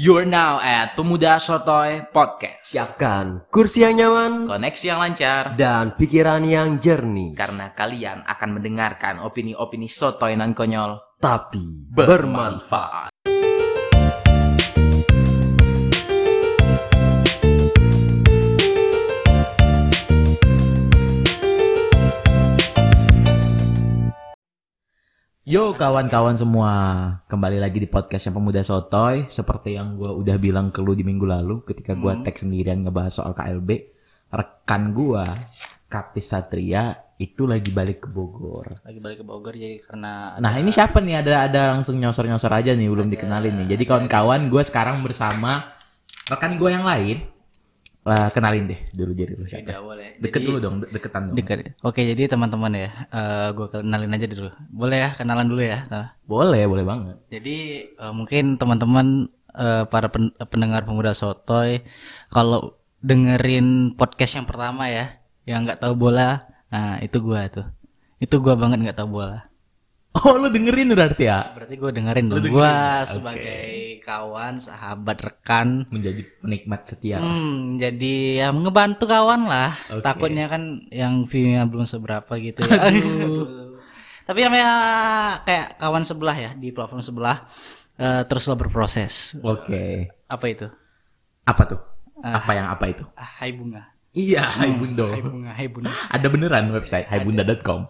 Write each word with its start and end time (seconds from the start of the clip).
You're 0.00 0.24
now 0.24 0.56
at 0.64 0.96
Pemuda 0.96 1.36
Sotoy 1.36 2.08
Podcast. 2.08 2.72
Siapkan 2.72 3.44
kursi 3.52 3.84
yang 3.84 4.00
nyaman 4.00 4.48
Koneksi 4.48 4.84
yang 4.88 4.96
lancar 4.96 5.60
dan 5.60 5.92
pikiran 5.92 6.40
yang 6.40 6.80
jernih, 6.80 7.36
karena 7.36 7.76
kalian 7.76 8.24
akan 8.24 8.56
mendengarkan 8.56 9.20
opini-opini 9.20 9.92
sotoy 9.92 10.40
nan 10.40 10.56
konyol 10.56 11.20
tapi 11.20 11.84
bermanfaat. 11.92 13.09
Yo 25.50 25.74
kawan-kawan 25.74 26.38
semua, 26.38 26.70
kembali 27.26 27.58
lagi 27.58 27.82
di 27.82 27.90
podcast 27.90 28.30
yang 28.30 28.38
Pemuda 28.38 28.62
Sotoy. 28.62 29.26
Seperti 29.26 29.74
yang 29.74 29.98
gue 29.98 30.06
udah 30.06 30.38
bilang 30.38 30.70
ke 30.70 30.78
lu 30.78 30.94
di 30.94 31.02
minggu 31.02 31.26
lalu 31.26 31.66
ketika 31.66 31.98
gue 31.98 32.22
tag 32.22 32.38
sendirian 32.38 32.86
ngebahas 32.86 33.10
soal 33.10 33.34
KLB. 33.34 33.66
Rekan 34.30 34.94
gue, 34.94 35.26
Kapis 35.90 36.30
Satria, 36.30 36.94
itu 37.18 37.50
lagi 37.50 37.74
balik 37.74 38.06
ke 38.06 38.08
Bogor. 38.14 38.78
lagi 38.86 39.02
balik 39.02 39.18
ke 39.18 39.26
Bogor 39.26 39.58
jadi 39.58 39.82
karena 39.82 40.38
Nah 40.38 40.54
ini 40.54 40.70
siapa 40.70 41.02
nih? 41.02 41.18
Ada 41.18 41.50
ada 41.50 41.74
langsung 41.74 41.98
nyosor-nyosor 41.98 42.54
aja 42.54 42.70
nih, 42.70 42.86
belum 42.86 43.10
dikenalin 43.10 43.66
nih. 43.66 43.74
Jadi 43.74 43.90
kawan-kawan, 43.90 44.46
gue 44.46 44.62
sekarang 44.62 45.02
bersama 45.02 45.66
rekan 46.30 46.62
gue 46.62 46.70
yang 46.70 46.86
lain. 46.86 47.26
Eh, 48.10 48.28
kenalin 48.34 48.64
deh 48.66 48.80
dulu 48.90 49.12
jadi 49.14 49.32
lu 49.38 49.46
siapa? 49.46 49.62
tidak 49.62 49.82
boleh. 49.86 50.08
Deket 50.18 50.40
Jadi- 50.42 50.46
dulu 50.50 50.58
dong, 50.58 50.76
de- 50.82 50.90
deketan 50.90 51.22
dong. 51.30 51.36
Dekat. 51.38 51.58
Oke, 51.80 52.00
jadi 52.02 52.22
teman-teman 52.26 52.72
ya, 52.74 52.90
eh 53.06 53.48
gue 53.54 53.66
kenalin 53.70 54.10
aja 54.10 54.26
dulu. 54.26 54.50
Boleh 54.68 54.98
ya 54.98 55.10
kenalan 55.14 55.46
dulu 55.46 55.62
ya. 55.62 55.86
Nah, 55.86 56.18
Boleh, 56.26 56.66
boleh 56.66 56.82
banget. 56.82 57.16
Jadi 57.30 57.56
eh, 57.86 58.12
mungkin 58.12 58.58
teman-teman 58.58 59.06
eh, 59.50 59.84
para 59.86 60.10
pen- 60.10 60.34
pendengar 60.46 60.82
pemuda 60.82 61.10
sotoy 61.12 61.86
kalau 62.28 62.74
dengerin 63.00 63.94
podcast 63.94 64.38
yang 64.38 64.46
pertama 64.46 64.86
ya, 64.86 65.18
yang 65.46 65.62
nggak 65.64 65.80
tahu 65.80 65.94
bola, 65.94 66.46
nah 66.68 66.98
itu 66.98 67.18
gua 67.18 67.46
tuh. 67.50 67.66
Itu 68.18 68.38
gua 68.38 68.54
banget 68.54 68.78
nggak 68.80 68.98
tahu 68.98 69.18
bola. 69.18 69.49
Oh 70.10 70.34
lu 70.34 70.50
dengerin 70.50 70.90
berarti 70.90 71.30
ya? 71.30 71.54
Berarti 71.54 71.74
gue 71.78 71.90
dengerin 71.94 72.26
dong. 72.26 72.42
oke. 72.42 72.66
sebagai 73.06 74.02
kawan, 74.02 74.58
sahabat, 74.58 75.22
rekan, 75.22 75.86
Menjadi 75.86 76.26
penikmat 76.42 76.82
setia. 76.82 77.22
Hmm, 77.22 77.78
jadi 77.78 78.42
ya 78.42 78.48
ngebantu 78.50 79.06
kawan 79.06 79.46
lah. 79.46 79.78
Oke. 79.86 80.02
Takutnya 80.02 80.50
kan 80.50 80.82
yang 80.90 81.30
view-nya 81.30 81.62
belum 81.70 81.86
seberapa 81.86 82.32
gitu 82.42 82.66
ya. 82.66 82.90
Aduh. 82.90 83.46
Tapi 84.28 84.38
namanya 84.42 84.70
kayak 85.46 85.78
kawan 85.78 86.02
sebelah 86.02 86.36
ya 86.38 86.50
di 86.58 86.74
platform 86.74 87.02
sebelah 87.06 87.46
eh, 87.94 88.22
teruslah 88.26 88.58
berproses. 88.58 89.38
Oke. 89.46 90.10
Apa 90.26 90.44
itu? 90.50 90.66
Apa 91.46 91.62
tuh? 91.70 91.80
Ah. 92.20 92.44
apa 92.44 92.52
yang 92.52 92.68
apa 92.68 92.84
itu? 92.92 93.04
Ah, 93.16 93.40
hai 93.40 93.54
bunga. 93.54 93.96
Iya, 94.10 94.42
Hai 94.42 94.74
Bundo. 94.74 95.06
Hai 95.06 95.22
bunga, 95.22 95.50
hai 95.54 95.66
bunga. 95.70 95.94
Ada 96.10 96.26
beneran 96.26 96.74
website 96.74 97.06
haibunda.com. 97.06 97.86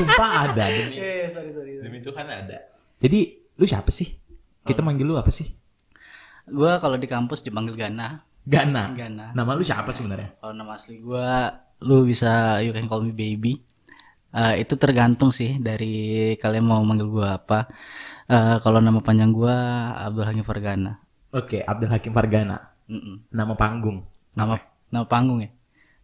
Sumpah 0.00 0.30
ada 0.48 0.64
demi, 0.64 0.96
Eh, 0.96 1.28
sorry, 1.28 1.52
sorry. 1.52 1.72
sorry. 1.76 1.84
demi 1.84 1.98
Tuhan 2.00 2.24
ada. 2.24 2.58
Jadi 2.96 3.20
lu 3.54 3.64
siapa 3.64 3.92
sih? 3.92 4.08
Kita 4.64 4.80
manggil 4.80 5.04
lu 5.04 5.16
apa 5.16 5.28
sih? 5.28 5.52
Gua 6.48 6.80
kalau 6.80 6.96
di 6.96 7.04
kampus 7.04 7.44
dipanggil 7.44 7.76
Gana. 7.76 8.24
Gana. 8.40 8.96
Gana. 8.96 9.26
Nama 9.30 9.50
lu 9.52 9.60
siapa 9.60 9.92
sebenarnya? 9.92 10.40
Kalau 10.40 10.56
nama 10.56 10.72
asli 10.72 10.96
gua 10.98 11.52
lu 11.80 12.04
bisa 12.04 12.58
you 12.60 12.72
can 12.72 12.88
call 12.88 13.00
me 13.00 13.12
baby. 13.12 13.60
Eh, 14.30 14.62
itu 14.62 14.74
tergantung 14.74 15.28
sih 15.30 15.58
dari 15.58 16.32
kalian 16.36 16.64
mau 16.64 16.80
manggil 16.80 17.06
gua 17.06 17.36
apa. 17.36 17.68
Eh, 18.24 18.56
kalau 18.62 18.80
nama 18.80 18.98
panjang 18.98 19.30
gua 19.30 19.54
Abdul 20.00 20.24
Hakim 20.24 20.42
Fargana. 20.42 20.96
Oke, 21.30 21.60
Abdul 21.60 21.92
Hakim 21.92 22.10
Fargana. 22.10 22.72
Mm-mm. 22.88 23.28
Nama 23.28 23.54
panggung. 23.54 24.02
Nama 24.32 24.56
nama 24.88 25.04
panggung 25.04 25.44
ya. 25.44 25.50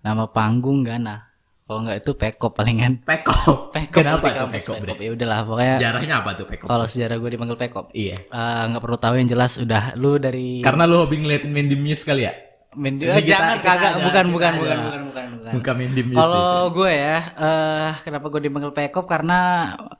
Nama 0.05 0.28
panggung 0.28 0.84
Gana. 0.84 1.25
Kalau 1.67 1.83
nggak 1.83 1.98
itu 1.98 2.12
Pekop 2.14 2.53
palingan. 2.55 3.03
Pekop. 3.03 3.59
Pekop 3.75 3.99
Kenapa 3.99 4.27
itu 4.31 4.47
Pekop? 4.54 4.75
Pekop. 4.78 4.97
Ya 4.97 5.10
udahlah 5.12 5.38
pokoknya 5.43 5.75
Sejarahnya 5.77 6.15
apa 6.22 6.31
tuh 6.34 6.47
Pekop? 6.47 6.66
kalau 6.71 6.87
sejarah 6.87 7.16
gue 7.19 7.31
dipanggil 7.34 7.59
Pekop. 7.59 7.87
Iya. 7.91 8.16
Eh, 8.22 8.62
nggak 8.71 8.78
perlu 8.81 8.97
tahu 8.97 9.15
yang 9.19 9.27
jelas 9.27 9.59
udah 9.59 9.82
lu 9.94 10.15
dari 10.16 10.62
Karena 10.62 10.87
lu 10.87 11.03
hobi 11.03 11.19
ngeliatin 11.19 11.50
Mandy 11.50 11.75
Muse 11.75 12.03
kali 12.03 12.22
ya? 12.22 12.32
Eh, 12.77 12.93
kita- 12.93 13.25
jangan 13.25 13.56
kagak 13.59 13.94
bukan 13.99 14.25
bukan 14.31 14.53
bukan 14.60 14.78
bukan 14.78 15.00
bukan 15.09 15.25
bukan. 15.32 15.53
Bukan 15.56 15.75
Mandy 15.75 16.03
Muse. 16.04 16.19
Kalau 16.21 16.47
gue 16.71 16.93
ya, 16.93 17.19
eh 17.34 17.91
kenapa 18.04 18.27
gue 18.28 18.41
dipanggil 18.43 18.71
Pekop 18.71 19.06
karena 19.09 19.38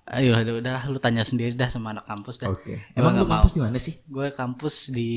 ayo 0.07 0.37
udah, 0.37 0.55
udah 0.61 0.77
lu 0.87 0.99
tanya 0.99 1.25
sendiri 1.25 1.51
dah 1.53 1.67
sama 1.67 1.91
anak 1.91 2.05
kampus 2.05 2.37
dah. 2.39 2.53
Oke. 2.53 2.79
Gua 2.93 2.95
Emang 2.95 3.17
lu 3.17 3.27
kampus 3.27 3.53
di 3.53 3.61
mana 3.61 3.75
sih? 3.77 3.99
Gue 4.07 4.31
kampus 4.31 4.93
di 4.93 5.11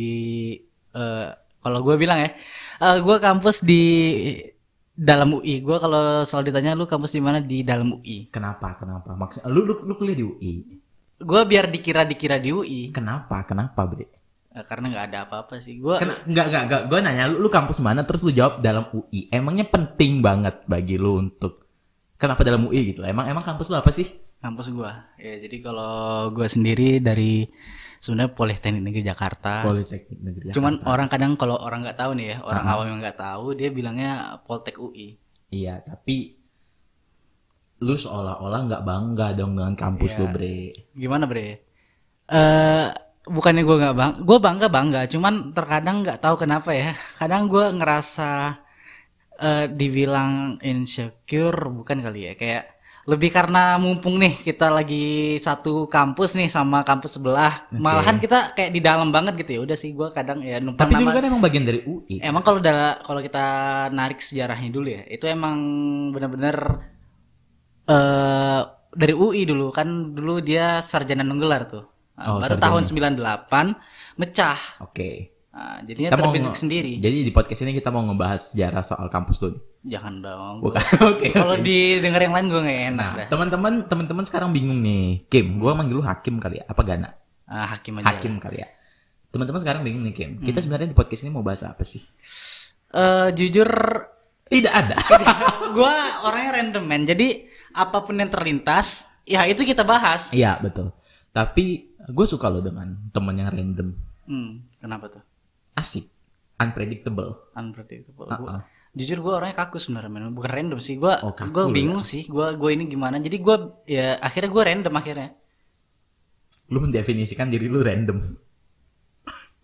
eh 0.89 1.29
kalau 1.59 1.83
gue 1.83 1.93
bilang 1.93 2.17
ya, 2.17 2.31
eh 2.79 2.97
gue 2.97 3.17
kampus 3.19 3.61
di 3.61 3.83
dalam 4.99 5.39
UI. 5.39 5.63
Gue 5.63 5.79
kalau 5.79 6.27
selalu 6.27 6.51
ditanya 6.51 6.75
lu 6.75 6.83
kampus 6.83 7.15
di 7.15 7.23
mana 7.23 7.39
di 7.39 7.63
dalam 7.63 7.95
UI. 7.95 8.27
Kenapa? 8.27 8.75
Kenapa? 8.75 9.15
Maksud 9.15 9.47
lu 9.47 9.63
lu, 9.63 9.73
lu 9.87 9.93
kuliah 9.95 10.17
di 10.19 10.25
UI. 10.27 10.53
Gue 11.19 11.41
biar 11.47 11.67
dikira 11.67 12.07
dikira 12.07 12.39
di 12.39 12.51
UI 12.51 12.79
Kenapa? 12.95 13.43
Kenapa, 13.47 13.83
Bre? 13.87 14.07
Eh, 14.55 14.63
karena 14.67 14.91
nggak 14.91 15.05
ada 15.11 15.17
apa-apa 15.27 15.63
sih. 15.63 15.79
Gue 15.79 15.95
Kena, 15.99 16.19
enggak, 16.27 16.45
enggak, 16.51 16.63
enggak. 16.67 16.81
Gue 16.91 16.99
nanya, 16.99 17.23
lu, 17.31 17.47
lu 17.47 17.49
kampus 17.51 17.79
mana? 17.79 18.03
Terus 18.03 18.23
lu 18.27 18.31
jawab 18.35 18.59
dalam 18.59 18.91
UI. 18.91 19.31
Emangnya 19.31 19.63
penting 19.67 20.19
banget 20.19 20.67
bagi 20.67 20.99
lu 20.99 21.23
untuk... 21.23 21.63
Kenapa 22.19 22.43
dalam 22.43 22.67
UI 22.67 22.91
gitu? 22.91 22.99
Emang 23.07 23.31
emang 23.31 23.43
kampus 23.43 23.71
lu 23.71 23.79
apa 23.79 23.95
sih? 23.95 24.07
kampus 24.39 24.71
gue. 24.71 24.91
Ya 25.19 25.35
jadi 25.43 25.57
kalau 25.59 26.31
gue 26.31 26.47
sendiri 26.47 27.03
dari 27.03 27.43
sebenarnya 27.99 28.31
Politeknik 28.33 28.83
Negeri 28.83 29.03
Jakarta. 29.05 29.63
Politeknik 29.63 30.19
Negeri 30.19 30.43
Jakarta. 30.49 30.55
Cuman 30.57 30.73
orang 30.87 31.07
kadang 31.07 31.31
kalau 31.35 31.55
orang 31.59 31.83
nggak 31.83 31.99
tahu 31.99 32.11
nih 32.15 32.27
ya, 32.33 32.37
orang 32.41 32.63
Ah. 32.65 32.71
awam 32.75 32.85
yang 32.89 32.99
nggak 32.99 33.19
tahu 33.19 33.45
dia 33.53 33.69
bilangnya 33.69 34.11
Poltek 34.43 34.79
UI. 34.79 35.19
Iya, 35.49 35.83
tapi... 35.83 36.35
Lu 37.79 37.95
seolah-olah 37.95 38.59
nggak 38.67 38.83
bangga 38.83 39.27
dong 39.33 39.55
dengan 39.55 39.71
kampus 39.71 40.11
Iya. 40.15 40.19
lu, 40.19 40.25
Bre. 40.35 40.57
Gimana 40.91 41.23
bre? 41.23 41.47
Eh 42.27 42.85
bukannya 43.23 43.63
gue 43.63 43.77
nggak 43.79 43.95
bang, 43.95 44.11
gue 44.19 44.37
bangga 44.37 44.67
bangga. 44.67 45.01
Cuman 45.07 45.55
terkadang 45.55 46.03
nggak 46.03 46.19
tahu 46.19 46.35
kenapa 46.35 46.75
ya. 46.75 46.91
Kadang 47.15 47.47
gue 47.47 47.65
ngerasa 47.71 48.29
eh 49.39 49.65
dibilang 49.71 50.59
insecure 50.59 51.71
bukan 51.71 52.03
kali 52.03 52.27
ya. 52.27 52.33
Kayak 52.35 52.63
lebih 53.09 53.33
karena 53.33 53.81
mumpung 53.81 54.21
nih 54.21 54.37
kita 54.45 54.69
lagi 54.69 55.33
satu 55.41 55.89
kampus 55.89 56.37
nih 56.37 56.45
sama 56.45 56.85
kampus 56.85 57.17
sebelah. 57.17 57.65
Malahan 57.73 58.21
kita 58.21 58.53
kayak 58.53 58.69
di 58.69 58.81
dalam 58.85 59.09
banget 59.09 59.33
gitu 59.41 59.57
ya. 59.57 59.59
Udah 59.65 59.73
sih 59.73 59.97
gue 59.97 60.13
kadang 60.13 60.45
ya 60.45 60.61
numpang 60.61 60.85
Tapi 60.85 60.93
dulu 60.93 61.09
nama. 61.09 61.17
kan 61.17 61.23
emang 61.25 61.41
bagian 61.41 61.65
dari 61.65 61.81
UI. 61.81 62.21
Emang 62.21 62.45
kalau 62.45 62.61
kalau 63.01 63.21
kita 63.25 63.45
narik 63.89 64.21
sejarahnya 64.21 64.69
dulu 64.69 64.87
ya, 64.93 65.01
itu 65.09 65.25
emang 65.25 65.57
benar-benar 66.13 66.85
eh 67.89 68.61
dari 68.93 69.13
UI 69.17 69.45
dulu 69.49 69.73
kan 69.73 70.13
dulu 70.13 70.37
dia 70.45 70.77
sarjana 70.85 71.25
nenggelar 71.25 71.65
tuh. 71.65 71.89
Oh, 72.21 72.37
baru 72.37 72.61
sarjana. 72.61 72.61
tahun 72.61 72.81
98 73.17 74.21
mecah. 74.21 74.59
Oke. 74.85 75.38
Nah, 75.59 75.83
jadinya 75.83 76.15
Kita 76.15 76.19
terbentuk 76.23 76.55
sendiri. 76.55 77.03
Jadi 77.03 77.17
di 77.27 77.31
podcast 77.35 77.59
ini 77.67 77.75
kita 77.75 77.91
mau 77.91 77.99
ngebahas 78.07 78.55
sejarah 78.55 78.79
soal 78.79 79.11
kampus 79.11 79.43
lu. 79.43 79.51
nih. 79.51 79.59
Jangan 79.91 80.13
dong. 80.23 80.55
Bukan. 80.63 80.79
Oke. 81.11 81.35
Kalau 81.35 81.59
oke. 81.59 81.67
didengar 81.67 82.23
yang 82.23 82.31
lain 82.31 82.47
gue 82.47 82.61
gak 82.63 82.79
enak 82.95 83.11
Nah, 83.19 83.27
teman-teman 83.27 83.73
teman-teman 83.91 84.23
sekarang 84.23 84.55
bingung 84.55 84.79
nih. 84.79 85.27
Kim, 85.27 85.59
gua 85.59 85.75
manggil 85.75 85.99
lu 85.99 86.03
Hakim 86.03 86.39
kali 86.39 86.63
ya? 86.63 86.65
Apa 86.71 86.81
Gana? 86.87 87.11
Ah, 87.43 87.75
hakim 87.75 87.99
aja. 87.99 88.07
Hakim 88.07 88.39
kali 88.39 88.63
ya. 88.63 88.71
Teman-teman 89.35 89.59
sekarang 89.59 89.81
bingung 89.83 90.07
nih 90.07 90.15
Kim. 90.15 90.31
Kita 90.39 90.63
sebenarnya 90.63 90.87
di 90.87 90.95
podcast 90.95 91.27
ini 91.27 91.31
mau 91.35 91.43
bahas 91.43 91.67
apa 91.67 91.83
sih? 91.83 91.99
Eh, 92.95 93.27
jujur 93.35 93.67
Tidak 94.49 94.73
ada. 94.73 94.95
gue 95.77 95.95
orangnya 96.23 96.51
random 96.55 96.83
man. 96.87 97.03
Jadi 97.03 97.45
apa 97.75 98.01
pun 98.01 98.15
yang 98.17 98.31
terlintas, 98.31 99.11
ya 99.27 99.43
itu 99.43 99.61
kita 99.61 99.83
bahas. 99.83 100.31
Iya 100.31 100.57
betul. 100.57 100.89
Tapi 101.29 101.85
gue 102.09 102.25
suka 102.25 102.47
loh 102.49 102.63
dengan 102.63 102.95
teman 103.13 103.37
yang 103.37 103.51
random, 103.53 103.93
Hmm, 104.29 104.61
kenapa 104.77 105.09
tuh? 105.09 105.21
Asik, 105.79 106.05
unpredictable. 106.55 107.39
Unpredictable. 107.53 108.27
Uh-uh. 108.27 108.37
Gua- 108.37 108.63
jujur 108.89 109.21
gue 109.21 109.31
orangnya 109.31 109.53
kaku 109.55 109.77
sebenarnya 109.77 110.09
men. 110.09 110.33
bukan 110.33 110.49
random 110.49 110.79
sih 110.79 110.97
gue 110.97 111.13
Oh, 111.21 111.29
gue 111.29 111.63
lu 111.63 111.69
bingung 111.69 112.01
sih 112.01 112.25
gue 112.25 112.47
gue 112.51 112.69
ini 112.73 112.83
gimana 112.85 113.17
jadi 113.17 113.37
gue 113.37 113.55
ya 113.85 114.17
akhirnya 114.17 114.49
gue 114.49 114.63
random 114.65 114.91
akhirnya 114.91 115.29
Lu 116.67 116.81
mendefinisikan 116.81 117.47
diri 117.47 117.65
lu 117.65 117.79
random. 117.79 118.17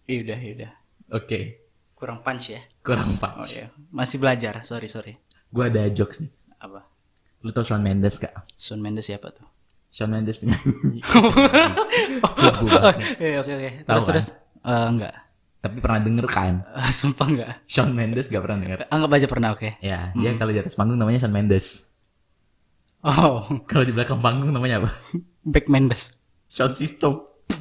iya 0.06 0.18
udah 0.22 0.38
iya 0.40 0.52
udah 0.56 0.72
Oke, 1.12 1.40
kurang 1.92 2.22
punch 2.22 2.54
ya 2.54 2.62
kurang 2.80 3.14
oh 3.14 3.20
pas. 3.20 3.50
iya 3.50 3.74
masih 3.90 4.18
belajar 4.18 4.62
sorry 4.62 4.86
sorry 4.86 5.18
Gue 5.50 5.68
ada 5.68 5.90
jokes 5.90 6.22
nih. 6.22 6.30
apa 6.60 6.86
Lu 7.42 7.50
tau 7.50 7.62
Shawn 7.62 7.82
Mendes 7.82 8.18
gak? 8.18 8.30
Shawn 8.56 8.78
Mendes 8.78 9.06
siapa 9.06 9.30
tuh 9.32 9.46
Shawn 9.90 10.12
Mendes 10.12 10.38
penyanyi. 10.38 11.02
oh, 12.22 12.94
iya, 13.18 13.42
oke 13.42 13.52
oke 13.52 13.70
Tahu 13.82 13.90
terus 13.90 14.06
kan? 14.06 14.10
terus 14.12 14.28
Eh, 14.62 14.86
enggak 14.88 15.14
Tapi 15.66 15.82
pernah 15.82 15.98
denger 15.98 16.26
kan? 16.26 16.54
Eh, 16.78 16.92
sumpah 16.92 17.26
enggak 17.26 17.48
Shawn 17.66 17.90
Mendes 17.90 18.30
gak 18.30 18.40
pernah 18.40 18.62
denger. 18.62 18.78
anggap 18.88 19.10
aja 19.12 19.26
pernah 19.26 19.50
oke 19.52 19.82
Ya, 19.82 20.10
dia 20.14 20.30
kalau 20.38 20.50
di 20.50 20.60
atas 20.60 20.74
panggung 20.74 20.96
namanya 20.96 21.20
Shawn 21.20 21.34
Mendes. 21.34 21.84
oh 23.02 23.46
Kalau 23.66 23.82
di 23.82 23.90
belakang 23.90 24.20
panggung 24.20 24.50
namanya 24.50 24.80
apa? 24.80 24.90
Back 25.42 25.66
Mendes 25.66 26.14
Sound 26.46 26.74
System. 26.74 27.18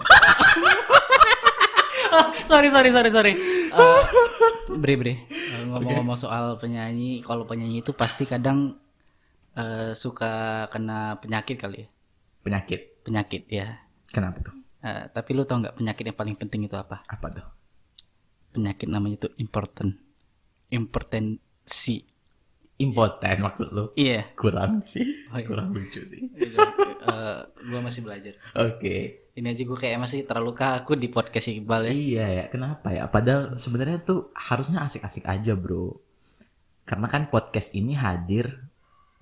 sorry 2.47 2.69
sorry 2.69 2.89
sorry 2.91 3.11
sorry. 3.11 3.33
Eh, 4.65 4.77
bre 4.77 4.95
bre. 4.95 5.13
Eh, 5.29 5.61
Ngomong-ngomong 5.67 6.15
soal 6.15 6.55
penyanyi, 6.57 7.21
kalau 7.21 7.43
penyanyi 7.43 7.81
itu 7.81 7.91
pasti 7.91 8.23
kadang 8.23 8.79
eh, 9.53 9.91
suka 9.93 10.65
kena 10.69 11.19
penyakit 11.19 11.59
kali 11.59 11.83
ya. 11.83 11.87
Penyakit. 12.41 13.03
Penyakit 13.03 13.43
ya. 13.47 13.67
Kenapa 14.09 14.41
tuh? 14.41 14.55
Eh, 14.81 15.03
tapi 15.11 15.31
lu 15.33 15.43
tau 15.43 15.59
nggak 15.59 15.75
penyakit 15.75 16.03
yang 16.07 16.15
paling 16.15 16.35
penting 16.35 16.65
itu 16.65 16.75
apa? 16.75 17.03
Apa 17.05 17.27
tuh? 17.31 17.45
Penyakit 18.55 18.87
namanya 18.87 19.27
itu 19.27 19.29
important. 19.43 19.99
Impotensi. 20.71 22.07
Impoten 22.75 23.39
maksud 23.43 23.69
lu? 23.71 23.85
Iya. 23.99 24.31
Kurang 24.39 24.87
sih. 24.87 25.03
Oh, 25.31 25.39
iya. 25.39 25.47
Kurang 25.47 25.75
lucu 25.75 26.03
sih. 26.07 26.31
Eh, 26.35 27.41
gua 27.69 27.81
masih 27.83 28.07
belajar. 28.07 28.39
Oke. 28.55 29.27
Ini 29.35 29.51
aja 29.51 29.63
gue 29.67 29.79
kayak 29.79 29.99
masih 29.99 30.23
terlalu 30.31 30.55
kaku 30.55 30.95
di 30.95 31.11
podcast 31.11 31.51
Iqbal 31.51 31.91
ya. 31.91 31.93
Iya 31.93 32.27
ya, 32.31 32.45
kenapa 32.55 32.95
ya? 32.95 33.11
Padahal 33.11 33.59
sebenarnya 33.59 33.99
tuh 34.07 34.31
harusnya 34.31 34.87
asik-asik 34.87 35.27
aja, 35.27 35.59
Bro. 35.59 35.99
Karena 36.87 37.11
kan 37.11 37.27
podcast 37.35 37.75
ini 37.75 37.99
hadir 37.99 38.63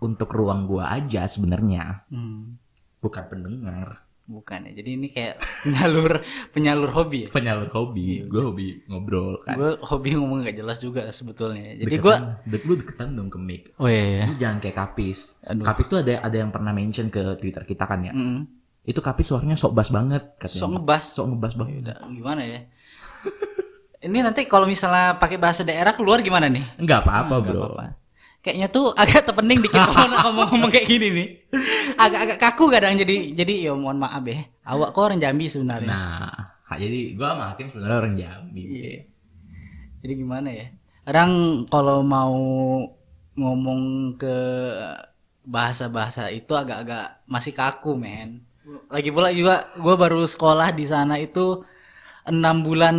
untuk 0.05 0.29
ruang 0.37 0.69
gua 0.69 0.93
aja 0.99 1.25
sebenarnya, 1.25 2.05
Hmm, 2.13 2.61
bukan 3.01 3.25
pendengar. 3.31 4.05
Bukan 4.25 4.71
ya. 4.71 4.73
Jadi 4.79 4.91
ini 4.95 5.09
kayak 5.09 5.43
penyalur 5.65 6.13
penyalur 6.51 6.91
hobi 6.91 7.27
ya. 7.27 7.29
Penyalur 7.31 7.69
hobi. 7.71 8.23
Gue 8.25 8.43
hobi 8.43 8.67
ngobrol 8.87 9.43
kan. 9.43 9.59
Gue 9.59 9.77
hobi 9.81 10.15
ngomong 10.15 10.45
gak 10.45 10.57
jelas 10.57 10.79
juga 10.79 11.07
sebetulnya. 11.09 11.75
Jadi 11.77 11.95
gue 11.97 12.15
Deketan- 12.15 12.39
dek 12.47 12.63
lu 12.65 12.75
deketan 12.79 13.09
dong 13.13 13.29
ke 13.29 13.39
mic. 13.39 13.63
Oh 13.77 13.87
iya 13.87 14.05
ya. 14.05 14.25
Lu 14.31 14.35
jangan 14.37 14.59
kayak 14.59 14.77
Kapis. 14.77 15.37
Aduh. 15.45 15.65
Kapis 15.65 15.87
tuh 15.87 15.99
ada 16.01 16.13
ada 16.21 16.37
yang 16.37 16.51
pernah 16.51 16.73
mention 16.73 17.09
ke 17.09 17.21
Twitter 17.37 17.63
kita 17.63 17.85
kan 17.85 18.01
ya. 18.03 18.13
Mm. 18.15 18.47
Itu 18.83 18.99
Kapis 18.99 19.31
suaranya 19.31 19.55
sok 19.55 19.75
bass 19.75 19.91
banget 19.91 20.35
katanya. 20.39 20.59
Sok 20.59 20.71
ngebas. 20.75 21.05
Sok 21.15 21.27
ngebas 21.31 21.53
banget. 21.55 21.75
Udah, 21.87 21.97
gimana 22.11 22.43
ya? 22.43 22.61
ini 24.07 24.19
nanti 24.19 24.51
kalau 24.51 24.67
misalnya 24.67 25.15
pakai 25.15 25.39
bahasa 25.39 25.63
daerah 25.63 25.95
keluar 25.95 26.19
gimana 26.19 26.51
nih? 26.51 26.67
Enggak 26.79 27.07
apa-apa, 27.07 27.35
Bro. 27.39 27.61
apa-apa. 27.63 27.85
Kayaknya 28.43 28.69
tuh 28.69 28.91
agak 28.93 29.23
terpening 29.23 29.63
dikit 29.63 29.79
ngomong- 29.87 30.19
ngomong-ngomong 30.19 30.71
kayak 30.75 30.87
gini 30.91 31.09
nih. 31.15 31.29
Agak-agak 31.95 32.39
kaku 32.43 32.65
kadang 32.69 32.99
jadi 32.99 33.39
jadi 33.39 33.71
ya 33.71 33.73
mohon 33.73 34.03
maaf 34.03 34.27
ya. 34.27 34.43
Awak 34.67 34.91
kok 34.91 35.03
orang 35.07 35.23
Jambi 35.23 35.47
sebenarnya. 35.47 35.89
Nah, 35.89 36.51
jadi 36.75 37.15
gua 37.15 37.39
sama 37.39 37.45
Hakim 37.55 37.67
sebenarnya 37.71 37.97
orang 37.97 38.15
Jambi. 38.19 38.63
Iya. 38.67 38.95
Jadi 40.03 40.13
gimana 40.19 40.49
ya? 40.51 40.67
Kadang 41.07 41.31
kalau 41.71 42.03
mau 42.03 42.35
ngomong 43.33 43.81
ke 44.19 44.37
bahasa-bahasa 45.43 46.31
itu 46.31 46.55
agak-agak 46.55 47.23
masih 47.27 47.55
kaku, 47.55 47.95
men. 47.95 48.43
Lagi 48.91 49.11
pula 49.11 49.31
juga 49.31 49.71
gue 49.75 49.95
baru 49.95 50.23
sekolah 50.23 50.71
di 50.71 50.87
sana 50.87 51.19
itu 51.19 51.67
enam 52.23 52.63
bulan 52.63 52.97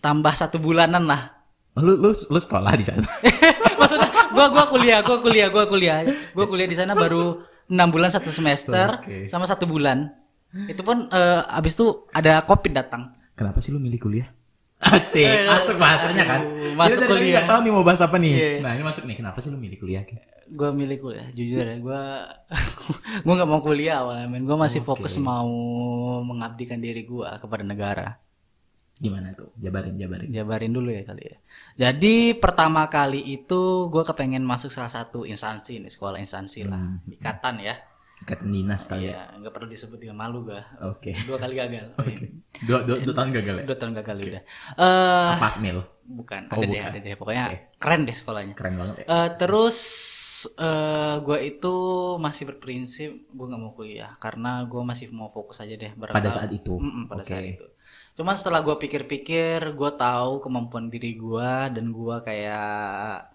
tambah 0.00 0.32
satu 0.32 0.56
bulanan 0.56 1.04
lah. 1.04 1.36
Lu 1.76 1.92
lu 1.92 2.08
lu 2.12 2.38
sekolah 2.40 2.72
di 2.72 2.84
sana. 2.84 3.04
Gua 4.36 4.46
gua 4.46 4.64
kuliah, 4.68 5.00
gua 5.00 5.18
kuliah, 5.18 5.48
gua 5.48 5.64
kuliah. 5.64 5.98
Gua 6.30 6.44
kuliah 6.44 6.68
di 6.68 6.76
sana 6.76 6.92
baru 6.92 7.40
enam 7.66 7.88
bulan 7.88 8.12
satu 8.12 8.28
semester 8.28 9.00
Oke. 9.00 9.26
sama 9.26 9.44
satu 9.44 9.64
bulan. 9.64 10.12
Itu 10.68 10.80
pun 10.80 11.08
eh, 11.08 11.40
abis 11.50 11.72
itu 11.74 11.86
ada 12.10 12.40
covid 12.42 12.72
datang. 12.72 13.16
Kenapa 13.32 13.58
sih 13.58 13.72
lu 13.72 13.76
milih 13.76 13.96
kuliah? 13.96 14.28
Asik, 14.76 15.24
Eh, 15.24 15.48
masuk 15.48 15.76
bahasanya 15.76 16.24
kan. 16.26 16.40
masuk 16.76 17.00
Kita 17.00 17.10
kuliah. 17.10 17.42
tahu 17.42 17.64
nih 17.64 17.72
mau 17.72 17.80
bahas 17.80 17.96
apa 17.98 18.16
nih. 18.16 18.32
Iya. 18.32 18.50
Nah, 18.60 18.72
ini 18.72 18.84
masuk 18.84 19.04
nih. 19.04 19.16
Kenapa 19.16 19.40
sih 19.40 19.48
lu 19.48 19.56
milih 19.56 19.80
kuliah? 19.80 20.04
Gua 20.46 20.70
milih 20.70 21.00
kuliah, 21.00 21.26
jujur 21.32 21.64
ya, 21.64 21.76
gua 21.80 22.28
gua 23.24 23.32
nggak 23.34 23.50
mau 23.50 23.58
kuliah 23.58 24.04
awalnya, 24.04 24.28
men. 24.28 24.44
Gua 24.44 24.60
masih 24.60 24.78
fokus 24.78 25.16
mau 25.16 25.48
mengabdikan 26.22 26.78
diri 26.78 27.02
gua 27.02 27.40
kepada 27.40 27.64
negara. 27.64 28.20
Gimana 28.96 29.36
tuh? 29.36 29.52
Jabarin, 29.60 29.94
jabarin. 29.94 30.28
Jabarin 30.32 30.72
dulu 30.72 30.88
ya 30.88 31.04
kali 31.04 31.22
ya. 31.22 31.36
Jadi 31.76 32.32
pertama 32.34 32.88
kali 32.88 33.20
itu 33.20 33.86
gua 33.86 34.02
kepengen 34.02 34.40
masuk 34.40 34.72
salah 34.72 34.88
satu 34.88 35.22
instansi 35.22 35.78
nih, 35.78 35.92
sekolah 35.92 36.16
instansi 36.16 36.64
lah, 36.64 36.96
ikatan 37.06 37.60
ya. 37.60 37.76
Ikatan 38.16 38.48
dinas 38.48 38.88
kali 38.88 39.12
ya. 39.12 39.12
Iya, 39.12 39.44
nggak 39.44 39.52
perlu 39.52 39.68
disebut 39.68 40.00
dengan 40.00 40.16
malu 40.16 40.48
gua. 40.48 40.64
Oke. 40.88 41.12
Dua 41.22 41.36
kali 41.36 41.54
gagal. 41.54 41.92
Iya. 42.56 42.64
Dua, 42.64 42.78
dua, 42.82 42.96
dua 43.04 43.12
tahun 43.12 43.30
gagal 43.36 43.54
ya? 43.60 43.64
Dua 43.68 43.76
tahun 43.76 43.92
gagal 43.92 44.16
udah. 44.16 44.42
Eh, 44.80 45.30
Apa 45.36 45.60
mil? 45.60 45.84
bukan, 46.08 46.40
Oh, 46.48 46.56
ada 46.56 46.64
deh, 46.64 46.72
bukan. 46.72 46.88
ada 46.88 46.98
deh. 47.02 47.14
Pokoknya 47.14 47.44
keren 47.76 48.08
deh 48.08 48.16
sekolahnya. 48.16 48.54
Keren 48.56 48.74
banget 48.80 48.94
ya. 48.96 49.06
Eh, 49.06 49.28
terus 49.36 49.76
eh 50.56 51.14
gue 51.20 51.38
itu 51.44 51.74
masih 52.16 52.44
berprinsip 52.46 53.10
gue 53.28 53.44
nggak 53.44 53.58
mau 53.58 53.72
kuliah 53.72 54.16
karena 54.16 54.64
gue 54.64 54.78
masih 54.80 55.10
mau 55.10 55.28
fokus 55.28 55.58
aja 55.58 55.74
deh 55.74 55.92
berapa- 55.92 56.16
Pada 56.16 56.30
saat 56.30 56.48
itu. 56.48 56.78
Mm-mm, 56.78 57.10
pada 57.10 57.20
Oke. 57.20 57.28
saat 57.28 57.44
itu. 57.44 57.66
Cuman 58.16 58.32
setelah 58.32 58.64
gue 58.64 58.76
pikir-pikir, 58.80 59.76
gue 59.76 59.90
tahu 59.92 60.40
kemampuan 60.40 60.88
diri 60.88 61.20
gue 61.20 61.52
dan 61.68 61.92
gue 61.92 62.16
kayak 62.24 63.28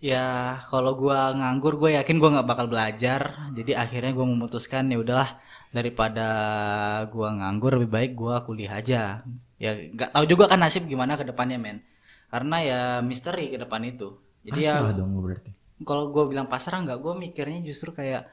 ya 0.00 0.56
kalau 0.68 0.96
gue 0.96 1.16
nganggur 1.36 1.76
gue 1.76 1.96
yakin 1.96 2.16
gue 2.20 2.30
nggak 2.36 2.48
bakal 2.48 2.68
belajar. 2.68 3.48
Jadi 3.56 3.72
akhirnya 3.72 4.12
gue 4.12 4.26
memutuskan 4.28 4.92
ya 4.92 5.00
udahlah 5.00 5.40
daripada 5.72 6.28
gue 7.08 7.28
nganggur 7.32 7.80
lebih 7.80 7.90
baik 7.90 8.12
gue 8.12 8.34
kuliah 8.44 8.76
aja. 8.76 9.24
Ya 9.56 9.70
nggak 9.88 10.12
tahu 10.12 10.24
juga 10.28 10.44
kan 10.52 10.60
nasib 10.60 10.84
gimana 10.84 11.16
ke 11.16 11.24
depannya 11.24 11.56
men. 11.56 11.80
Karena 12.28 12.56
ya 12.60 12.80
misteri 13.00 13.48
ke 13.48 13.56
depan 13.56 13.80
itu. 13.88 14.20
Jadi 14.44 14.60
ya 14.64 14.84
Pasrah 14.84 14.94
dong 14.96 15.16
lu 15.16 15.20
berarti. 15.24 15.50
kalau 15.80 16.12
gue 16.12 16.24
bilang 16.28 16.44
pasrah 16.44 16.80
nggak 16.84 17.00
gue 17.00 17.12
mikirnya 17.16 17.60
justru 17.64 17.92
kayak 17.92 18.28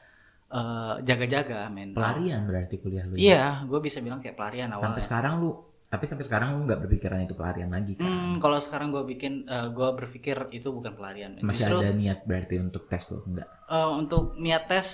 eh, 0.52 0.94
jaga-jaga 1.04 1.68
men 1.72 1.92
Pelarian 1.96 2.44
berarti 2.44 2.76
kuliah 2.76 3.04
lu. 3.08 3.16
ya? 3.16 3.20
iya 3.20 3.44
gue 3.64 3.80
bisa 3.80 4.00
bilang 4.04 4.20
kayak 4.20 4.36
pelarian 4.36 4.68
Sampai 4.72 4.84
awalnya 4.84 5.04
sekarang 5.04 5.32
lu, 5.44 5.52
tapi 5.88 6.04
sampai 6.04 6.20
sekarang 6.20 6.48
lu 6.52 6.64
nggak 6.64 6.84
berpikiran 6.84 7.24
itu 7.24 7.32
pelarian 7.32 7.68
lagi 7.68 7.96
kan? 7.96 8.04
Hmm, 8.04 8.34
kalau 8.36 8.56
sekarang 8.56 8.88
gue 8.88 9.04
bikin 9.06 9.44
gue 9.46 9.88
berpikir 9.96 10.52
itu 10.52 10.68
bukan 10.68 10.92
pelarian. 10.92 11.40
Masih 11.40 11.64
justru 11.64 11.80
ada 11.80 11.90
niat 11.90 12.22
berarti 12.22 12.54
untuk 12.58 12.84
tes 12.86 13.08
lu 13.08 13.24
enggak? 13.24 13.48
eh, 13.66 13.88
untuk 13.90 14.36
niat 14.36 14.64
tes 14.64 14.88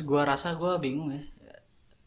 gue 0.00 0.22
rasa 0.22 0.54
gue 0.54 0.72
bingung 0.78 1.10
ya 1.10 1.22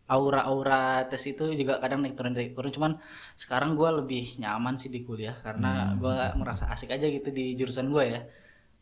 aura-aura 0.06 1.08
tes 1.08 1.24
itu 1.24 1.56
juga 1.56 1.80
kadang 1.80 2.04
naik 2.04 2.14
turun 2.14 2.36
naik 2.36 2.52
turun 2.52 2.70
cuman 2.70 2.92
sekarang 3.34 3.74
gue 3.74 3.90
lebih 4.04 4.36
nyaman 4.38 4.76
sih 4.76 4.92
di 4.92 5.02
kuliah 5.02 5.34
Hmm. 5.34 5.44
karena 5.44 5.72
gue 5.96 6.16
merasa 6.36 6.68
asik 6.68 6.92
aja 6.92 7.08
gitu 7.08 7.32
di 7.32 7.56
jurusan 7.56 7.90
gue 7.90 8.06
ya 8.10 8.22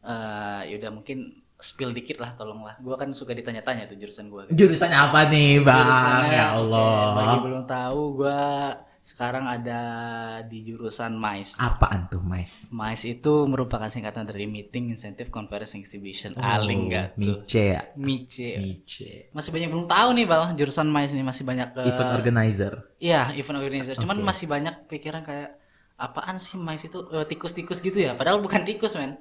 Eh 0.01 0.61
ya 0.65 0.81
udah 0.81 0.91
mungkin 0.91 1.29
spill 1.61 1.93
dikit 1.93 2.17
lah 2.17 2.33
tolonglah 2.33 2.73
gue 2.81 2.95
kan 2.97 3.13
suka 3.13 3.37
ditanya-tanya 3.37 3.85
tuh 3.85 3.93
jurusan 3.95 4.33
gue 4.33 4.49
Jurusannya 4.49 4.97
apa 4.97 5.29
nih, 5.29 5.61
Bang? 5.61 5.77
Jurusannya, 5.85 6.33
Ya 6.33 6.47
Allah. 6.57 6.97
bagi 7.13 7.37
belum 7.45 7.63
tahu, 7.69 8.01
gua 8.17 8.41
sekarang 9.01 9.43
ada 9.43 9.81
di 10.45 10.61
jurusan 10.63 11.13
MICE. 11.13 11.57
Apaan 11.57 12.05
tuh, 12.05 12.21
Mais? 12.21 12.69
MICE 12.69 13.17
itu 13.17 13.33
merupakan 13.43 13.85
singkatan 13.85 14.23
dari 14.23 14.45
Meeting 14.45 14.93
Incentive 14.93 15.27
Conference 15.27 15.73
Exhibition. 15.73 16.37
Aling 16.37 16.87
nggak 16.87 17.07
tuh? 17.13 17.41
Mice 17.41 17.61
ya? 17.67 17.81
MICE. 17.95 18.49
Mice. 18.55 19.11
Masih 19.31 19.49
banyak 19.49 19.67
belum 19.67 19.85
tahu 19.85 20.09
nih 20.13 20.25
bal 20.25 20.53
jurusan 20.53 20.85
MICE 20.85 21.13
nih 21.13 21.25
masih 21.25 21.43
banyak 21.43 21.67
ke 21.71 21.81
Event 21.83 22.11
organizer. 22.13 22.73
Iya 22.97 23.33
event 23.33 23.57
organizer. 23.57 23.95
Cuman 23.97 24.21
masih 24.21 24.45
banyak 24.45 24.85
pikiran 24.85 25.25
kayak 25.25 25.57
apaan 25.97 26.37
sih 26.37 26.55
MICE 26.55 26.85
itu 26.87 26.99
Eh, 27.11 27.25
tikus-tikus 27.25 27.81
gitu 27.81 27.97
ya? 27.97 28.13
Padahal 28.13 28.37
bukan 28.37 28.61
tikus 28.61 28.93
men. 28.95 29.17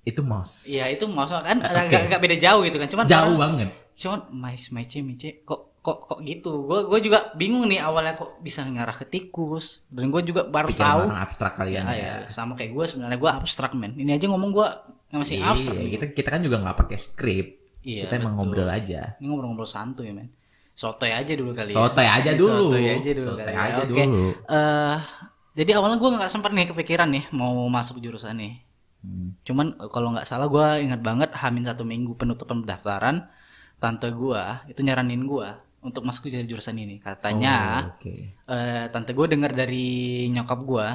Itu 0.00 0.22
mouse. 0.22 0.64
Iya 0.64 0.88
itu 0.88 1.04
maksudnya 1.04 1.42
kan 1.44 1.58
agak 1.60 2.06
agak 2.06 2.20
beda 2.22 2.36
jauh 2.38 2.62
gitu 2.62 2.78
kan. 2.78 2.86
Cuman 2.86 3.04
Jauh 3.04 3.34
orang- 3.34 3.66
banget. 3.66 3.70
cuman 3.98 4.30
mais 4.30 4.70
mece 4.70 5.02
mice 5.02 5.42
kok 5.42 5.77
kok 5.88 6.04
kok 6.04 6.20
gitu 6.20 6.52
gue 6.62 6.84
gue 6.84 7.00
juga 7.02 7.32
bingung 7.32 7.64
nih 7.64 7.80
awalnya 7.80 8.12
kok 8.12 8.36
bisa 8.38 8.60
ngarah 8.62 8.92
ke 8.92 9.08
tikus 9.08 9.80
dan 9.88 10.12
gue 10.12 10.20
juga 10.22 10.44
baru 10.44 10.68
Pikiran 10.68 10.84
tahu 10.84 11.00
orang 11.08 11.20
abstrak 11.20 11.52
kalian 11.56 11.82
ya, 11.82 11.92
ya. 11.92 11.96
ya 11.96 12.14
sama 12.28 12.52
kayak 12.52 12.70
gue 12.70 12.84
sebenarnya 12.84 13.16
gue 13.16 13.30
abstrak 13.32 13.72
men 13.72 13.96
ini 13.96 14.12
aja 14.12 14.28
ngomong 14.28 14.52
gue 14.52 14.68
masih 15.10 15.40
Iya, 15.40 15.48
abstrak 15.48 15.74
kita 15.80 16.04
kita 16.12 16.28
kan 16.28 16.40
juga 16.40 16.60
nggak 16.60 16.76
pakai 16.76 16.98
skrip. 16.98 17.46
Iya, 17.80 18.04
kita 18.04 18.20
emang 18.20 18.36
betul. 18.36 18.52
ngobrol 18.52 18.68
aja. 18.68 19.00
ini 19.16 19.24
ngobrol-ngobrol 19.24 19.64
santuy 19.66 20.12
men 20.12 20.28
sotoy 20.72 21.10
aja 21.10 21.32
dulu 21.32 21.50
kali 21.50 21.72
Sotoy 21.72 22.04
ya 22.04 22.12
aja 22.12 22.30
dulu. 22.32 22.70
sotoy 22.70 22.84
aja 22.86 23.10
dulu 23.10 23.26
Sotoy 23.26 23.42
kali 23.42 23.56
ya. 23.56 23.64
aja 23.64 23.80
Oke. 23.80 23.88
dulu. 24.04 24.26
Eh, 24.44 24.96
jadi 25.56 25.70
awalnya 25.74 25.96
gue 25.96 26.10
nggak 26.12 26.30
sempat 26.30 26.50
nih 26.52 26.66
kepikiran 26.68 27.08
nih 27.08 27.24
mau 27.32 27.50
masuk 27.66 27.98
jurusan 27.98 28.36
nih 28.36 28.54
Hmm. 28.98 29.30
Cuman 29.46 29.78
eh, 29.78 29.86
kalau 29.88 30.10
nggak 30.10 30.26
salah 30.26 30.50
gue 30.50 30.66
ingat 30.82 30.98
banget 30.98 31.30
hamin 31.32 31.62
satu 31.62 31.86
minggu 31.86 32.18
penutupan 32.18 32.66
pendaftaran 32.66 33.30
tante 33.78 34.10
gue 34.10 34.42
itu 34.66 34.82
nyaranin 34.82 35.22
gue 35.22 35.46
untuk 35.78 36.02
masuk 36.02 36.28
ke 36.28 36.42
jurusan 36.44 36.76
ini. 36.76 36.98
Katanya 36.98 37.86
Oh, 37.86 37.94
Oke. 37.98 38.34
eh, 38.34 38.84
tante 38.90 39.10
gue 39.14 39.26
dengar 39.28 39.52
dari 39.54 40.26
nyokap 40.28 40.60
gue 40.64 40.88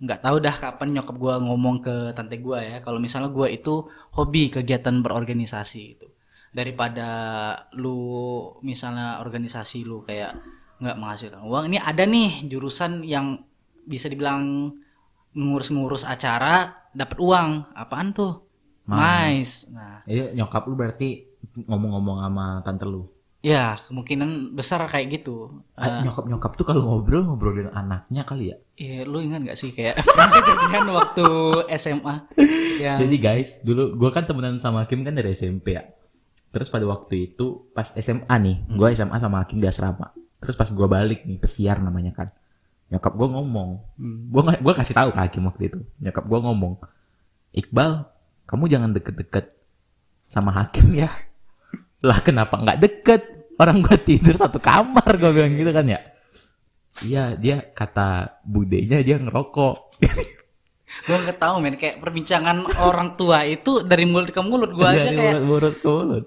nggak 0.00 0.20
tahu 0.24 0.36
dah 0.40 0.56
kapan 0.56 0.96
nyokap 0.96 1.12
gue 1.12 1.34
ngomong 1.44 1.76
ke 1.84 2.16
tante 2.16 2.40
gue 2.40 2.56
ya 2.56 2.76
kalau 2.80 2.96
misalnya 2.96 3.28
gue 3.28 3.52
itu 3.52 3.84
hobi 4.16 4.48
kegiatan 4.48 4.96
berorganisasi 5.04 5.82
itu 5.92 6.08
daripada 6.56 7.08
lu 7.76 8.00
misalnya 8.64 9.20
organisasi 9.20 9.84
lu 9.84 10.00
kayak 10.00 10.40
nggak 10.80 10.96
menghasilkan 10.96 11.44
uang 11.44 11.64
ini 11.68 11.76
ada 11.76 12.08
nih 12.08 12.48
jurusan 12.48 13.04
yang 13.04 13.44
bisa 13.84 14.08
dibilang 14.08 14.72
ngurus-ngurus 15.36 16.08
acara 16.08 16.88
dapat 16.90 17.20
uang 17.20 17.68
apaan 17.76 18.16
tuh 18.16 18.40
Mais. 18.88 19.68
mais 19.68 19.70
nah 19.70 20.00
Jadi 20.08 20.34
nyokap 20.34 20.64
lu 20.64 20.74
berarti 20.74 21.08
ngomong-ngomong 21.68 22.24
sama 22.24 22.46
tante 22.64 22.88
lu. 22.88 23.04
Ya, 23.40 23.80
kemungkinan 23.88 24.52
besar 24.52 24.84
kayak 24.84 25.16
gitu. 25.16 25.64
Ah, 25.72 26.04
Nyokap-nyokap 26.04 26.60
tuh 26.60 26.66
kalau 26.68 26.84
ngobrol 26.84 27.24
ngobrolin 27.24 27.72
anaknya 27.72 28.22
kali 28.22 28.52
ya. 28.52 28.56
Iya, 28.76 29.08
lu 29.08 29.16
ingat 29.18 29.40
gak 29.42 29.56
sih 29.56 29.72
kayak 29.72 29.96
kejadian 30.36 30.92
waktu 30.92 31.26
SMA 31.74 32.14
yang 32.78 32.96
Jadi 32.98 33.16
guys, 33.16 33.60
dulu 33.60 33.96
gua 33.96 34.12
kan 34.12 34.28
temenan 34.28 34.60
sama 34.60 34.84
Hakim 34.84 35.00
kan 35.00 35.16
dari 35.16 35.32
SMP 35.32 35.72
ya. 35.72 35.88
Terus 36.50 36.68
pada 36.68 36.84
waktu 36.84 37.32
itu 37.32 37.64
pas 37.72 37.88
SMA 37.90 38.28
nih, 38.36 38.56
gua 38.70 38.92
SMA 38.92 39.16
sama 39.16 39.40
Hakim 39.40 39.56
di 39.56 39.64
asrama. 39.64 40.12
Terus 40.36 40.52
pas 40.52 40.68
gua 40.68 40.84
balik 40.86 41.24
nih, 41.24 41.36
pesiar 41.36 41.80
namanya 41.80 42.12
kan. 42.12 42.28
Nyokap 42.90 43.12
gua 43.14 43.28
ngomong, 43.30 43.70
nggak- 44.28 44.60
gua 44.60 44.74
kasih 44.74 44.92
tahu 44.92 45.10
ke 45.10 45.18
Hakim 45.18 45.46
waktu 45.46 45.62
itu. 45.66 45.78
Nyokap 45.98 46.24
gua 46.26 46.40
ngomong, 46.42 46.76
Iqbal, 47.50 48.04
kamu 48.44 48.68
jangan 48.68 48.92
deket-deket 48.92 49.48
sama 50.26 50.52
Hakim 50.52 50.92
ya. 50.92 51.08
Lah 52.00 52.18
kenapa 52.20 52.56
nggak 52.56 52.78
deket? 52.80 53.22
Orang 53.60 53.84
gua 53.84 54.00
tidur 54.00 54.32
satu 54.32 54.56
kamar, 54.56 55.20
gua 55.20 55.30
bilang 55.36 55.52
gitu 55.52 55.68
kan 55.68 55.84
ya. 55.84 56.00
Iya, 57.04 57.36
dia 57.36 57.60
kata 57.60 58.40
budenya 58.42 59.04
dia 59.04 59.20
ngerokok. 59.20 59.76
gue 61.06 61.16
nggak 61.16 61.38
tahu 61.38 61.62
men 61.62 61.78
kayak 61.78 62.02
perbincangan 62.02 62.66
orang 62.82 63.14
tua 63.14 63.46
itu 63.46 63.80
dari 63.86 64.04
mulut 64.04 64.34
ke 64.34 64.40
mulut 64.42 64.74
gue 64.74 64.84
aja 64.84 65.08
kayak 65.08 65.38
mulut 65.38 65.46
mulut 65.46 65.74
ke 65.78 65.88
mulut. 65.88 66.26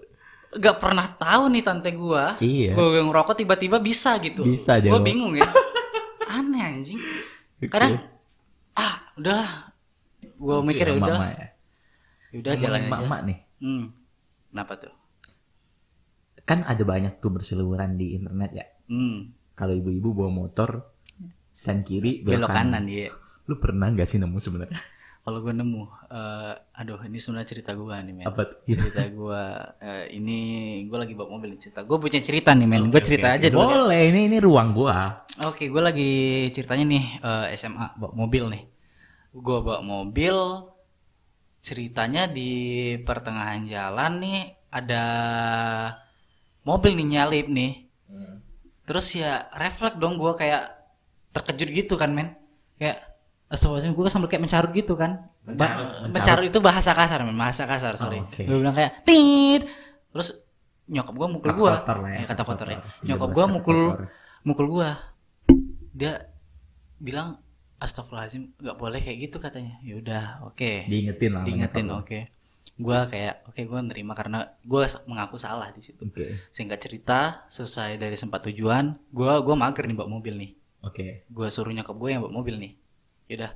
gak 0.53 0.77
pernah 0.79 1.07
tahu 1.19 1.43
nih 1.51 1.63
tante 1.65 1.91
gue 1.91 2.23
Iya. 2.39 2.71
gue 2.73 3.01
ngerokok 3.03 3.35
tiba-tiba 3.43 3.77
bisa 3.83 4.15
gitu 4.23 4.47
Bisa 4.47 4.79
gue 4.79 4.99
bingung 5.03 5.35
ya 5.35 5.45
aneh 6.39 6.61
anjing 6.63 6.99
kadang 7.67 8.01
ah 8.73 9.03
udahlah 9.19 9.51
gue 10.23 10.55
mikir 10.63 10.85
ya 10.89 10.93
udah 10.95 11.11
Mama 11.11 11.25
ya. 11.27 11.47
udah 12.33 12.53
jalan 12.57 12.79
aja 12.81 12.89
Mama 12.89 13.17
nih. 13.27 13.37
hmm. 13.61 13.85
kenapa 14.53 14.73
tuh 14.79 14.93
Kan 16.43 16.67
ada 16.67 16.83
banyak 16.83 17.23
tuh 17.23 17.31
berseliweran 17.31 17.95
di 17.95 18.19
internet 18.19 18.51
ya. 18.51 18.65
hmm. 18.91 19.19
Kalau 19.53 19.73
ibu-ibu 19.77 20.11
bawa 20.17 20.31
motor 20.33 20.89
sen 21.53 21.85
kiri 21.85 22.25
belok 22.25 22.49
kanan 22.49 22.89
ya 22.89 23.13
Lu 23.45 23.61
pernah 23.61 23.93
nggak 23.93 24.09
sih 24.09 24.17
nemu 24.17 24.37
sebenarnya? 24.41 24.81
kalau 25.23 25.39
gue 25.39 25.53
nemu 25.55 25.87
eh, 26.11 26.53
aduh 26.75 26.99
ini 27.07 27.15
sebenarnya 27.15 27.47
cerita 27.47 27.71
gue 27.71 27.95
nih 27.95 28.13
men 28.17 28.25
Apa 28.27 28.41
tuh? 28.43 28.57
cerita 28.75 29.07
gue 29.07 29.43
eh, 29.79 30.05
ini 30.19 30.39
gue 30.89 30.97
lagi 30.99 31.13
bawa 31.15 31.37
mobil 31.39 31.55
nih 31.55 31.61
cerita 31.63 31.79
gue 31.85 31.95
punya 31.95 32.19
cerita 32.19 32.51
nih 32.51 32.67
men 32.67 32.91
gue 32.91 33.01
cerita 33.05 33.37
aja 33.37 33.47
dulu 33.47 33.63
ya. 33.63 33.77
Boleh, 33.87 34.01
ini 34.11 34.19
ini 34.27 34.37
ruang 34.43 34.75
gua. 34.75 35.23
Oke, 35.47 35.71
gue 35.71 35.81
lagi 35.81 36.11
ceritanya 36.51 36.83
nih 36.89 37.03
eh, 37.23 37.45
SMA 37.55 37.95
bawa 37.95 38.11
mobil 38.17 38.43
nih. 38.51 38.63
Gue 39.33 39.57
bawa 39.65 39.79
mobil, 39.81 40.35
ceritanya 41.63 42.27
di 42.27 42.51
pertengahan 43.01 43.63
jalan 43.65 44.11
nih 44.19 44.39
ada 44.69 45.03
mobil 46.63 46.91
nih 46.93 47.07
nyalip 47.13 47.47
nih. 47.47 47.71
Terus 48.83 49.07
ya 49.13 49.47
refleks 49.53 49.95
dong 49.95 50.15
gue 50.15 50.31
kayak 50.33 50.63
terkejut 51.31 51.69
gitu 51.69 51.93
kan 51.95 52.09
men. 52.09 52.35
Kayak 52.75 52.99
astagfirullahaladzim 53.47 53.93
gue 53.93 54.07
sambil 54.07 54.27
kayak 54.27 54.43
mencarut 54.43 54.71
gitu 54.71 54.93
kan. 54.93 55.29
Ba- 55.43 55.51
Mencarut, 55.53 55.87
mencarut 56.09 56.45
itu 56.45 56.59
bahasa 56.59 56.91
kasar 56.91 57.19
men, 57.21 57.35
bahasa 57.35 57.63
kasar 57.63 57.95
sorry. 57.95 58.19
Oh, 58.19 58.27
oke. 58.27 58.41
Gue 58.41 58.57
bilang 58.57 58.73
kayak 58.73 59.03
tit. 59.03 59.63
Terus 60.09 60.39
nyokap 60.85 61.15
gue 61.15 61.27
mukul 61.29 61.51
gue. 61.53 61.71
ya, 61.71 61.79
kata 62.21 62.27
kata 62.27 62.43
kotor 62.43 62.67
ya. 62.67 62.75
Iya, 62.75 62.83
Nyokap 63.07 63.29
gue 63.29 63.45
mukul 63.49 63.79
kotor. 63.87 64.03
mukul 64.43 64.67
gua 64.69 64.89
dia 65.93 66.27
bilang 66.97 67.39
astagfirullahaladzim 67.77 68.51
nggak 68.57 68.75
boleh 68.75 68.99
kayak 68.99 69.17
gitu 69.21 69.37
katanya 69.37 69.79
ya 69.79 69.95
udah 69.95 70.23
oke 70.43 70.87
Diingetin 70.87 71.31
lah. 71.31 71.43
diingetin 71.43 71.87
oke 71.89 72.19
gua 72.75 73.05
kayak 73.05 73.45
oke 73.45 73.61
gua 73.63 73.79
nerima 73.79 74.11
karena 74.11 74.39
gua 74.61 74.83
mengaku 75.03 75.37
salah 75.37 75.69
di 75.69 75.79
situ. 75.79 76.01
Oke. 76.01 76.49
singkat 76.49 76.79
cerita 76.79 77.19
selesai 77.45 77.95
dari 77.95 78.13
sempat 78.13 78.43
tujuan 78.43 78.97
gua 79.09 79.37
gua 79.39 79.53
mager 79.55 79.83
nih 79.83 79.93
bawa 79.93 80.09
mobil 80.11 80.33
nih 80.35 80.51
Oke. 80.81 81.23
gua 81.27 81.47
suruh 81.47 81.69
nyokap 81.69 81.93
gue 81.93 82.09
yang 82.09 82.21
bawa 82.21 82.33
mobil 82.33 82.55
nih 82.57 82.73
yaudah 83.25 83.51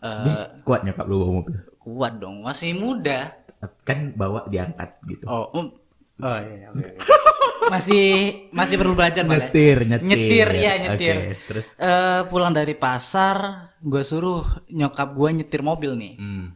eh, 0.00 0.24
Nih, 0.24 0.36
kuat 0.62 0.82
nyokap 0.82 1.04
lu 1.04 1.16
bawa 1.16 1.32
mobil. 1.36 1.54
kuat 1.78 2.12
dong 2.16 2.36
masih 2.40 2.72
muda 2.72 3.36
Kan 3.82 4.10
bawa 4.12 4.42
diangkat 4.46 4.98
gitu. 5.06 5.22
oh 5.24 5.46
um, 5.52 5.70
oh 6.18 6.38
iya 6.40 6.66
oke 6.68 6.82
oke. 6.82 7.70
masih 7.70 8.04
masih 8.50 8.74
perlu 8.74 8.92
belajar 8.92 9.22
malah 9.22 9.38
ya. 9.38 9.42
Nyetir, 9.46 9.78
nyetir. 9.86 10.08
Nyetir, 10.08 10.48
ya, 10.56 10.72
nyetir. 10.76 11.14
Oke, 11.14 11.30
terus 11.46 11.66
Eh, 11.78 12.20
pulang 12.26 12.50
dari 12.50 12.74
pasar, 12.74 13.36
gue 13.78 14.02
suruh 14.02 14.42
nyokap 14.66 15.14
gue 15.14 15.28
nyetir 15.32 15.62
mobil 15.62 15.94
nih. 15.94 16.14
hmm. 16.18 16.46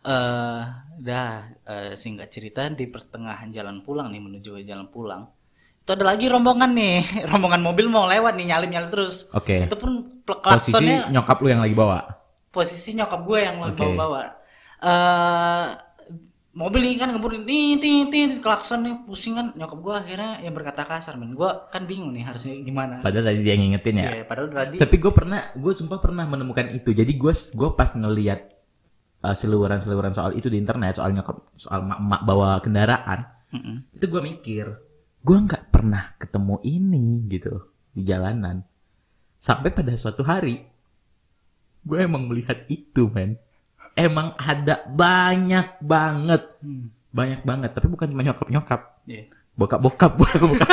Eh, 0.00 0.62
dah 0.98 1.30
eh, 1.64 1.92
singkat 1.94 2.28
cerita 2.28 2.66
di 2.68 2.86
pertengahan 2.86 3.50
jalan 3.50 3.82
pulang 3.82 4.08
nih 4.08 4.20
menuju 4.20 4.62
jalan 4.62 4.86
pulang. 4.88 5.26
Itu 5.82 5.94
ada 5.94 6.04
lagi 6.06 6.28
rombongan 6.28 6.70
nih, 6.72 6.98
rombongan 7.30 7.60
mobil 7.60 7.86
mau 7.86 8.04
lewat 8.04 8.34
nih 8.34 8.46
nyalip 8.46 8.68
nyalip 8.68 8.90
terus. 8.90 9.26
Oke. 9.32 9.66
Itu 9.66 9.76
pun 9.76 10.22
pl- 10.22 10.38
Posisi 10.38 10.70
klaksonnya 10.74 10.98
nyokap 11.10 11.36
lu 11.40 11.48
yang 11.48 11.62
lagi 11.62 11.74
bawa. 11.74 11.98
posisi 12.48 12.96
nyokap 12.96 13.20
gue 13.22 13.38
yang 13.38 13.56
lagi 13.60 13.76
Oke. 13.76 13.82
bawa 13.84 13.94
bawa. 13.94 14.22
Eh 14.78 15.66
mobil 16.58 16.90
ini 16.90 16.98
kan 16.98 17.14
ngebut 17.14 17.46
tit 17.46 17.78
tit 18.10 18.30
klakson 18.42 18.82
nih 18.82 18.94
pusing 19.06 19.38
kan 19.38 19.54
nyokap 19.54 19.78
gue 19.78 19.94
akhirnya 19.94 20.42
yang 20.42 20.50
berkata 20.50 20.82
kasar 20.82 21.14
men 21.14 21.30
gue 21.32 21.46
kan 21.70 21.86
bingung 21.86 22.10
nih 22.10 22.26
harusnya 22.26 22.58
gimana 22.58 22.98
Padahal 22.98 23.30
tadi 23.30 23.46
dia 23.46 23.54
yang 23.54 23.62
ngingetin 23.68 23.94
ya. 23.94 24.08
Iya, 24.10 24.24
padahal 24.26 24.48
tadi 24.50 24.76
Tapi 24.82 24.96
gue 24.98 25.12
pernah, 25.14 25.54
gue 25.54 25.72
sumpah 25.72 25.98
pernah 26.02 26.26
menemukan 26.26 26.66
itu. 26.72 26.90
Jadi 26.90 27.12
gue 27.14 27.30
gue 27.30 27.70
pas 27.72 27.90
ngeliat 27.94 28.57
uh, 29.28 29.36
seluruhan-seluruhan 29.36 30.16
soal 30.16 30.32
itu 30.32 30.48
di 30.48 30.56
internet, 30.56 30.96
soal 30.96 31.12
nyokap, 31.12 31.36
soal 31.60 31.84
mak-mak 31.84 32.24
bawa 32.24 32.56
kendaraan, 32.64 33.20
Mm-mm. 33.52 33.76
itu 33.92 34.04
gue 34.08 34.22
mikir, 34.24 34.64
gue 35.20 35.38
nggak 35.38 35.68
pernah 35.68 36.16
ketemu 36.16 36.56
ini 36.64 37.28
gitu 37.28 37.68
di 37.92 38.02
jalanan. 38.02 38.64
Sampai 39.36 39.70
pada 39.70 39.92
suatu 39.94 40.24
hari, 40.24 40.64
gue 41.84 41.98
emang 42.00 42.24
melihat 42.26 42.64
itu, 42.66 43.06
men. 43.12 43.36
Emang 43.94 44.32
ada 44.38 44.86
banyak 44.88 45.82
banget, 45.82 46.42
Hmm. 46.62 46.88
banyak 47.10 47.42
banget. 47.42 47.70
Tapi 47.74 47.86
bukan 47.86 48.08
cuma 48.10 48.22
nyokap-nyokap, 48.22 48.80
Iya. 49.06 49.26
bokap-bokap, 49.54 50.12
bukan. 50.18 50.38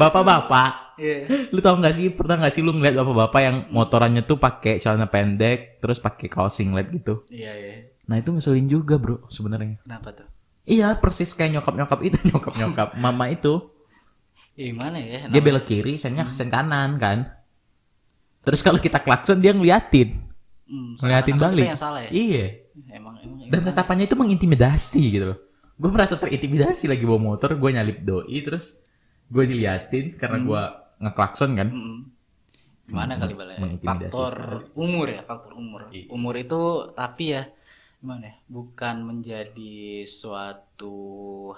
Bapak-bapak, 0.00 0.85
Iya. 0.96 1.48
lu 1.48 1.60
tau 1.60 1.76
gak 1.76 1.92
sih 1.92 2.08
pernah 2.08 2.40
gak 2.40 2.50
sih 2.50 2.60
lu 2.60 2.72
ngeliat 2.72 2.96
bapak-bapak 2.96 3.40
yang 3.40 3.56
motorannya 3.68 4.22
tuh 4.22 4.36
pakai 4.36 4.76
celana 4.76 5.04
pendek 5.04 5.76
terus 5.78 5.96
pakai 5.96 6.26
kaos 6.26 6.54
singlet 6.54 6.88
gitu 6.90 7.24
Iya, 7.28 7.52
iya. 7.52 7.74
nah 8.04 8.16
itu 8.16 8.30
ngeselin 8.30 8.64
juga 8.64 8.96
bro 8.96 9.24
sebenarnya 9.26 9.76
Kenapa 9.78 10.12
tuh? 10.12 10.26
iya 10.64 10.94
persis 10.94 11.30
kayak 11.30 11.52
nyokap 11.54 11.74
nyokap 11.76 12.00
itu 12.00 12.16
nyokap 12.28 12.54
nyokap 12.54 12.88
mama 12.94 13.28
itu 13.28 13.72
Ya, 14.52 14.72
gimana 14.72 14.96
ya? 14.96 15.28
dia 15.28 15.40
belok 15.40 15.64
kiri 15.64 15.94
sennya 15.94 16.32
sen 16.32 16.48
kanan 16.48 16.96
kan 16.96 17.28
terus 18.40 18.60
kalau 18.60 18.78
kita 18.78 18.98
klakson 18.98 19.38
dia 19.38 19.52
ngeliatin 19.52 20.24
Hmm, 20.64 20.98
ngeliatin 20.98 21.36
balik 21.36 21.62
yang 21.64 21.78
salah 21.78 22.02
ya? 22.02 22.10
iya 22.10 22.46
Emang, 22.88 23.14
emang. 23.20 23.46
dan 23.46 23.60
tatapannya 23.62 24.04
itu 24.04 24.16
mengintimidasi 24.16 25.02
gitu 25.12 25.26
loh 25.28 25.38
gue 25.72 25.86
merasa 25.86 26.16
terintimidasi 26.16 26.88
lagi 26.88 27.04
bawa 27.04 27.20
motor 27.22 27.52
gue 27.52 27.70
nyalip 27.70 28.00
doi 28.00 28.34
terus 28.40 28.74
gue 29.28 29.44
diliatin 29.44 30.16
karena 30.16 30.38
gue 30.40 30.62
ngeklakson 30.98 31.54
kan 31.54 31.68
Mm-mm. 31.68 31.98
Gimana 32.86 33.18
kali 33.18 33.34
balai? 33.34 33.58
Faktor 33.82 34.30
sekali. 34.30 34.78
umur 34.78 35.06
ya, 35.10 35.26
faktor 35.26 35.58
umur. 35.58 35.90
Iya. 35.90 36.06
Umur 36.06 36.34
itu 36.34 36.60
tapi 36.94 37.34
ya 37.34 37.42
gimana 37.98 38.30
ya? 38.30 38.34
Bukan 38.46 38.96
menjadi 39.02 39.74
suatu 40.06 40.94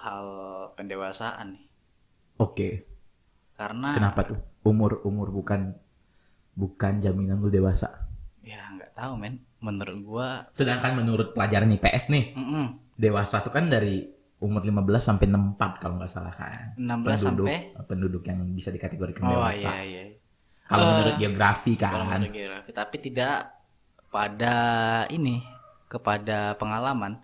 hal 0.00 0.26
pendewasaan 0.72 1.52
nih. 1.52 1.64
oke 2.38 2.68
Karena 3.52 3.92
Kenapa 3.92 4.20
tuh? 4.24 4.38
Umur 4.64 5.02
umur 5.02 5.28
bukan 5.28 5.76
bukan 6.52 6.98
jaminan 6.98 7.38
lu 7.38 7.48
dewasa. 7.48 8.08
ya 8.40 8.64
nggak 8.72 8.94
tahu 8.94 9.12
men. 9.14 9.44
Menurut 9.58 9.98
gua 10.00 10.28
Sedangkan 10.54 10.94
menurut 10.94 11.34
pelajaran 11.34 11.68
IPS 11.68 12.08
nih, 12.08 12.32
mm-mm, 12.32 12.66
dewasa 12.94 13.42
tuh 13.42 13.50
kan 13.50 13.66
dari 13.66 14.06
umur 14.38 14.62
15 14.62 15.02
sampai 15.02 15.26
64 15.26 15.82
kalau 15.82 15.94
nggak 15.98 16.10
salah 16.10 16.34
kan. 16.34 16.74
16 16.78 17.04
penduduk, 17.04 17.46
sampai 17.50 17.84
penduduk 17.84 18.22
yang 18.24 18.38
bisa 18.54 18.70
dikategorikan 18.70 19.22
Oh 19.26 19.30
dewasa. 19.34 19.70
iya 19.82 19.82
iya. 19.82 20.02
Kalau 20.64 20.84
Eh, 20.84 20.88
menurut 20.92 21.14
geografi 21.16 21.72
Kalau 21.74 22.04
kan. 22.06 22.18
menurut 22.20 22.32
geografi, 22.32 22.70
tapi 22.70 22.96
tidak 23.00 23.34
pada 24.08 24.56
ini 25.08 25.42
kepada 25.88 26.54
pengalaman. 26.54 27.18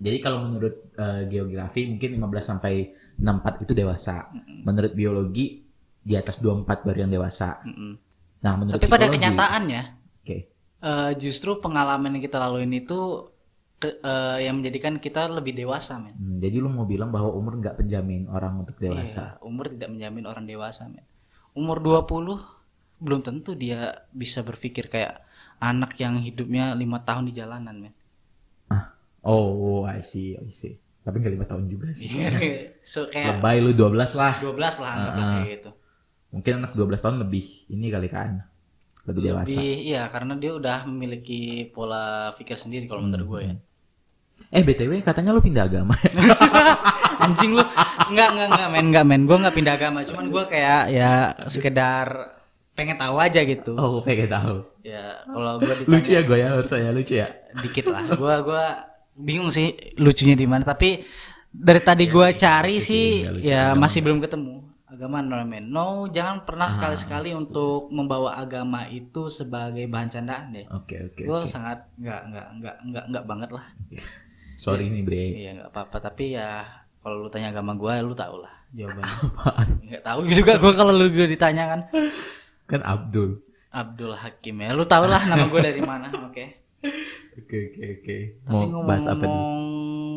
Jadi 0.00 0.16
kalau 0.18 0.44
menurut 0.44 0.74
eh, 0.96 1.22
geografi 1.26 1.86
mungkin 1.86 2.10
15 2.18 2.44
sampai 2.44 2.72
64 3.16 3.64
itu 3.64 3.72
dewasa. 3.72 4.28
Menurut 4.64 4.92
biologi 4.92 5.60
di 6.00 6.14
atas 6.16 6.40
24 6.40 6.84
baru 6.84 6.98
yang 7.04 7.12
dewasa. 7.12 7.60
Mm-mm. 7.62 7.92
Nah, 8.40 8.54
menurut 8.56 8.80
Tapi 8.80 8.88
pada 8.88 9.06
kenyataannya 9.06 9.82
Oke. 10.24 10.36
eh, 10.80 11.10
justru 11.16 11.60
pengalaman 11.60 12.16
yang 12.16 12.24
kita 12.24 12.40
laluin 12.40 12.72
itu 12.72 13.28
ke- 13.80 13.96
eh, 13.98 14.38
yang 14.44 14.60
menjadikan 14.60 14.94
kita 14.96 15.24
lebih 15.26 15.56
dewasa, 15.56 15.96
men. 15.96 16.12
Hmm, 16.12 16.36
jadi 16.36 16.56
lu 16.56 16.68
mau 16.68 16.84
bilang 16.84 17.08
bahwa 17.08 17.32
umur 17.32 17.56
nggak 17.56 17.76
penjamin 17.76 18.28
orang 18.28 18.60
untuk 18.60 18.76
dewasa. 18.76 19.34
Iya, 19.34 19.42
umur 19.42 19.66
tidak 19.68 19.88
menjamin 19.90 20.24
orang 20.24 20.44
dewasa, 20.44 20.84
men. 20.84 21.02
Umur 21.50 21.80
20 21.80 22.38
belum 22.98 23.20
tentu 23.20 23.52
dia 23.54 23.80
bisa 24.12 24.40
berpikir 24.40 24.86
kayak 24.86 25.24
anak 25.58 25.96
yang 25.96 26.20
hidupnya 26.20 26.72
lima 26.74 27.00
tahun 27.00 27.26
di 27.26 27.34
jalanan, 27.34 27.76
men. 27.80 27.94
Oh, 29.20 29.84
I 29.84 30.00
see, 30.00 30.32
I 30.34 30.48
see. 30.50 30.76
Tapi 31.00 31.16
nggak 31.16 31.34
lima 31.34 31.44
tahun 31.44 31.68
juga 31.68 31.92
sih. 31.92 32.08
so 32.84 33.08
kayak 33.08 33.36
Lebay 33.36 33.60
lu 33.60 33.72
12 33.72 33.92
lah. 34.14 34.36
12 34.38 34.56
lah 34.80 34.90
anggaplah 34.90 35.16
Ah. 35.18 35.32
kayak 35.34 35.48
gitu. 35.50 35.70
Mungkin 36.30 36.52
anak 36.56 36.72
12 36.72 37.00
tahun 37.00 37.16
lebih 37.18 37.44
ini 37.68 37.86
kali 37.88 38.08
kan. 38.08 38.44
Lebih 39.04 39.20
dewasa. 39.22 39.48
Lebih 39.50 39.76
iya 39.82 40.02
karena 40.06 40.36
dia 40.36 40.52
udah 40.54 40.84
memiliki 40.84 41.40
pola 41.66 42.32
pikir 42.32 42.56
sendiri 42.56 42.84
kalau 42.84 43.00
menurut 43.02 43.26
gue 43.26 43.40
ya. 43.42 43.54
Eh 44.50 44.66
BTW 44.66 45.06
katanya 45.06 45.30
lu 45.30 45.38
pindah 45.38 45.70
agama. 45.70 45.94
Anjing 47.24 47.54
lu. 47.54 47.62
Enggak, 48.10 48.28
enggak, 48.34 48.48
enggak 48.50 48.68
men, 48.74 48.82
enggak 48.90 49.04
men. 49.06 49.22
Gue 49.22 49.36
enggak 49.38 49.54
pindah 49.54 49.74
agama, 49.78 49.98
cuman 50.02 50.26
gue 50.26 50.44
kayak 50.50 50.82
ya 50.90 51.10
sekedar 51.46 52.06
pengen 52.74 52.98
tahu 52.98 53.16
aja 53.22 53.40
gitu. 53.46 53.78
oh, 53.78 54.02
kayak 54.02 54.26
tahu. 54.26 54.66
Ya, 54.82 55.22
kalau 55.22 55.60
gue 55.62 55.74
ditanya 55.84 55.92
Lucu 55.94 56.10
ya 56.10 56.22
gue 56.26 56.38
ya 56.40 56.48
harusnya 56.50 56.90
lucu 56.90 57.14
ya. 57.14 57.28
dikit 57.62 57.86
lah. 57.92 58.02
Gue 58.10 58.34
gua 58.42 58.64
bingung 59.14 59.52
sih 59.54 59.94
lucunya 60.00 60.34
di 60.34 60.48
mana, 60.50 60.66
tapi 60.66 60.98
dari 61.50 61.80
tadi 61.82 62.10
gue 62.10 62.28
cari 62.34 62.82
sih 62.82 63.22
nggak 63.22 63.34
lucu. 63.38 63.46
ya 63.46 63.62
Agama 63.70 63.80
masih 63.86 64.00
belum 64.02 64.18
ketemu. 64.18 64.54
Agama 64.90 65.16
no 65.22 65.38
men. 65.46 65.70
No, 65.70 66.10
jangan 66.10 66.42
pernah 66.42 66.66
sekali-sekali 66.66 67.30
untuk 67.30 67.86
membawa 67.94 68.34
agama 68.34 68.90
itu 68.90 69.30
sebagai 69.30 69.86
bahan 69.86 70.10
candaan 70.10 70.50
deh. 70.50 70.66
Oke 70.74 70.98
oke. 71.06 71.22
Gue 71.22 71.38
oke. 71.44 71.46
sangat 71.46 71.86
enggak 71.94 72.26
enggak 72.26 72.46
enggak 72.58 72.76
enggak 72.82 73.04
enggak 73.06 73.24
banget 73.30 73.50
lah. 73.54 73.66
Sorry 74.60 74.92
nih 74.92 75.02
Bre. 75.02 75.24
Iya 75.32 75.50
nggak 75.56 75.70
apa-apa 75.72 75.96
tapi 76.04 76.36
ya 76.36 76.68
kalau 77.00 77.24
lu 77.24 77.28
tanya 77.32 77.48
agama 77.48 77.72
gue 77.72 77.92
lu 78.04 78.12
tau 78.12 78.36
lah 78.36 78.52
jawabannya. 78.70 79.08
Apaan? 79.08 79.68
nggak 79.88 80.02
tahu 80.04 80.20
juga 80.28 80.52
gue 80.60 80.72
kalau 80.76 80.92
lu 80.92 81.08
gue 81.08 81.26
ditanya 81.26 81.64
kan. 81.66 81.80
Kan 82.68 82.80
Abdul. 82.84 83.40
Abdul 83.72 84.12
Hakim 84.12 84.60
ya. 84.60 84.76
Lu 84.76 84.84
tau 84.84 85.08
lah 85.08 85.24
nama 85.24 85.48
gue 85.48 85.60
dari 85.60 85.80
mana. 85.80 86.12
Oke. 86.28 86.44
Oke 87.40 87.56
oke 87.72 87.84
oke. 87.98 88.16
Mau 88.46 88.84
bahas 88.84 89.06
apa 89.08 89.24
nih? 89.24 89.40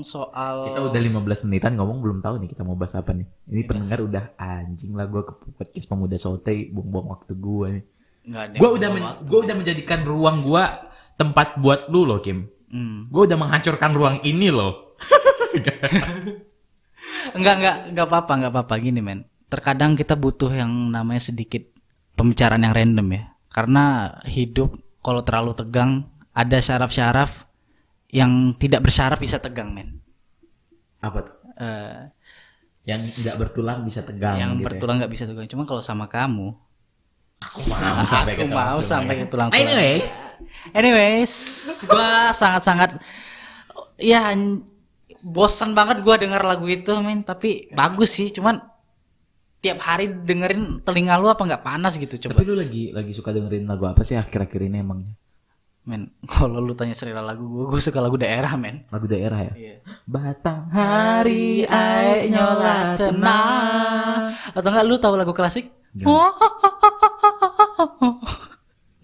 soal 0.03 0.67
Kita 0.67 0.79
udah 0.83 0.99
15 0.99 1.47
menitan 1.47 1.79
ngomong 1.79 2.03
belum 2.03 2.19
tahu 2.19 2.35
nih 2.43 2.51
kita 2.51 2.67
mau 2.67 2.75
bahas 2.75 2.93
apa 2.93 3.15
nih. 3.15 3.23
Ini 3.47 3.61
pendengar 3.63 4.03
udah 4.03 4.35
anjing 4.35 4.91
lah 4.91 5.07
gue 5.07 5.23
ke 5.23 5.31
podcast 5.55 5.87
pemuda 5.87 6.19
sote 6.19 6.67
buang-buang 6.69 7.07
waktu 7.09 7.33
gue 7.33 7.67
nih. 7.71 7.83
Gue 8.55 8.69
udah 8.69 8.89
men- 8.91 9.19
gua 9.23 9.39
udah 9.41 9.55
menjadikan 9.55 10.03
ruang 10.03 10.43
gue 10.43 10.63
tempat 11.15 11.59
buat 11.59 11.87
lu 11.87 12.03
loh 12.03 12.19
Kim. 12.19 12.49
Hmm. 12.73 13.05
Gue 13.07 13.29
udah 13.29 13.37
menghancurkan 13.37 13.93
ruang 13.93 14.17
ini 14.25 14.49
loh. 14.49 14.97
Enggak 17.37 17.55
enggak 17.59 17.75
enggak 17.93 18.05
apa-apa 18.09 18.31
enggak 18.33 18.51
apa-apa 18.51 18.73
gini 18.81 18.99
men. 18.99 19.19
Terkadang 19.47 19.93
kita 19.93 20.17
butuh 20.17 20.49
yang 20.49 20.71
namanya 20.89 21.21
sedikit 21.23 21.61
pembicaraan 22.17 22.63
yang 22.63 22.73
random 22.73 23.07
ya. 23.13 23.23
Karena 23.47 23.83
hidup 24.25 24.73
kalau 24.99 25.21
terlalu 25.21 25.53
tegang 25.53 26.09
ada 26.33 26.57
syaraf-syaraf 26.57 27.45
yang 28.09 28.57
tidak 28.57 28.81
bersaraf 28.81 29.21
bisa 29.21 29.37
tegang 29.37 29.69
men. 29.71 30.01
apa 30.97 31.19
tuh? 31.21 31.35
Eh, 31.59 32.01
Yang 32.87 33.01
tidak 33.21 33.35
bertulang 33.37 33.83
bisa 33.83 34.01
tegang 34.01 34.39
yang 34.39 34.51
gitu 34.55 34.63
ya. 34.63 34.65
bertulang 34.71 34.95
nggak 34.99 35.11
bisa 35.11 35.23
tegang. 35.27 35.45
Cuma 35.45 35.63
kalau 35.63 35.83
sama 35.83 36.07
kamu, 36.07 36.55
Aku 37.43 37.59
mau 37.67 38.03
sampai 38.03 38.33
aku 38.33 38.45
mau 38.47 38.79
tulang. 38.79 38.87
sampai 38.87 39.13
ke 39.19 39.25
tulang. 39.27 39.49
Anyway, 39.51 39.95
Anyways, 40.71 41.33
gua 41.85 42.31
sangat-sangat 42.31 42.95
ya 43.99 44.31
an- 44.31 44.63
bosan 45.19 45.75
banget 45.75 45.99
gua 45.99 46.15
dengar 46.15 46.39
lagu 46.39 46.63
itu, 46.65 46.95
men. 47.03 47.21
Tapi 47.21 47.67
bagus 47.69 48.15
sih, 48.15 48.31
cuman 48.31 48.63
tiap 49.59 49.83
hari 49.83 50.07
dengerin 50.07 50.83
telinga 50.83 51.19
lu 51.19 51.27
apa 51.27 51.39
nggak 51.39 51.63
panas 51.63 51.95
gitu 51.95 52.15
coba. 52.19 52.35
tapi 52.35 52.43
lu 52.47 52.55
lagi 52.55 52.91
lagi 52.91 53.11
suka 53.11 53.31
dengerin 53.31 53.63
lagu 53.63 53.87
apa 53.87 54.03
sih 54.03 54.15
akhir-akhir 54.15 54.67
ini 54.67 54.83
emangnya? 54.83 55.13
Men, 55.83 56.15
kalau 56.31 56.63
lu 56.63 56.71
tanya 56.79 56.95
selera 56.95 57.19
lagu 57.19 57.43
gua, 57.43 57.67
gua 57.67 57.79
suka 57.83 57.99
lagu 57.99 58.15
daerah, 58.15 58.55
men. 58.55 58.87
Lagu 58.87 59.03
daerah 59.03 59.51
ya? 59.51 59.53
Iya. 59.55 59.75
Batang 60.07 60.71
hari 60.71 61.67
ae 61.67 62.31
nyola 62.31 62.95
tenang. 62.95 64.31
Atau 64.55 64.69
enggak 64.71 64.87
lu 64.87 64.95
tahu 64.95 65.15
lagu 65.19 65.35
klasik? 65.35 65.82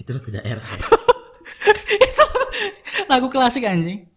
Itu 0.01 0.09
lagu 0.09 0.29
daerah 0.33 0.65
ya? 0.65 0.81
Itu 2.09 2.25
lagu 3.05 3.27
klasik 3.29 3.65
anjing. 3.69 4.09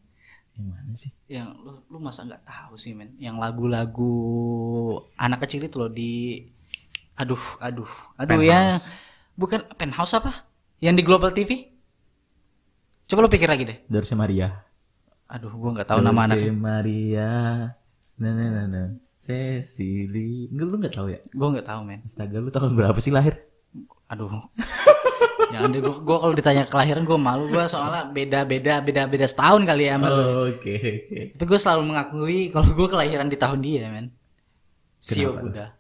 Yang 0.57 0.67
mana 0.69 0.93
sih? 0.97 1.13
Yang 1.29 1.49
lu, 1.61 1.73
lu 1.89 1.99
masa 2.01 2.25
nggak 2.25 2.45
tahu 2.49 2.75
sih, 2.81 2.97
men? 2.97 3.13
Yang 3.21 3.37
lagu-lagu 3.41 4.15
anak 5.21 5.45
kecil 5.49 5.69
itu 5.69 5.77
loh 5.77 5.93
di 5.93 6.45
aduh, 7.17 7.41
aduh, 7.61 7.89
aduh 8.17 8.41
ya. 8.41 8.81
Penthouse. 8.81 8.89
Bukan 9.37 9.61
penthouse 9.77 10.17
apa? 10.17 10.33
Yang 10.81 10.95
di 11.01 11.03
Global 11.05 11.31
TV? 11.33 11.73
Coba 13.09 13.29
lu 13.29 13.31
pikir 13.33 13.49
lagi 13.49 13.69
deh. 13.69 13.79
Dorce 13.89 14.17
Maria. 14.17 14.65
Aduh, 15.29 15.53
gua 15.57 15.77
nggak 15.77 15.89
tahu 15.89 16.01
nama 16.01 16.25
Dorce 16.25 16.41
anaknya. 16.41 16.53
Maria. 16.57 17.31
Nah, 18.21 18.33
nah, 18.33 18.49
nah, 18.49 18.67
nah. 18.69 18.89
Cecily. 19.23 20.51
Enggak 20.51 20.67
lu 20.67 20.77
enggak 20.83 20.95
tahu 20.99 21.07
ya? 21.15 21.21
Gua 21.31 21.49
nggak 21.55 21.67
tahu, 21.71 21.81
men. 21.87 22.01
Astaga, 22.03 22.37
lu 22.43 22.51
tahun 22.51 22.75
berapa 22.75 22.99
sih 22.99 23.15
lahir? 23.15 23.39
Aduh. 24.11 24.29
Jangan 25.53 25.69
deh, 25.69 25.81
gua 25.85 26.17
kalau 26.19 26.35
ditanya 26.35 26.65
kelahiran 26.67 27.05
gua 27.07 27.21
malu 27.21 27.45
gua 27.53 27.69
soalnya 27.69 28.09
beda-beda 28.09 28.83
beda-beda 28.83 29.29
setahun 29.31 29.63
kali 29.63 29.87
ya. 29.87 30.01
Oh, 30.03 30.51
Oke, 30.51 30.75
oke. 30.75 31.21
Tapi 31.39 31.45
gue 31.47 31.61
selalu 31.61 31.83
mengakui 31.93 32.39
kalau 32.51 32.73
gue 32.73 32.89
kelahiran 32.89 33.29
di 33.31 33.39
tahun 33.39 33.61
dia, 33.63 33.87
men. 33.93 34.11
Sio? 34.99 35.39
Buddha. 35.39 35.77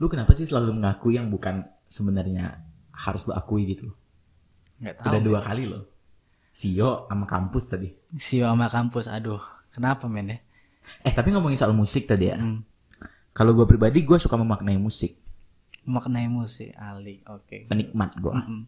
Lu 0.00 0.06
kenapa 0.08 0.32
sih 0.32 0.46
selalu 0.48 0.76
mengaku 0.80 1.12
yang 1.12 1.28
bukan 1.28 1.64
sebenarnya 1.90 2.60
harus 2.96 3.28
lu 3.28 3.34
akui 3.36 3.66
gitu? 3.76 3.92
Nggak 4.80 4.94
tahu. 5.00 5.10
Udah 5.10 5.20
dua 5.20 5.40
kali 5.42 5.64
loh. 5.68 5.84
Sio 6.54 7.04
sama 7.10 7.26
kampus 7.28 7.64
tadi. 7.68 7.88
Sio 8.16 8.46
sama 8.48 8.70
kampus. 8.70 9.10
Aduh, 9.10 9.42
kenapa 9.74 10.06
men 10.08 10.32
ya? 10.32 10.38
Eh, 11.02 11.12
tapi 11.12 11.34
ngomongin 11.34 11.58
soal 11.58 11.74
musik 11.74 12.06
tadi 12.06 12.30
ya. 12.30 12.38
Hmm. 12.38 12.62
Kalau 13.36 13.52
gue 13.52 13.68
pribadi, 13.68 14.00
gue 14.00 14.16
suka 14.16 14.34
memaknai 14.34 14.80
musik. 14.80 15.12
Maknai 15.84 16.24
musik, 16.26 16.72
Ali. 16.74 17.20
Oke. 17.28 17.68
Penikmat 17.68 18.16
gue. 18.16 18.32
Mm-mm. 18.32 18.60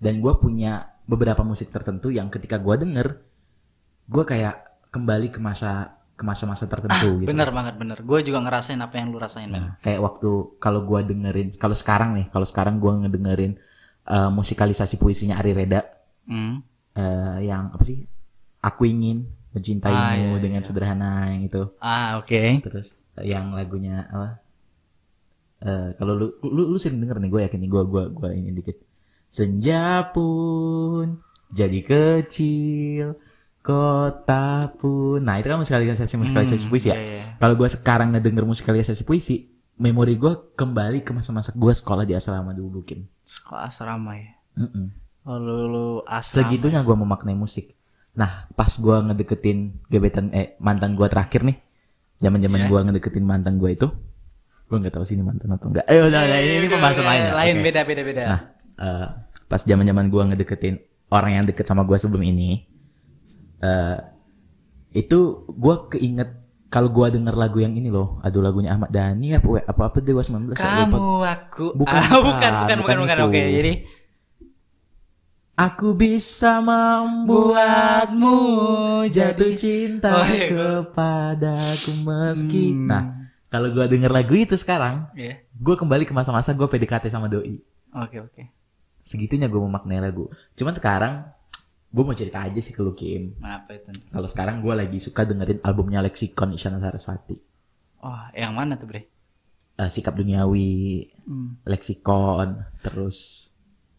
Dan 0.00 0.18
gue 0.18 0.32
punya 0.34 0.88
beberapa 1.04 1.44
musik 1.44 1.68
tertentu 1.68 2.08
yang 2.08 2.32
ketika 2.32 2.56
gue 2.56 2.74
denger, 2.80 3.20
gue 4.08 4.24
kayak 4.24 4.56
kembali 4.88 5.28
ke 5.28 5.38
masa 5.38 5.94
ke 6.12 6.24
masa-masa 6.24 6.64
tertentu 6.64 7.20
gitu. 7.20 7.28
Bener 7.28 7.52
banget, 7.52 7.74
bener. 7.76 7.98
Gue 8.00 8.20
juga 8.22 8.40
ngerasain 8.40 8.78
apa 8.78 8.94
yang 8.96 9.12
lu 9.12 9.18
rasain. 9.18 9.48
Nah, 9.48 9.76
kayak 9.80 10.00
waktu 10.00 10.30
kalau 10.56 10.84
gue 10.84 11.00
dengerin, 11.04 11.52
kalau 11.56 11.76
sekarang 11.76 12.16
nih, 12.16 12.26
kalau 12.32 12.46
sekarang 12.48 12.80
gue 12.80 12.92
ngedengerin 13.04 13.52
eh, 14.02 14.30
musikalisasi 14.32 14.96
puisinya 14.98 15.36
Ari 15.36 15.52
Reda, 15.52 15.84
Hmm. 16.26 16.62
eh, 16.94 17.46
yang 17.46 17.70
apa 17.70 17.82
sih? 17.82 18.02
Aku 18.62 18.86
ingin 18.86 19.26
mencintaimu 19.52 19.94
Ah, 19.98 20.14
iya, 20.14 20.38
dengan 20.38 20.62
iya. 20.62 20.66
sederhana 20.66 21.10
yang 21.30 21.42
itu. 21.46 21.62
Ah, 21.78 22.18
oke. 22.18 22.62
Terus 22.62 22.94
eh, 22.94 23.01
yang 23.20 23.52
lagunya 23.52 24.08
apa? 24.08 24.40
Eh, 25.62 25.88
kalau 25.94 26.16
lu, 26.16 26.26
lu 26.42 26.74
lu 26.74 26.78
sering 26.80 26.98
denger 26.98 27.22
nih, 27.22 27.30
gue 27.30 27.40
yakin 27.46 27.60
nih, 27.62 27.70
gue 27.70 27.82
gua 27.86 28.04
gua 28.10 28.28
ini 28.32 28.50
dikit. 28.50 28.80
Senja 29.30 30.10
pun 30.10 31.22
jadi 31.48 31.78
kecil, 31.80 33.14
kota 33.62 34.74
pun. 34.74 35.22
Nah 35.22 35.38
itu 35.38 35.46
kan 35.46 35.60
musikalisasi 35.60 36.18
musikalisasi 36.18 36.66
Hmm, 36.66 36.70
puisi 36.72 36.88
ya. 36.90 36.96
iya, 36.98 37.04
iya. 37.14 37.24
Kalau 37.38 37.54
gue 37.54 37.68
sekarang 37.70 38.12
ngedenger 38.12 38.42
musikalisasi 38.42 39.06
puisi, 39.06 39.48
memori 39.78 40.18
gue 40.18 40.32
kembali 40.52 41.00
ke 41.00 41.14
masa-masa 41.14 41.54
gue 41.54 41.72
sekolah 41.72 42.02
di 42.02 42.12
asrama 42.12 42.50
dulu, 42.52 42.82
Kim. 42.82 43.06
Sekolah 43.22 43.70
asrama 43.70 44.18
ya. 44.18 44.34
Mm-mm. 44.58 44.86
Oh, 45.22 45.38
lu, 45.38 45.56
lu 45.70 45.86
asrama. 46.04 46.50
Segitunya 46.50 46.82
gue 46.82 46.96
memaknai 46.98 47.38
musik. 47.38 47.78
Nah, 48.12 48.50
pas 48.52 48.68
gue 48.68 48.96
ngedeketin 48.98 49.78
gebetan 49.88 50.28
eh 50.34 50.58
mantan 50.58 50.92
gue 50.92 51.06
terakhir 51.06 51.46
nih, 51.46 51.56
zaman-zaman 52.22 52.58
Iya. 52.62 52.68
gue 52.70 52.78
ngedeketin 52.86 53.24
mantan 53.26 53.58
gue 53.58 53.70
itu, 53.74 53.88
gue 54.70 54.76
nggak 54.78 54.94
tahu 54.94 55.04
sih 55.04 55.18
ini 55.18 55.26
mantan 55.26 55.50
atau 55.52 55.68
enggak. 55.68 55.84
Eh 55.84 55.98
udah, 55.98 56.20
udah, 56.22 56.38
ini, 56.38 56.54
ini 56.62 56.68
pembahasan 56.70 57.04
lain. 57.04 57.20
ya. 57.26 57.32
Lain 57.34 57.54
Oke. 57.58 57.64
beda 57.66 57.80
beda 57.82 58.02
beda. 58.06 58.22
Nah, 58.24 58.40
eh, 58.78 59.06
pas 59.44 59.60
zaman-zaman 59.60 60.06
gue 60.06 60.22
ngedeketin 60.32 60.74
orang 61.10 61.30
yang 61.36 61.44
deket 61.44 61.66
sama 61.66 61.82
gue 61.82 61.98
sebelum 61.98 62.22
ini, 62.22 62.64
eh 63.60 63.98
itu 64.92 65.18
gue 65.48 65.74
keinget 65.90 66.30
kalau 66.68 66.88
gue 66.88 67.04
denger 67.12 67.36
lagu 67.36 67.60
yang 67.60 67.76
ini 67.76 67.92
loh, 67.92 68.16
aduh 68.24 68.40
lagunya 68.40 68.72
Ahmad 68.72 68.88
Dhani 68.88 69.36
apa 69.36 69.60
apa 69.68 69.82
apa 69.92 69.98
Dewa 70.00 70.24
19 70.24 70.56
ya, 70.56 70.88
lupa. 70.88 70.96
Kamu 70.96 71.04
aku 71.20 71.66
Bukan, 71.76 71.92
ah, 71.92 72.08
bukan 72.08 72.22
bukan, 72.24 72.52
bukan 72.56 72.76
bukan 72.80 72.96
bukan 73.04 73.16
oke 73.28 73.40
jadi 73.40 73.72
Aku 75.62 75.94
bisa 75.94 76.58
membuatmu 76.58 78.36
jatuh 79.06 79.54
cinta 79.54 80.10
Oh, 80.18 80.26
iya. 80.26 80.48
kepadaku 80.48 81.92
meski. 81.98 82.74
Hmm. 82.74 82.86
Nah, 82.86 83.04
kalau 83.46 83.70
gua 83.70 83.86
denger 83.86 84.10
lagu 84.10 84.34
itu 84.34 84.54
sekarang, 84.54 85.06
Iya. 85.14 85.38
gue 85.52 85.74
kembali 85.76 86.02
ke 86.02 86.10
masa-masa 86.10 86.50
gue 86.50 86.66
PDKT 86.66 87.06
sama 87.08 87.28
doi. 87.28 87.62
Oke 87.94 88.18
oke. 88.18 88.42
Segitunya 88.98 89.46
gue 89.46 89.60
memaknai 89.60 90.00
lagu. 90.00 90.26
Cuman 90.54 90.72
sekarang, 90.72 91.30
gue 91.88 92.02
mau 92.02 92.16
cerita 92.16 92.40
aja 92.40 92.58
sih 92.58 92.72
ke 92.72 92.80
lu 92.80 92.90
Kim. 92.92 93.38
Apa 93.38 93.76
itu? 93.76 93.90
Kalau 94.08 94.26
sekarang 94.26 94.62
gue 94.62 94.72
lagi 94.72 94.98
suka 94.98 95.22
dengerin 95.22 95.60
albumnya 95.60 96.00
Lexicon 96.00 96.50
Isyana 96.50 96.80
Sarasvati. 96.80 97.38
Oh, 98.02 98.24
yang 98.32 98.56
mana 98.56 98.74
tuh, 98.74 98.88
Bre? 98.88 99.06
Eh, 99.72 99.88
Sikap 99.88 100.14
Duniawi, 100.14 101.06
Hmm. 101.22 101.54
Lexicon, 101.62 102.66
terus 102.82 103.46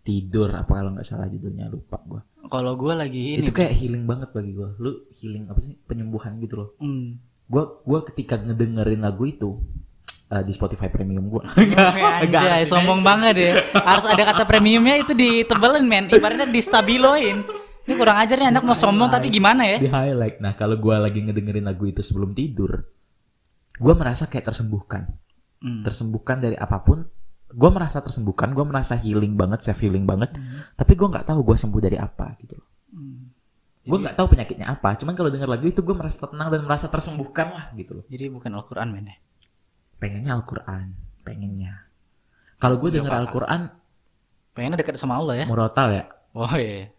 Tidur, 0.03 0.51
apa 0.51 0.83
kalau 0.83 0.91
nggak 0.91 1.07
salah 1.07 1.31
judulnya 1.31 1.71
lupa 1.71 1.95
gue. 2.03 2.21
Kalau 2.51 2.75
gue 2.75 2.91
lagi 2.91 3.39
ini. 3.39 3.47
Itu 3.47 3.55
kayak 3.55 3.71
healing 3.71 4.03
banget 4.03 4.35
bagi 4.35 4.51
gue. 4.51 4.69
Lu 4.75 5.07
healing 5.15 5.47
apa 5.47 5.59
sih? 5.63 5.79
Penyembuhan 5.87 6.43
gitu 6.43 6.59
loh. 6.59 6.69
Hmm. 6.83 7.23
Gue 7.47 7.63
gua 7.87 8.03
ketika 8.03 8.35
ngedengerin 8.35 8.99
lagu 8.99 9.23
itu 9.23 9.63
eh, 10.27 10.43
di 10.43 10.51
Spotify 10.51 10.91
Premium 10.91 11.31
gue. 11.31 11.43
Anjay, 12.23 12.67
sombong 12.67 12.99
banget 12.99 13.35
ya. 13.39 13.53
Harus 13.79 14.03
ada 14.03 14.27
kata 14.27 14.43
premiumnya 14.43 14.99
itu 14.99 15.15
ditebelin 15.15 15.87
men. 15.87 16.11
Ibaratnya 16.11 16.51
distabiloin. 16.51 17.39
Ini 17.83 17.93
kurang 17.99 18.15
ajar 18.15 18.39
nih 18.39 18.47
anak 18.47 18.63
mau 18.63 18.75
sombong 18.75 19.11
tapi 19.11 19.27
gimana 19.27 19.67
ya? 19.67 19.75
di 19.79 19.91
highlight. 19.91 20.39
Nah 20.39 20.55
kalau 20.55 20.79
gue 20.79 20.95
lagi 20.95 21.19
ngedengerin 21.19 21.67
lagu 21.67 21.83
itu 21.83 21.99
sebelum 21.99 22.31
tidur, 22.31 22.79
gue 23.75 23.93
merasa 23.95 24.27
kayak 24.27 24.51
tersembuhkan, 24.51 25.11
Hmm. 25.63 25.79
tersembuhkan 25.83 26.43
dari 26.43 26.55
apa 26.59 26.79
pun. 26.83 27.07
Gue 27.53 27.69
merasa 27.69 28.01
tersembuhkan, 28.01 28.51
gue 28.51 28.65
merasa 28.65 28.97
healing 28.97 29.37
banget, 29.37 29.61
self 29.61 29.79
healing 29.79 30.03
banget. 30.03 30.33
Tapi 30.73 30.93
gue 30.97 31.07
nggak 31.07 31.25
tahu 31.29 31.39
gue 31.45 31.57
sembuh 31.57 31.81
dari 31.81 31.97
apa 32.01 32.33
gitu. 32.41 32.57
Hmm. 32.91 33.29
Gue 33.83 33.97
nggak 34.01 34.15
tahu 34.17 34.27
penyakitnya 34.33 34.67
apa. 34.73 34.97
Cuman 34.97 35.13
kalau 35.13 35.29
denger 35.29 35.49
lagu 35.49 35.65
itu 35.69 35.85
gue 35.85 35.95
merasa 35.95 36.25
tenang 36.25 36.49
dan 36.49 36.61
merasa 36.65 36.87
tersembuhkan 36.89 37.47
lah 37.53 37.65
gitu 37.77 38.01
loh. 38.01 38.05
Jadi 38.09 38.29
bukan 38.33 38.51
Al-Quran 38.57 38.87
men 38.89 39.07
ya? 39.11 39.17
Pengennya 40.01 40.31
Al-Quran, 40.35 40.85
pengennya. 41.23 41.73
Kalau 42.59 42.79
gue 42.79 42.89
denger 42.91 43.11
Al-Quran, 43.11 43.61
Pengennya 44.53 44.77
dekat 44.85 45.01
sama 45.01 45.17
Allah 45.17 45.41
ya? 45.41 45.45
murotal 45.49 45.89
ya. 45.89 46.05
Oh 46.37 46.53
iya. 46.57 46.93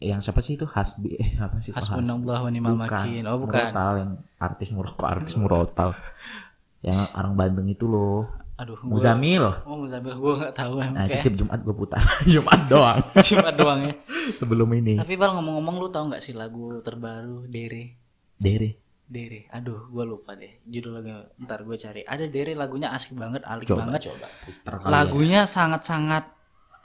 Yang 0.00 0.20
siapa 0.28 0.40
sih 0.40 0.56
itu 0.56 0.64
Hasbi? 0.64 1.16
Eh 1.16 1.28
siapa 1.28 1.60
sih? 1.60 1.72
Hasbunallah 1.76 2.40
wa 2.40 2.50
ni'mal 2.52 2.76
wakil. 2.76 3.24
Oh 3.28 3.44
bukan. 3.44 3.72
Murotal 3.72 3.92
yang 4.00 4.12
artis 4.40 4.68
murok 4.72 4.94
kok 4.96 5.08
artis 5.08 5.34
murotal. 5.36 5.92
yang 6.86 6.96
orang 7.16 7.32
Bandung 7.36 7.68
itu 7.68 7.84
loh. 7.84 8.28
Aduh. 8.60 8.76
gua- 8.76 8.92
Muzamil. 8.92 9.44
Oh 9.64 9.74
Muzamil 9.74 10.12
gue 10.12 10.32
gak 10.38 10.54
tahu 10.54 10.72
emang 10.78 10.92
Nah, 10.94 11.06
kayak 11.06 11.24
tiap 11.24 11.36
Jumat 11.38 11.60
gue 11.60 11.74
putar. 11.74 12.02
Jumat 12.32 12.60
doang 12.66 13.00
cuma 13.28 13.48
doang 13.50 13.80
ya. 13.82 13.94
sebelum 14.38 14.68
ini. 14.74 15.00
Tapi 15.00 15.16
bal 15.16 15.32
ngomong-ngomong 15.32 15.76
lu 15.76 15.88
tahu 15.88 16.04
nggak 16.08 16.20
sih 16.20 16.32
lagu 16.32 16.78
terbaru 16.80 17.46
Dere? 17.46 17.96
Dere. 18.36 18.76
Dere. 19.02 19.48
Aduh, 19.50 19.88
gue 19.88 20.04
lupa 20.06 20.32
deh. 20.32 20.60
Judul 20.62 20.92
lagu 20.94 21.10
ntar 21.38 21.60
gue 21.60 21.74
cari. 21.74 22.00
Ada 22.02 22.26
Dere 22.26 22.52
lagunya 22.52 22.88
asik 22.90 23.12
banget, 23.12 23.42
alik 23.42 23.66
Coba 23.66 23.88
banget. 23.88 24.06
coba 24.06 24.26
putar 24.44 24.74
kali 24.76 24.84
ya. 24.84 24.92
Lagunya 24.92 25.40
sangat-sangat 25.44 26.24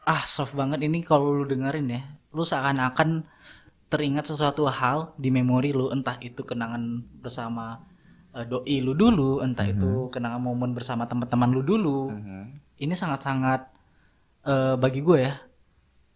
ah 0.03 0.23
soft 0.23 0.53
banget 0.53 0.79
ini 0.79 1.01
kalau 1.01 1.33
lu 1.33 1.43
dengerin 1.43 1.85
ya. 1.87 2.01
Lu 2.31 2.41
seakan-akan 2.41 3.27
teringat 3.87 4.25
sesuatu 4.25 4.65
hal 4.65 5.13
di 5.15 5.29
memori 5.29 5.69
lu 5.69 5.87
entah 5.87 6.17
itu 6.19 6.41
kenangan 6.41 6.81
bersama 7.15 7.83
eh, 8.35 8.45
doi 8.45 8.77
lu 8.79 8.91
dulu, 8.91 9.39
entah 9.39 9.63
Mhm. 9.63 9.73
itu 9.73 9.91
kenangan 10.09 10.37
momen 10.39 10.71
bersama 10.71 11.03
teman-teman 11.03 11.49
lu 11.49 11.61
dulu. 11.61 12.11
Ini 12.75 12.91
sangat-sangat 12.91 13.71
eh, 14.43 14.75
bagi 14.75 14.99
gue 14.99 15.19
ya. 15.19 15.33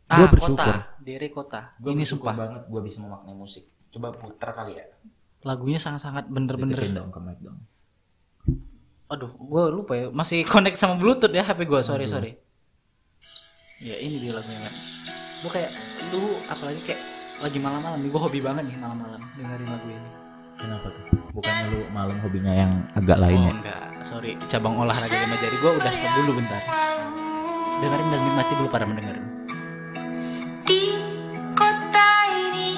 Gua 0.06 0.20
Ah, 0.20 0.28
bersyukur. 0.28 0.58
kota, 0.60 0.74
Dere 1.00 1.28
kota. 1.30 1.62
Gua 1.78 1.92
ini 1.92 2.02
sumpah. 2.02 2.34
banget 2.36 2.62
gue 2.64 2.82
bisa 2.84 2.98
memaknai 3.00 3.34
musik. 3.34 3.66
Coba 3.90 4.10
putar 4.12 4.54
kali 4.54 4.74
ya. 4.74 4.86
Lagunya 5.42 5.78
sangat-sangat 5.78 6.28
bener-bener. 6.28 6.78
dong 6.92 7.10
ke 7.10 7.20
mic 7.20 7.38
dong. 7.40 7.58
Aduh, 9.08 9.32
gue 9.32 9.64
lupa 9.72 9.94
ya. 9.96 10.08
Masih 10.12 10.44
connect 10.44 10.76
sama 10.76 10.94
Bluetooth 10.94 11.32
ya 11.32 11.42
HP 11.42 11.64
gue. 11.64 11.82
Sorry, 11.82 12.06
sorry. 12.06 12.38
Ya 13.80 13.96
ini 13.96 14.20
dia 14.20 14.36
lagunya. 14.36 14.70
Gue 15.40 15.50
kayak 15.50 15.72
lu 16.12 16.22
apalagi 16.46 16.82
kayak 16.84 17.02
lagi 17.40 17.58
malam-malam 17.58 17.98
nih. 17.98 18.10
Gue 18.12 18.20
hobi 18.20 18.40
banget 18.40 18.68
nih 18.68 18.78
malam-malam 18.78 19.22
dengerin 19.36 19.66
lagu 19.66 19.88
ini. 19.88 20.10
Kenapa 20.60 20.92
tuh? 20.92 21.04
Bukannya 21.32 21.66
lu 21.72 21.80
malam 21.90 22.20
hobinya 22.20 22.52
yang 22.52 22.72
agak 22.92 23.18
lain 23.18 23.40
Oh 23.40 23.48
ya? 23.48 23.54
enggak, 23.56 23.80
sorry. 24.04 24.32
Cabang 24.52 24.76
olahraga 24.76 25.16
lima 25.16 25.36
jari 25.40 25.56
gue 25.56 25.72
udah 25.72 25.92
stop 25.92 26.12
dulu 26.20 26.32
bentar. 26.36 26.62
Dengerin 27.80 28.08
dan 28.12 28.20
nikmati 28.20 28.54
dulu 28.60 28.68
para 28.68 28.84
mendengarin. 28.84 29.24
di 30.68 30.82
kota 31.56 32.10
ini 32.30 32.78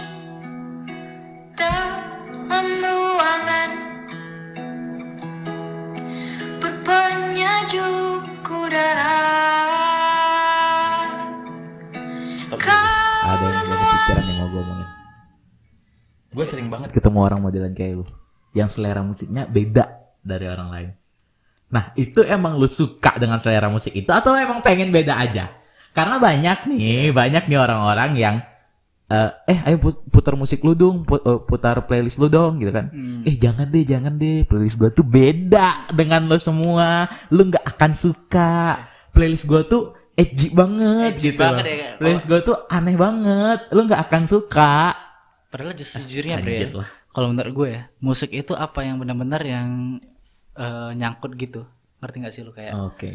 dalam 1.58 2.67
ruangan 2.80 3.70
berpenyejuk 6.62 8.24
udara 8.48 9.20
Gue 16.32 16.46
sering 16.48 16.72
banget 16.72 16.96
ketemu 16.96 17.20
orang 17.20 17.39
modelan 17.44 17.76
kayak 17.76 18.02
lu. 18.02 18.06
Yang 18.56 18.80
selera 18.80 19.04
musiknya 19.04 19.44
beda 19.48 19.86
dari 20.24 20.48
orang 20.48 20.70
lain. 20.72 20.89
Nah 21.72 21.96
itu 21.96 22.20
emang 22.24 22.60
lu 22.60 22.67
suka 22.67 23.15
dengan 23.15 23.39
selera 23.39 23.72
musik 23.72 23.96
itu 23.96 24.12
atau 24.12 24.36
emang 24.36 24.60
pengen 24.60 24.91
beda 24.91 25.15
aja? 25.15 25.52
Karena 25.91 26.20
banyak 26.20 26.72
nih, 26.72 27.12
banyak 27.12 27.52
nih 27.52 27.60
orang-orang 27.60 28.12
yang 28.15 28.36
eh, 29.12 29.32
eh 29.44 29.60
ayo 29.67 29.76
put- 29.76 30.08
putar 30.08 30.39
musik 30.39 30.63
lu 30.63 30.72
dong, 30.72 31.04
eh, 31.04 31.39
putar 31.44 31.84
playlist 31.84 32.15
lu 32.15 32.32
dong 32.32 32.63
gitu 32.63 32.72
kan. 32.72 32.88
Hmm. 32.96 33.28
Eh 33.28 33.36
jangan 33.36 33.67
deh, 33.67 33.84
jangan 33.84 34.15
deh, 34.15 34.48
playlist 34.48 34.80
gua 34.80 34.88
tuh 34.88 35.04
beda 35.04 35.91
dengan 35.91 36.32
lo 36.32 36.39
semua. 36.39 37.12
Lu 37.28 37.44
nggak 37.44 37.76
akan 37.76 37.91
suka. 37.91 38.88
Playlist 39.12 39.48
gua 39.52 39.67
tuh 39.67 39.91
edgy 40.15 40.56
banget 40.56 41.20
Edgy 41.20 41.36
gitu. 41.36 41.44
banget 41.44 41.63
ya, 41.67 41.76
Playlist 42.00 42.28
gua 42.32 42.39
tuh 42.39 42.56
aneh 42.72 42.96
banget. 42.96 43.60
Lu 43.76 43.84
nggak 43.84 44.02
akan 44.08 44.24
suka. 44.24 44.76
Padahal 45.52 45.76
sejujurnya 45.76 46.40
bre, 46.40 46.72
lah. 46.72 46.88
kalau 47.12 47.28
menurut 47.30 47.52
gue 47.52 47.68
ya, 47.76 47.82
musik 48.00 48.32
itu 48.32 48.56
apa 48.56 48.82
yang 48.82 48.98
benar-benar 48.98 49.44
yang 49.44 50.00
eh, 50.56 50.92
nyangkut 50.96 51.36
gitu. 51.36 51.68
Ngerti 52.00 52.16
gak 52.18 52.34
sih 52.34 52.42
lu 52.42 52.52
kayak? 52.52 52.74
Oke. 52.74 53.10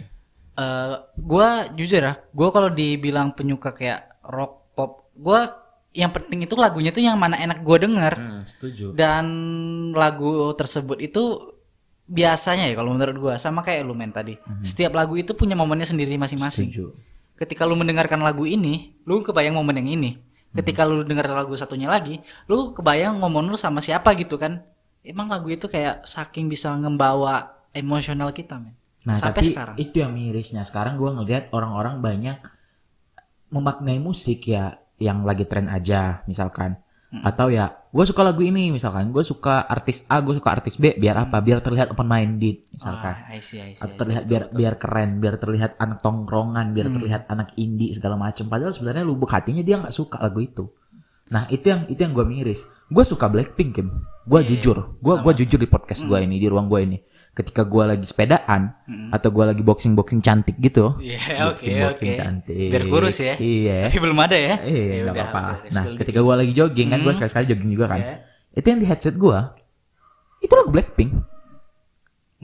eh 0.56 0.94
gua 1.16 1.68
jujur 1.70 2.00
ya, 2.00 2.16
gua 2.32 2.48
kalau 2.48 2.68
dibilang 2.68 3.32
penyuka 3.32 3.72
kayak 3.72 4.08
rock 4.24 4.72
pop, 4.72 5.12
gua 5.12 5.52
yang 5.92 6.08
penting 6.08 6.44
itu 6.44 6.56
lagunya 6.56 6.92
tuh 6.92 7.00
yang 7.00 7.16
mana 7.16 7.36
enak 7.36 7.60
gua 7.60 7.76
denger 7.76 8.12
Hmm, 8.14 8.40
setuju. 8.44 8.92
dan 8.92 9.24
lagu 9.92 10.52
tersebut 10.52 10.96
itu 11.00 11.52
biasanya 12.04 12.68
ya 12.68 12.74
kalau 12.76 12.94
menurut 12.94 13.16
gua 13.18 13.34
sama 13.36 13.60
kayak 13.60 13.84
lu 13.84 13.92
men 13.92 14.12
tadi. 14.12 14.36
Setiap 14.62 14.92
lagu 14.92 15.16
itu 15.16 15.32
punya 15.32 15.52
momennya 15.52 15.84
sendiri 15.84 16.16
masing-masing. 16.16 16.72
Setuju. 16.72 16.92
Ketika 17.36 17.68
lu 17.68 17.76
mendengarkan 17.76 18.24
lagu 18.24 18.48
ini, 18.48 18.96
lu 19.04 19.20
kebayang 19.20 19.52
momen 19.52 19.84
yang 19.84 20.00
ini. 20.00 20.16
Ketika 20.54 20.86
lu 20.88 21.02
dengar 21.04 21.26
lagu 21.28 21.52
satunya 21.58 21.90
lagi, 21.90 22.22
lu 22.46 22.72
kebayang 22.72 23.18
momen 23.18 23.50
lu 23.50 23.58
sama 23.58 23.82
siapa 23.82 24.14
gitu 24.16 24.38
kan. 24.38 24.62
Emang 25.06 25.30
lagu 25.30 25.46
itu 25.52 25.70
kayak 25.70 26.06
saking 26.06 26.50
bisa 26.50 26.72
ngembawa 26.74 27.56
emosional 27.70 28.32
kita 28.32 28.58
men. 28.58 28.74
Nah, 29.06 29.14
Sampai 29.14 29.38
tapi 29.38 29.46
sekarang. 29.54 29.76
itu 29.78 29.96
yang 30.02 30.12
mirisnya. 30.16 30.66
Sekarang 30.66 30.98
gua 30.98 31.14
ngeliat 31.14 31.54
orang-orang 31.54 32.02
banyak 32.02 32.38
memaknai 33.54 34.02
musik 34.02 34.50
ya 34.50 34.82
yang 34.98 35.22
lagi 35.22 35.46
tren 35.46 35.70
aja 35.70 36.26
misalkan. 36.26 36.80
Atau 37.22 37.48
ya 37.52 37.72
gue 37.88 38.04
suka 38.04 38.20
lagu 38.26 38.42
ini 38.44 38.74
misalkan. 38.74 39.08
Gue 39.14 39.24
suka 39.24 39.64
artis 39.64 40.04
A, 40.10 40.20
gue 40.20 40.36
suka 40.36 40.52
artis 40.52 40.76
B. 40.76 40.96
Biar 40.98 41.16
apa? 41.16 41.40
Biar 41.40 41.64
terlihat 41.64 41.92
open 41.94 42.08
minded 42.08 42.66
misalkan. 42.72 43.14
Ah, 43.14 43.32
I 43.32 43.40
see, 43.40 43.62
I 43.62 43.72
see, 43.72 43.80
atau 43.80 43.88
I 43.88 43.92
see. 43.94 44.00
terlihat 44.00 44.22
biar 44.28 44.42
biar 44.52 44.74
keren, 44.76 45.10
biar 45.22 45.34
terlihat 45.40 45.80
anak 45.80 46.04
tongkrongan, 46.04 46.76
biar 46.76 46.92
terlihat 46.92 47.22
anak 47.30 47.54
indie 47.56 47.94
segala 47.94 48.20
macam. 48.20 48.50
Padahal 48.50 48.74
sebenarnya 48.74 49.04
lubuk 49.06 49.30
hatinya 49.30 49.62
dia 49.64 49.80
nggak 49.80 49.94
suka 49.94 50.20
lagu 50.20 50.42
itu. 50.42 50.68
Nah 51.30 51.50
itu 51.50 51.66
yang 51.66 51.88
itu 51.90 52.00
yang 52.00 52.14
gue 52.14 52.26
miris. 52.26 52.70
Gue 52.86 53.02
suka 53.02 53.26
Blackpink 53.26 53.70
Kim. 53.74 53.88
Gue 54.26 54.42
jujur, 54.42 54.98
gue 54.98 55.14
gua 55.22 55.32
jujur 55.34 55.58
di 55.58 55.70
podcast 55.70 56.02
gue 56.02 56.18
ini 56.18 56.42
di 56.42 56.46
ruang 56.50 56.66
gue 56.66 56.80
ini. 56.82 56.98
Ketika 57.36 57.68
gue 57.68 57.84
lagi 57.84 58.08
sepedaan 58.08 58.72
atau 59.12 59.28
gue 59.28 59.44
lagi 59.44 59.60
boxing 59.60 59.92
boxing 59.92 60.24
cantik 60.24 60.56
gitu, 60.56 60.96
oke, 60.96 61.04
boxing 61.52 61.76
boxing 61.78 62.10
oke. 62.10 62.16
cantik. 62.16 62.68
Biar 62.72 62.84
kurus 62.88 63.20
ya. 63.20 63.36
Iya. 63.36 63.92
Tapi 63.92 63.98
belum 64.00 64.16
ada 64.16 64.32
ya? 64.32 64.54
Iya, 64.64 64.84
Ya 64.88 65.00
nggak 65.04 65.26
apa-apa. 65.28 65.68
Nah, 65.68 65.84
ketika 66.00 66.24
gue 66.24 66.34
lagi 66.34 66.52
jogging 66.56 66.88
kan, 66.88 66.98
gue 66.98 67.06
Hmm. 67.06 67.18
sekali-sekali 67.20 67.44
jogging 67.46 67.70
juga 67.70 67.86
kan. 67.86 68.00
Oke. 68.00 68.14
Itu 68.56 68.66
yang 68.66 68.80
di 68.80 68.88
headset 68.88 69.14
gue, 69.14 69.38
itu 70.40 70.52
lagu 70.52 70.70
Blackpink. 70.72 71.12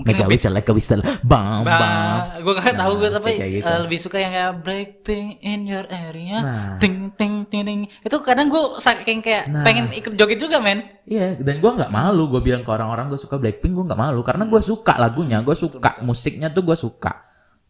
Mungkin 0.02 0.18
Mega 0.18 0.26
lebih- 0.26 0.34
whistle, 0.34 0.50
like 0.50 0.66
a 0.66 0.74
whistle, 0.74 0.98
bam, 1.22 1.62
bam. 1.62 1.78
Bah, 1.78 2.18
gue 2.34 2.52
gak 2.52 2.74
tahu 2.74 2.92
gue 2.98 3.06
Nah, 3.06 3.16
tapi 3.16 3.32
gitu. 3.38 3.62
eh, 3.62 3.78
lebih 3.78 3.98
suka 3.98 4.18
yang 4.18 4.32
kayak 4.32 4.52
breaking 4.58 5.26
in 5.40 5.62
your 5.62 5.86
area, 5.86 6.36
Nah. 6.36 6.74
ting 6.76 7.14
ting 7.14 7.46
ting 7.46 7.62
ting. 7.62 7.80
Itu 8.00 8.18
kadang 8.18 8.50
gue 8.50 8.58
saking 8.76 9.22
kayak 9.22 9.46
Nah. 9.46 9.62
pengen 9.62 9.88
ikut 9.88 10.10
joget 10.12 10.36
juga 10.36 10.58
men. 10.58 10.82
Iya, 11.04 11.38
dan 11.38 11.54
gue 11.56 11.70
nggak 11.72 11.86
malu 11.88 12.26
gue 12.28 12.42
bilang 12.42 12.60
ke 12.60 12.68
orang-orang 12.68 13.06
gue 13.06 13.16
suka 13.16 13.38
Blackpink, 13.38 13.70
gue 13.72 13.84
nggak 13.84 14.00
malu 14.00 14.20
karena 14.20 14.42
gue 14.44 14.58
suka 14.58 14.98
lagunya, 14.98 15.38
gue 15.38 15.54
suka 15.54 16.02
musiknya 16.02 16.50
tuh 16.50 16.62
gue 16.62 16.74
suka. 16.74 17.22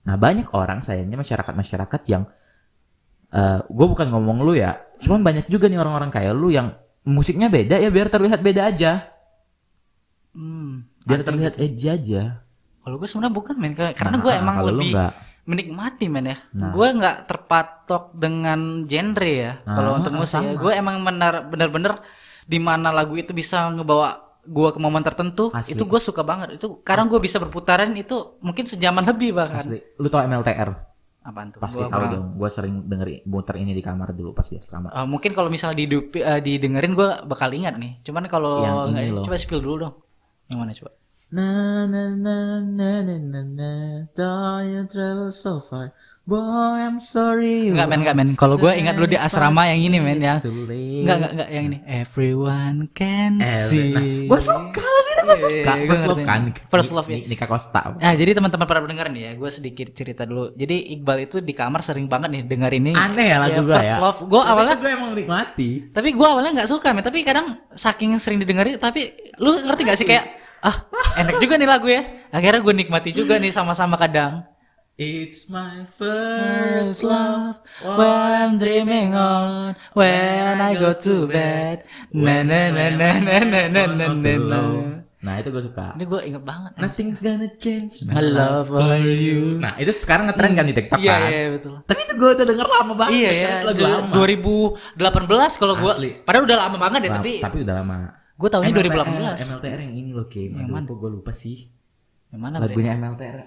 Nah 0.02 0.16
banyak 0.16 0.48
orang 0.50 0.80
sayangnya 0.80 1.14
masyarakat-masyarakat 1.14 2.00
yang, 2.06 2.24
eh 3.28 3.60
gue 3.62 3.86
bukan 3.86 4.08
ngomong 4.08 4.40
lu 4.40 4.56
ya, 4.56 4.72
cuman 4.98 5.20
banyak 5.20 5.46
juga 5.46 5.68
nih 5.68 5.76
orang-orang 5.76 6.08
kayak 6.08 6.32
lu 6.32 6.48
yang 6.48 6.72
musiknya 7.02 7.46
beda 7.46 7.76
ya 7.76 7.88
biar 7.88 8.08
terlihat 8.08 8.40
beda 8.40 8.62
aja, 8.66 9.12
Hmm. 10.32 10.71
Biar 11.04 11.20
terlihat 11.22 11.54
edgy 11.58 11.86
aja. 11.90 12.42
Kalau 12.82 12.96
gue 12.98 13.06
sebenarnya 13.06 13.34
bukan 13.34 13.54
men, 13.58 13.72
Kayak- 13.78 13.94
karena 13.94 14.16
Nah, 14.18 14.22
gue 14.22 14.32
emang 14.34 14.56
lebih 14.66 14.92
menikmati 15.42 16.06
men 16.06 16.26
ya. 16.30 16.36
Nah. 16.54 16.70
Gue 16.74 16.88
nggak 16.94 17.16
terpatok 17.26 18.14
dengan 18.14 18.86
genre 18.86 19.30
ya. 19.30 19.52
Nah, 19.66 19.74
kalau 19.74 19.90
untuk 19.98 20.12
musik, 20.14 20.38
ya. 20.38 20.54
sama. 20.54 20.60
gue 20.62 20.72
emang 20.74 20.96
benar 21.02 21.34
bener-bener 21.46 21.92
di 22.46 22.58
mana 22.58 22.90
lagu 22.90 23.14
itu 23.14 23.30
bisa 23.30 23.70
ngebawa 23.70 24.32
gue 24.42 24.68
ke 24.74 24.78
momen 24.82 25.06
tertentu, 25.06 25.54
Asli. 25.54 25.78
itu 25.78 25.86
gue 25.86 26.00
suka 26.02 26.26
banget. 26.26 26.58
Itu 26.58 26.82
karena 26.82 27.06
gue 27.06 27.22
bisa 27.22 27.38
berputaran 27.38 27.94
itu 27.94 28.38
mungkin 28.42 28.66
sejaman 28.66 29.06
lebih 29.06 29.30
bahkan. 29.34 29.62
Asli, 29.62 29.78
lu 30.02 30.10
tau 30.10 30.22
MLTR? 30.26 30.92
Apaan 31.22 31.54
tuh? 31.54 31.62
Pasti 31.62 31.78
Gua 31.78 31.86
tahu 31.86 32.04
dong. 32.10 32.26
Gue 32.34 32.50
sering 32.50 32.74
denger 32.90 33.22
muter 33.30 33.54
ini 33.62 33.70
di 33.70 33.82
kamar 33.82 34.10
dulu 34.10 34.34
pas 34.34 34.42
dia 34.42 34.58
asrama. 34.58 34.90
Eh, 34.90 35.06
mungkin 35.06 35.30
kalau 35.38 35.46
misalnya 35.46 35.78
didupi, 35.78 36.18
eh, 36.18 36.42
didengerin 36.42 36.98
gue 36.98 37.08
bakal 37.30 37.54
ingat 37.54 37.78
nih. 37.78 38.02
Cuman 38.02 38.26
kalau 38.26 38.66
coba 39.22 39.38
spill 39.38 39.62
dulu 39.62 39.76
dong. 39.86 39.94
Yang 40.52 40.60
mana 40.60 40.72
coba? 40.74 40.90
Na 41.32 41.48
na 41.88 42.02
na 42.12 42.36
na 42.60 42.90
na 43.00 43.16
na 43.16 43.40
na 43.42 43.70
Don't 44.12 44.68
you 44.68 44.84
travel 44.84 45.32
so 45.32 45.58
far 45.58 45.96
Boy 46.22 46.38
I'm 46.78 47.02
sorry 47.02 47.66
Enggak 47.66 47.88
men, 47.88 48.06
enggak 48.06 48.14
men. 48.14 48.28
Kalau 48.36 48.54
gue 48.54 48.70
ingat 48.70 48.94
dulu 48.94 49.08
di 49.08 49.18
asrama 49.18 49.66
yang 49.66 49.82
ini 49.82 49.98
men 49.98 50.20
late. 50.20 50.38
enggak 50.38 51.16
enggak 51.18 51.32
enggak 51.32 51.48
yang 51.50 51.64
ini. 51.66 51.78
Everyone 51.82 52.86
can 52.92 53.42
Eh, 53.42 53.48
see. 53.66 53.90
nah, 53.90 54.04
gue 54.28 54.40
suka 54.40 54.84
lagu 54.84 55.08
itu 55.08 55.22
gue 55.24 55.38
suka 55.40 55.72
Iya, 55.72 55.88
First 55.88 56.04
Love 56.04 56.22
kan 56.22 56.40
First 56.68 56.90
Love, 56.92 57.08
ya. 57.08 57.16
Ni- 57.16 57.26
Nika 57.26 57.46
Costa 57.48 57.96
Nah, 57.96 58.12
jadi 58.12 58.30
teman-teman 58.32 58.66
para 58.66 58.78
pendengar 58.78 59.08
nih 59.08 59.22
ya, 59.24 59.32
gue 59.34 59.50
sedikit 59.50 59.88
cerita 59.90 60.22
dulu. 60.22 60.52
Jadi 60.52 60.94
Iqbal 60.94 61.24
itu 61.24 61.40
di 61.40 61.52
kamar 61.52 61.80
sering 61.80 62.06
banget 62.06 62.28
nih 62.30 62.42
dengar 62.44 62.70
ini. 62.70 62.92
Aneh 62.92 63.26
ya 63.26 63.40
lagu 63.40 63.64
gue 63.64 63.72
First 63.72 63.88
ya 63.88 63.98
Love. 63.98 64.20
Gue 64.22 64.38
awalnya 64.38 64.76
gue 64.76 64.90
emang 64.92 65.10
menikmati 65.10 65.70
tapi 65.90 66.12
gue 66.12 66.28
awalnya 66.28 66.52
nggak 66.54 66.70
suka 66.70 66.92
men 66.92 67.00
tapi 67.00 67.24
kadang 67.24 67.46
saking 67.72 68.14
sering 68.16 68.36
didengarin 68.36 68.76
tapi 68.76 69.10
lu 69.38 69.56
ngerti 69.56 69.82
gak 69.82 69.96
sih 69.96 70.04
kayak 70.04 70.41
ah 70.62 70.76
enak 71.18 71.42
juga 71.42 71.54
nih 71.58 71.68
lagu 71.68 71.86
ya. 71.90 72.02
Akhirnya 72.32 72.62
gue 72.62 72.74
nikmati 72.74 73.10
juga 73.12 73.36
nih 73.36 73.52
sama-sama 73.52 73.98
kadang. 73.98 74.46
It's 74.94 75.48
my 75.48 75.88
first 75.88 77.00
love 77.00 77.64
when 77.80 78.30
I'm 78.36 78.54
dreaming 78.60 79.16
on 79.16 79.72
when 79.96 80.60
I 80.60 80.76
go 80.76 80.92
to 80.92 81.26
bed. 81.26 81.88
na 82.12 82.44
na 82.44 82.68
na 82.68 82.92
na 82.92 83.08
na 83.18 83.36
na 83.40 83.60
na 83.72 83.82
na 83.88 84.06
na 84.12 84.32
na. 84.36 84.60
Nah 85.22 85.38
itu 85.38 85.48
gue 85.48 85.62
suka. 85.64 85.96
Ini 85.96 86.04
gue 86.04 86.20
inget 86.28 86.44
banget. 86.44 86.72
Nothing's 86.76 87.24
gonna 87.24 87.48
change 87.56 88.04
My 88.04 88.20
love 88.20 88.68
for 88.68 88.98
you. 89.00 89.56
Nah 89.58 89.80
itu 89.80 89.96
sekarang 89.96 90.28
ngetren 90.28 90.52
kan 90.52 90.66
di 90.66 90.74
TikTok 90.76 90.98
iya 91.00 91.14
kan? 91.14 91.30
iya 91.30 91.42
betul. 91.56 91.74
Tapi 91.88 92.00
itu 92.02 92.14
gue 92.18 92.30
udah 92.36 92.46
denger 92.46 92.66
lama 92.68 92.92
banget. 92.92 93.12
Iya 93.16 93.30
ya 93.32 93.54
Lagu 93.64 93.80
lama. 93.80 94.12
2018 94.12 95.60
kalau 95.62 95.74
gue 95.80 95.92
padahal 96.22 96.44
udah 96.44 96.58
lama 96.68 96.76
banget 96.78 97.00
ya 97.06 97.10
tapi 97.16 97.32
Tapi 97.40 97.56
udah 97.64 97.74
lama 97.80 97.98
gue 98.38 98.48
tahunya 98.48 98.72
MLTR, 98.72 98.94
2018 99.36 99.50
MLTR 99.52 99.78
yang 99.84 99.94
ini 99.94 100.10
loh 100.16 100.26
Kim 100.26 100.56
Yang 100.56 100.70
mana? 100.72 100.86
gue 100.88 101.10
lupa 101.10 101.32
sih 101.32 101.68
yang 102.32 102.40
mana 102.40 102.56
Bre? 102.60 102.72
Lagunya 102.72 102.92
MLTR 102.96 103.38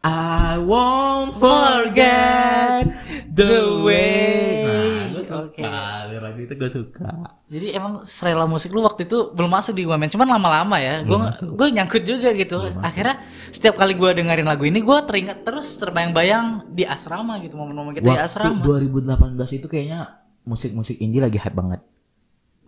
I 0.00 0.56
won't 0.58 1.36
forget 1.36 2.88
the 3.28 3.84
way 3.84 4.64
Nah 4.64 5.20
Oke. 5.30 5.62
Lagu 5.62 6.38
itu 6.42 6.54
gue 6.58 6.70
suka 6.70 7.38
Jadi 7.46 7.70
emang 7.74 8.02
selera 8.02 8.44
musik 8.50 8.74
lu 8.74 8.82
waktu 8.82 9.06
itu 9.06 9.30
belum 9.30 9.50
masuk 9.50 9.78
di 9.78 9.86
Women, 9.86 10.10
cuman 10.10 10.26
lama-lama 10.38 10.76
ya. 10.78 11.02
Gue 11.06 11.18
masuk. 11.18 11.54
gue 11.54 11.68
nyangkut 11.70 12.02
juga 12.02 12.34
gitu. 12.34 12.58
Belum 12.58 12.78
masuk. 12.78 12.86
Akhirnya 12.86 13.16
setiap 13.50 13.74
kali 13.78 13.94
gue 13.94 14.10
dengerin 14.10 14.46
lagu 14.46 14.66
ini, 14.66 14.82
gue 14.82 14.98
teringat 15.06 15.46
terus 15.46 15.78
terbayang-bayang 15.78 16.70
di 16.70 16.82
asrama 16.86 17.38
gitu 17.42 17.54
momen-momen 17.58 17.94
kita 17.94 18.06
di 18.06 18.10
Waktu 18.10 18.26
asrama. 18.26 18.62
2018 18.62 19.58
itu 19.58 19.66
kayaknya 19.70 20.18
musik-musik 20.46 20.98
indie 20.98 21.22
lagi 21.22 21.38
hype 21.38 21.54
banget 21.54 21.80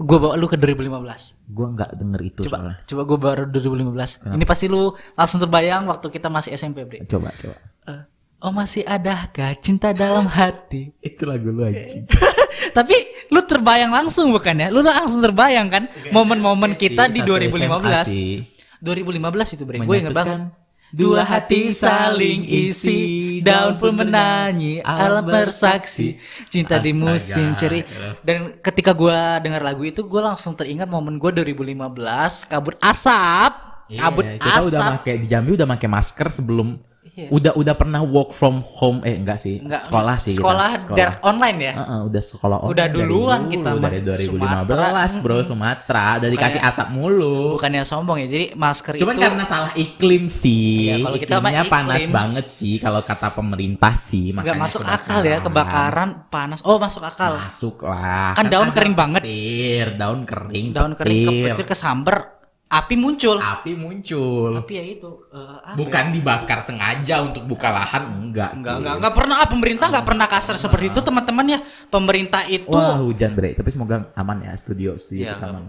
Gue 0.01 0.19
bawa 0.19 0.35
lu 0.41 0.49
ke 0.49 0.57
2015. 0.57 1.53
Gue 1.53 1.67
nggak 1.69 1.91
denger 2.01 2.21
itu 2.25 2.41
Coba, 2.49 2.57
soalnya 2.57 2.77
coba 2.89 3.03
gue 3.05 3.19
baru 3.21 3.43
2015. 3.49 4.35
Ini 4.35 4.45
pasti 4.49 4.65
lu 4.67 4.97
langsung 5.15 5.39
terbayang 5.39 5.85
waktu 5.87 6.07
kita 6.09 6.33
masih 6.33 6.57
SMP, 6.57 6.89
Bre. 6.89 7.05
Coba 7.05 7.31
coba 7.37 7.57
Eh, 7.83 8.01
oh 8.41 8.53
masih 8.55 8.83
adakah 8.87 9.53
cinta 9.61 9.93
dalam 9.93 10.27
hati? 10.27 10.95
Itu 11.13 11.29
lagu 11.29 11.51
lu 11.51 11.67
anjing 11.67 12.09
Tapi 12.77 12.95
lu 13.29 13.43
terbayang 13.45 13.93
langsung 13.93 14.33
bukan 14.33 14.55
ya? 14.55 14.69
Lu 14.73 14.81
langsung 14.81 15.21
terbayang 15.21 15.69
kan 15.69 15.85
momen-momen 16.09 16.73
kita 16.73 17.09
di 17.11 17.21
2015. 17.21 18.53
2015 18.83 19.55
itu 19.55 19.63
bre, 19.63 19.79
gue 19.79 19.97
inget 19.97 20.11
banget. 20.11 20.51
Dua 20.93 21.25
hati 21.25 21.73
saling 21.73 22.45
isi, 22.45 23.41
daun 23.41 23.81
pun 23.81 23.97
menyanyi, 23.97 24.85
alam 24.85 25.25
bersaksi, 25.25 26.21
cinta 26.53 26.77
di 26.77 26.93
musim 26.93 27.57
Astaga. 27.57 27.61
ceri. 27.65 27.81
Dan 28.21 28.61
ketika 28.61 28.93
gue 28.93 29.19
dengar 29.41 29.65
lagu 29.65 29.89
itu, 29.89 30.05
gue 30.05 30.21
langsung 30.21 30.53
teringat 30.53 30.93
momen 30.93 31.17
gue 31.17 31.33
2015, 31.33 32.45
kabut 32.45 32.77
asap, 32.77 33.53
kabut 33.89 34.27
Iya, 34.29 34.37
kita 34.37 34.61
udah 34.69 34.81
pakai 35.01 35.15
di 35.17 35.27
Jambi 35.33 35.51
udah 35.57 35.69
pakai 35.73 35.89
masker 35.89 36.29
sebelum 36.29 36.77
Iya. 37.13 37.29
udah 37.29 37.53
udah 37.55 37.75
pernah 37.75 38.01
work 38.01 38.33
from 38.33 38.65
home 38.65 39.05
eh 39.05 39.13
enggak 39.15 39.37
sih 39.37 39.61
Enggak, 39.61 39.85
sekolah 39.85 40.17
sih 40.17 40.33
kita. 40.33 40.81
Sekolah, 40.81 41.21
online 41.21 41.59
ya. 41.61 41.73
Heeh, 41.75 42.01
udah 42.09 42.23
sekolah 42.25 42.57
online 42.59 42.73
Udah 42.73 42.87
dari 42.87 42.95
duluan 42.97 43.41
dulu, 43.43 43.53
kita 43.53 43.69
dari 43.69 44.25
mah. 44.33 44.65
2015 44.65 44.73
Sumatera. 44.73 45.21
bro 45.21 45.39
Sumatera 45.45 46.05
udah 46.17 46.31
dikasih 46.33 46.61
asap 46.63 46.87
mulu 46.89 47.37
Bukannya 47.53 47.83
sombong 47.83 48.17
ya, 48.17 48.27
jadi 48.27 48.47
masker 48.55 48.93
cuman 48.97 49.13
itu 49.13 49.21
karena 49.21 49.45
salah 49.45 49.73
iklim 49.75 50.25
sih 50.27 50.89
Iya, 50.89 50.95
kalau 51.03 51.19
kita 51.19 51.35
iklimnya 51.37 51.63
panas 51.69 52.01
iklim. 52.01 52.11
banget 52.11 52.47
sih 52.49 52.75
kalau 52.77 53.01
kata 53.03 53.29
pemerintah 53.31 53.93
sih 53.93 54.33
makanya 54.33 54.57
masuk 54.59 54.81
akal 54.83 55.21
ya, 55.21 55.37
kebakaran 55.39 56.09
panas. 56.27 56.65
Oh 56.65 56.77
masuk 56.77 57.03
akal. 57.03 57.37
masuk 57.39 57.77
lah 57.83 58.33
Kan 58.33 58.49
daun 58.49 58.73
kering 58.73 58.95
banget. 58.95 59.21
petir 59.21 59.87
daun 59.95 60.25
kering 60.25 60.67
Daun 60.73 60.93
kering 60.97 61.53
kepecil 61.53 61.67
kesamber, 61.67 62.41
api 62.73 62.97
muncul. 62.97 63.37
api 63.37 63.77
muncul 63.77 64.57
Tapi 64.57 64.73
ya 64.73 64.85
itu 64.89 65.11
eh, 65.29 65.57
apa 65.61 65.77
bukan 65.77 66.05
dibakar 66.09 66.59
sengaja 66.59 67.21
untuk 67.21 67.45
buka 67.45 67.69
lahan 67.69 68.03
enggak 68.23 68.57
Enggak, 68.57 68.75
enggak, 68.81 68.95
enggak 68.97 69.15
pernah 69.15 69.37
ah, 69.37 69.47
pemerintah 69.47 69.87
enggak 69.87 70.07
pernah 70.07 70.27
kasar 70.27 70.57
seperti 70.57 70.89
itu 70.89 71.01
teman-teman 71.01 71.47
ya. 71.47 71.59
Pemerintah 71.87 72.43
itu 72.47 72.73
Wah 72.73 72.97
hujan 72.99 73.33
bre, 73.33 73.53
tapi 73.53 73.69
semoga 73.69 74.09
aman 74.15 74.41
ya 74.41 74.53
studio 74.55 74.97
studio 74.97 75.29
kita 75.29 75.39
nggak 75.39 75.53
aman. 75.53 75.65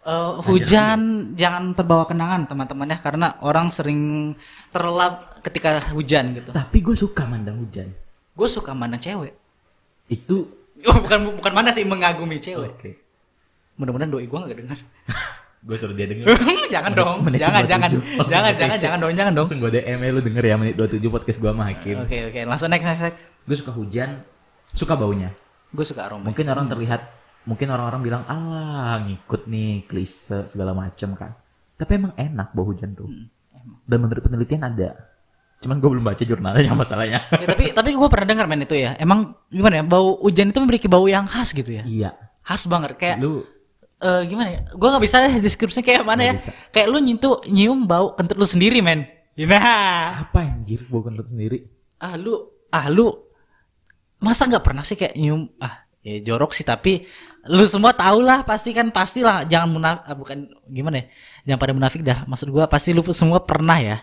eh, 0.00 0.32
hujan 0.42 1.00
jangan 1.34 1.64
terbawa 1.72 2.04
kenangan 2.04 2.48
teman-teman 2.48 2.88
ya 2.88 2.98
karena 2.98 3.36
orang 3.40 3.68
sering 3.68 4.32
terlelap 4.68 5.12
ketika 5.40 5.92
hujan 5.92 6.32
gitu. 6.32 6.50
Tapi 6.50 6.80
gue 6.80 6.96
suka 6.96 7.22
mandang 7.22 7.60
hujan. 7.60 7.92
Gue 8.32 8.48
suka 8.48 8.72
mana 8.72 8.96
cewek. 8.96 9.36
Itu 10.06 10.56
Oh, 10.80 10.96
bukan 10.96 11.36
bukan 11.36 11.52
mana 11.52 11.68
sih 11.68 11.84
mengagumi 11.84 12.40
cewek. 12.40 12.72
oke. 12.72 12.90
Mudah-mudahan 13.76 14.08
doi 14.08 14.24
gue 14.24 14.38
enggak 14.38 14.58
dengar. 14.58 14.80
Gue 15.60 15.76
suruh 15.76 15.92
dia 15.92 16.08
denger. 16.08 16.24
jangan 16.74 16.92
dong. 16.96 17.16
Menit 17.20 17.44
jangan, 17.44 17.62
27. 17.62 17.68
jangan. 17.68 17.88
Jangan, 18.32 18.52
jangan, 18.56 18.78
jangan 18.80 18.98
dong, 18.98 19.12
jangan 19.12 19.32
dong. 19.36 19.44
Langsung 19.44 19.60
gue 19.60 19.70
DM 19.76 19.98
ya, 20.00 20.08
lu 20.08 20.20
denger 20.24 20.44
ya 20.48 20.54
menit 20.56 20.74
27 20.74 21.12
podcast 21.12 21.36
gue 21.36 21.50
sama 21.52 21.64
Hakim. 21.68 21.96
Oke, 22.00 22.18
oke. 22.32 22.40
Langsung 22.48 22.68
next, 22.72 22.86
next, 22.88 23.02
next. 23.04 23.22
Gue 23.44 23.56
suka 23.60 23.72
hujan, 23.76 24.24
suka 24.72 24.96
baunya. 24.96 25.36
Gue 25.68 25.84
suka 25.84 26.08
aroma. 26.08 26.24
Mungkin 26.24 26.48
orang 26.48 26.64
terlihat, 26.64 27.00
mungkin 27.44 27.68
orang-orang 27.68 28.00
bilang, 28.00 28.22
ah 28.24 29.04
ngikut 29.04 29.44
nih, 29.46 29.84
klise 29.84 30.48
segala 30.48 30.72
macem 30.72 31.12
kan. 31.12 31.36
Tapi 31.76 31.92
emang 31.92 32.12
enak 32.16 32.56
bau 32.56 32.64
hujan 32.64 32.96
tuh. 32.96 33.04
Hmm, 33.04 33.28
Dan 33.84 34.00
menurut 34.00 34.24
penelitian 34.24 34.64
ada. 34.64 34.96
Cuman 35.60 35.76
gue 35.76 35.90
belum 35.92 36.04
baca 36.08 36.24
jurnalnya 36.24 36.72
masalahnya. 36.80 37.20
Ya, 37.36 37.44
tapi 37.44 37.76
tapi 37.76 37.92
gue 37.92 38.08
pernah 38.08 38.24
dengar 38.32 38.48
men 38.48 38.64
itu 38.64 38.80
ya. 38.80 38.96
Emang 38.96 39.36
gimana 39.52 39.80
ya? 39.80 39.84
Bau 39.84 40.16
hujan 40.24 40.56
itu 40.56 40.58
memiliki 40.64 40.88
bau 40.88 41.04
yang 41.04 41.28
khas 41.28 41.52
gitu 41.52 41.68
ya. 41.68 41.84
iya. 41.84 42.16
Khas 42.40 42.64
banget 42.64 42.96
kayak 42.96 43.20
Lu 43.20 43.44
eh, 44.00 44.22
gimana 44.26 44.48
ya? 44.48 44.60
Gue 44.72 44.88
nggak 44.88 45.04
bisa 45.04 45.16
deh 45.20 45.34
deskripsinya 45.44 45.84
kayak 45.84 46.02
mana 46.02 46.22
ya. 46.26 46.32
Nggak 46.34 46.42
bisa. 46.42 46.52
Kayak 46.72 46.86
lu 46.88 46.98
nyentuh 47.04 47.36
nyium 47.46 47.80
bau 47.84 48.16
kentut 48.16 48.36
lu 48.40 48.48
sendiri 48.48 48.80
men. 48.80 49.06
Nah, 49.40 50.26
apa 50.26 50.44
anjir 50.44 50.84
bau 50.90 51.00
kentut 51.00 51.30
sendiri? 51.30 51.80
ah 52.00 52.16
lu 52.16 52.34
ah 52.72 52.88
lu 52.88 53.12
masa 54.24 54.48
nggak 54.48 54.64
pernah 54.64 54.84
sih 54.84 54.96
kayak 54.96 55.14
nyium 55.14 55.52
ah 55.60 55.84
ya 56.00 56.16
jorok 56.24 56.56
sih 56.56 56.64
tapi 56.64 57.04
lu 57.48 57.64
semua 57.68 57.92
tau 57.92 58.24
lah 58.24 58.40
pasti 58.44 58.72
kan 58.72 58.88
pastilah 58.88 59.44
jangan 59.44 59.68
munafik 59.68 60.02
ah, 60.08 60.16
bukan 60.16 60.38
gimana 60.68 61.04
ya 61.04 61.04
jangan 61.44 61.60
pada 61.60 61.72
munafik 61.76 62.00
dah 62.00 62.24
maksud 62.24 62.48
gua 62.48 62.64
pasti 62.68 62.96
lu 62.96 63.04
semua 63.12 63.44
pernah 63.44 63.76
ya 63.76 64.00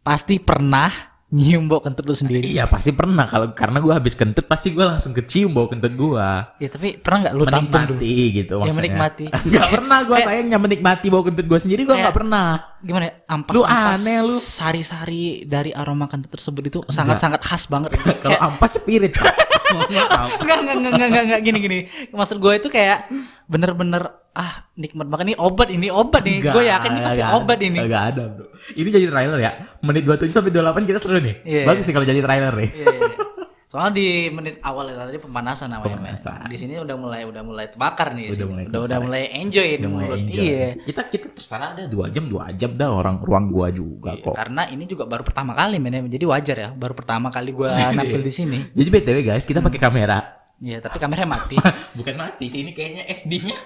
pasti 0.00 0.40
pernah 0.40 0.88
nyium 1.26 1.66
bau 1.66 1.82
kentut 1.82 2.06
lu 2.06 2.14
sendiri 2.14 2.46
Iya 2.46 2.70
pasti 2.70 2.94
pernah 2.94 3.26
kalau 3.26 3.50
karena 3.50 3.82
gue 3.82 3.90
habis 3.90 4.14
kentut 4.14 4.46
pasti 4.46 4.70
gue 4.70 4.80
langsung 4.80 5.10
kecium 5.10 5.50
bau 5.50 5.66
kentut 5.66 5.90
gue. 5.90 6.28
ya 6.56 6.68
tapi 6.68 6.94
pernah 6.96 7.18
nggak 7.26 7.34
lu 7.34 7.44
tampung 7.44 7.82
dulu 7.84 7.98
menikmati 7.98 8.14
gitu 8.32 8.54
Ya, 8.54 8.60
maksudnya. 8.62 8.78
menikmati. 8.78 9.24
Gak 9.52 9.66
pernah 9.68 9.98
gue 10.02 10.16
sayangnya 10.16 10.58
menikmati 10.58 11.06
bau 11.10 11.22
kentut 11.22 11.42
gue 11.42 11.58
sendiri 11.58 11.82
gue 11.82 11.90
Kayak- 11.90 12.06
gak 12.06 12.16
pernah. 12.16 12.48
gimana 12.78 13.04
ya 13.04 13.14
ampas 13.26 13.52
Lu 13.52 13.62
aneh, 13.66 14.18
lu. 14.22 14.36
sari-sari 14.38 15.22
dari 15.42 15.74
aroma 15.74 16.06
kentut 16.06 16.30
tersebut 16.30 16.62
itu 16.64 16.78
sangat-sangat 16.86 17.42
khas 17.42 17.66
banget 17.66 17.98
Kalau 18.22 18.38
ampas 18.38 18.78
enggak 18.78 19.18
enggak 20.62 20.76
enggak 20.78 20.92
enggak 20.94 20.94
enggak, 21.02 21.24
enggak 21.26 21.40
gini 21.42 21.58
gini 21.58 21.78
maksud 22.12 22.38
gue 22.38 22.52
itu 22.54 22.68
kayak 22.68 23.10
bener-bener 23.44 24.14
ah 24.36 24.52
nikmat 24.74 25.08
banget 25.08 25.24
ini 25.26 25.36
obat 25.38 25.68
ini 25.68 25.88
obat 25.88 26.20
nih 26.20 26.44
gue 26.44 26.62
yakin 26.62 26.90
ini 26.90 27.00
pasti 27.02 27.22
ada. 27.22 27.32
obat 27.34 27.58
ini 27.58 27.78
Nggak 27.80 28.04
ada 28.06 28.22
bro. 28.28 28.44
Ini 28.68 28.88
jadi 28.90 29.06
trailer 29.06 29.38
ya. 29.38 29.50
Menit 29.80 30.02
27 30.02 30.28
sampai 30.28 30.50
28 30.50 30.84
kita 30.84 30.98
seru 30.98 31.16
nih. 31.18 31.40
Iya. 31.40 31.62
Bagus 31.64 31.82
sih 31.82 31.90
kalau 31.90 32.04
jadi 32.04 32.20
trailer 32.20 32.52
nih. 32.52 32.68
Iya, 32.68 32.86
iya, 32.90 33.10
soalnya 33.66 33.92
di 33.94 34.08
menit 34.28 34.60
awal 34.60 34.86
itu 34.86 34.98
tadi 35.00 35.18
pemanasan 35.18 35.68
namanya. 35.68 35.96
Pemanasan. 35.96 36.46
di 36.46 36.56
sini 36.56 36.76
udah 36.76 36.94
mulai 36.94 37.22
udah 37.22 37.42
mulai 37.42 37.66
terbakar 37.66 38.12
nih 38.12 38.28
Udah 38.28 38.36
sini. 38.36 38.46
mulai 38.46 38.64
udah 38.66 38.80
udah 38.82 38.98
mulai 39.00 39.22
enjoy 39.34 39.68
Udah 39.74 39.88
mulai 39.88 40.06
mulut. 40.06 40.18
enjoy. 40.20 40.44
iya 40.44 40.66
Kita 40.78 41.00
kita 41.04 41.26
terserah 41.30 41.68
ada 41.72 41.84
dua 41.86 42.06
jam 42.08 42.24
dua 42.26 42.44
jam 42.52 42.70
dah 42.72 42.90
orang 42.90 43.16
ruang 43.18 43.48
gua 43.48 43.68
juga 43.70 44.12
Iya, 44.12 44.22
kok. 44.22 44.34
karena 44.34 44.62
ini 44.68 44.84
juga 44.84 45.04
baru 45.04 45.22
pertama 45.22 45.52
kali 45.52 45.76
men 45.78 45.92
ya. 45.92 46.00
jadi 46.06 46.24
wajar 46.24 46.56
ya 46.56 46.68
baru 46.72 46.92
pertama 46.92 47.26
kali 47.28 47.50
gue 47.50 47.66
nampil 47.98 48.20
di 48.20 48.30
sini 48.30 48.58
Jadi 48.70 48.88
btw 48.88 49.18
guys 49.24 49.42
kita 49.42 49.58
pakai 49.58 49.80
kamera. 49.80 50.18
Iya 50.56 50.78
tapi 50.78 50.96
kameranya 50.96 51.28
mati 51.28 51.56
Bukan 51.98 52.14
mati 52.14 52.46
sih 52.46 52.60
ini 52.60 52.70
kayaknya 52.70 53.04
SD-nya. 53.08 53.56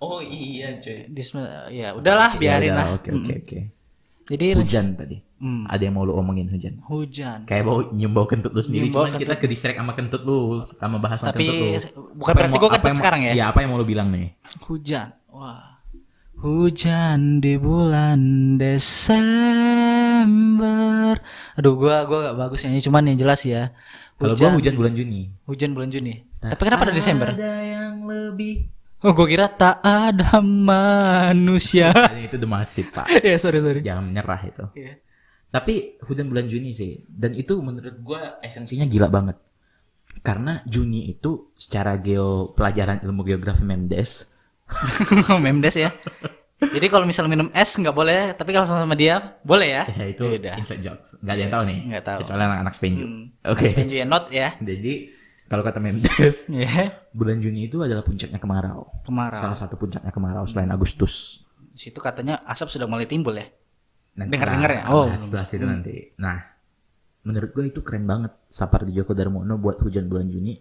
Oh 0.00 0.18
iya 0.18 0.80
cuy. 0.80 1.04
di 1.06 1.20
ya 1.70 1.92
udahlah 1.92 2.32
biarin 2.34 2.72
Ya 2.72 2.76
lah 2.76 2.86
udah, 2.96 2.96
Oke 2.96 3.10
oke 3.12 3.32
oke. 3.44 3.58
jadi 4.24 4.56
Hujan 4.56 4.96
tadi. 4.96 5.20
Hmm, 5.40 5.64
Ada 5.64 5.88
yang 5.88 5.96
mau 5.96 6.04
lu 6.04 6.12
omongin 6.12 6.48
hujan? 6.48 6.80
hujan 6.84 7.48
Kayak 7.48 7.64
bau 7.64 7.80
nyium 7.92 8.12
bau 8.12 8.24
kentut 8.24 8.52
lu 8.52 8.60
sendiri. 8.60 8.88
Nyium 8.88 8.92
bau 8.92 9.08
Cuman 9.08 9.16
kita 9.16 9.36
ke 9.36 9.48
distract 9.48 9.76
sama 9.76 9.92
kentut 9.92 10.20
lu, 10.20 10.60
sama 10.68 10.96
bahasan 11.00 11.32
Tapi 11.32 11.44
kentut 11.48 11.56
lu. 11.96 12.12
bukan 12.16 12.32
Apa 12.32 12.40
yang 12.40 12.52
berarti 12.52 12.68
apa 12.68 12.76
kentut 12.76 12.96
sekarang 13.00 13.20
ya? 13.24 13.32
Iya, 13.32 13.44
apa 13.48 13.58
yang 13.60 13.72
mau 13.72 13.80
lu 13.80 13.84
bilang 13.84 14.08
nih? 14.12 14.36
hujan 14.64 15.16
wah 15.28 15.80
Hujan 16.40 17.36
di 17.38 17.60
bulan 17.60 18.20
Desember. 20.20 21.20
Aduh, 21.52 21.76
gua 21.76 22.08
gua 22.08 22.32
gak 22.32 22.36
bagus 22.38 22.64
nyanyi, 22.64 22.80
cuman 22.80 23.12
yang 23.12 23.18
jelas 23.18 23.44
ya. 23.44 23.76
Kalau 24.16 24.32
gua 24.32 24.48
hujan 24.52 24.72
bulan 24.72 24.92
Juni. 24.92 25.28
hujan 25.44 25.76
bulan 25.76 25.88
Juni. 25.88 26.24
Tapi 26.40 26.60
kenapa 26.60 26.88
ada 26.88 26.96
Desember? 26.96 27.28
Ada 27.32 27.52
yang 27.60 28.04
lebih. 28.04 28.72
Oh, 29.00 29.16
gua 29.16 29.24
kira 29.24 29.48
tak 29.48 29.80
ada 29.80 30.44
manusia. 30.44 31.88
itu 32.20 32.36
The 32.36 32.44
Massive, 32.44 32.92
Pak. 32.92 33.08
ya, 33.24 33.40
sorry 33.40 33.64
sorry. 33.64 33.80
Jangan 33.80 34.12
menyerah 34.12 34.40
itu. 34.44 34.64
Iya. 34.76 35.00
Tapi 35.48 35.96
hujan 36.04 36.28
bulan 36.28 36.46
Juni 36.46 36.76
sih. 36.76 37.00
Dan 37.08 37.32
itu 37.32 37.56
menurut 37.64 37.96
gua 38.04 38.36
esensinya 38.44 38.84
gila 38.84 39.08
banget. 39.08 39.40
Karena 40.20 40.60
Juni 40.68 41.08
itu 41.08 41.54
secara 41.56 41.96
geo 41.96 42.52
pelajaran 42.52 43.00
ilmu 43.00 43.24
geografi 43.24 43.64
Mendes 43.64 44.26
Memdes 45.44 45.76
ya. 45.80 45.90
Jadi 46.60 46.86
kalau 46.92 47.08
misal 47.08 47.24
minum 47.24 47.48
es 47.56 47.72
nggak 47.72 47.96
boleh, 47.96 48.36
tapi 48.36 48.52
kalau 48.52 48.68
sama 48.68 48.92
dia 48.92 49.40
boleh 49.40 49.80
ya. 49.80 49.82
ya 49.96 50.04
itu 50.12 50.28
Yaudah. 50.28 50.60
inside 50.60 50.84
jokes. 50.84 51.16
Nggak 51.24 51.32
ada 51.32 51.40
yang 51.40 51.52
tahu 51.56 51.62
nih. 51.64 51.78
Nggak 51.88 52.04
tahu. 52.04 52.18
Kecuali 52.20 52.42
anak-anak 52.44 52.74
Spenju. 52.76 53.06
Hmm. 53.08 53.24
Oke. 53.48 53.64
Spend 53.72 53.88
you 53.88 54.04
a 54.04 54.06
note 54.06 54.28
ya. 54.28 54.48
Jadi 54.60 54.92
kalau 55.50 55.66
kata 55.66 55.82
Mendes, 55.82 56.46
Ya. 56.54 56.94
bulan 57.10 57.42
Juni 57.42 57.66
itu 57.66 57.82
adalah 57.82 58.06
puncaknya 58.06 58.38
kemarau. 58.38 58.86
Kemarau. 59.02 59.34
Salah 59.36 59.58
satu 59.58 59.74
puncaknya 59.74 60.08
kemarau 60.08 60.46
selain 60.46 60.70
Agustus. 60.70 61.42
Di 61.74 61.90
situ 61.90 61.98
katanya 61.98 62.38
asap 62.46 62.70
sudah 62.70 62.86
mulai 62.86 63.04
timbul 63.04 63.34
ya. 63.34 63.50
Nanti 64.14 64.30
Dengar-dengar 64.30 64.70
ya? 64.70 64.82
Oh, 64.88 65.10
bahas 65.10 65.50
itu 65.50 65.62
nanti. 65.62 66.14
Nah, 66.16 66.38
menurut 67.22 67.50
gue 67.50 67.64
itu 67.66 67.82
keren 67.82 68.06
banget 68.06 68.30
Sapardi 68.46 68.90
Djoko 68.90 69.10
Darmono 69.10 69.58
buat 69.58 69.82
hujan 69.82 70.06
bulan 70.06 70.30
Juni 70.30 70.54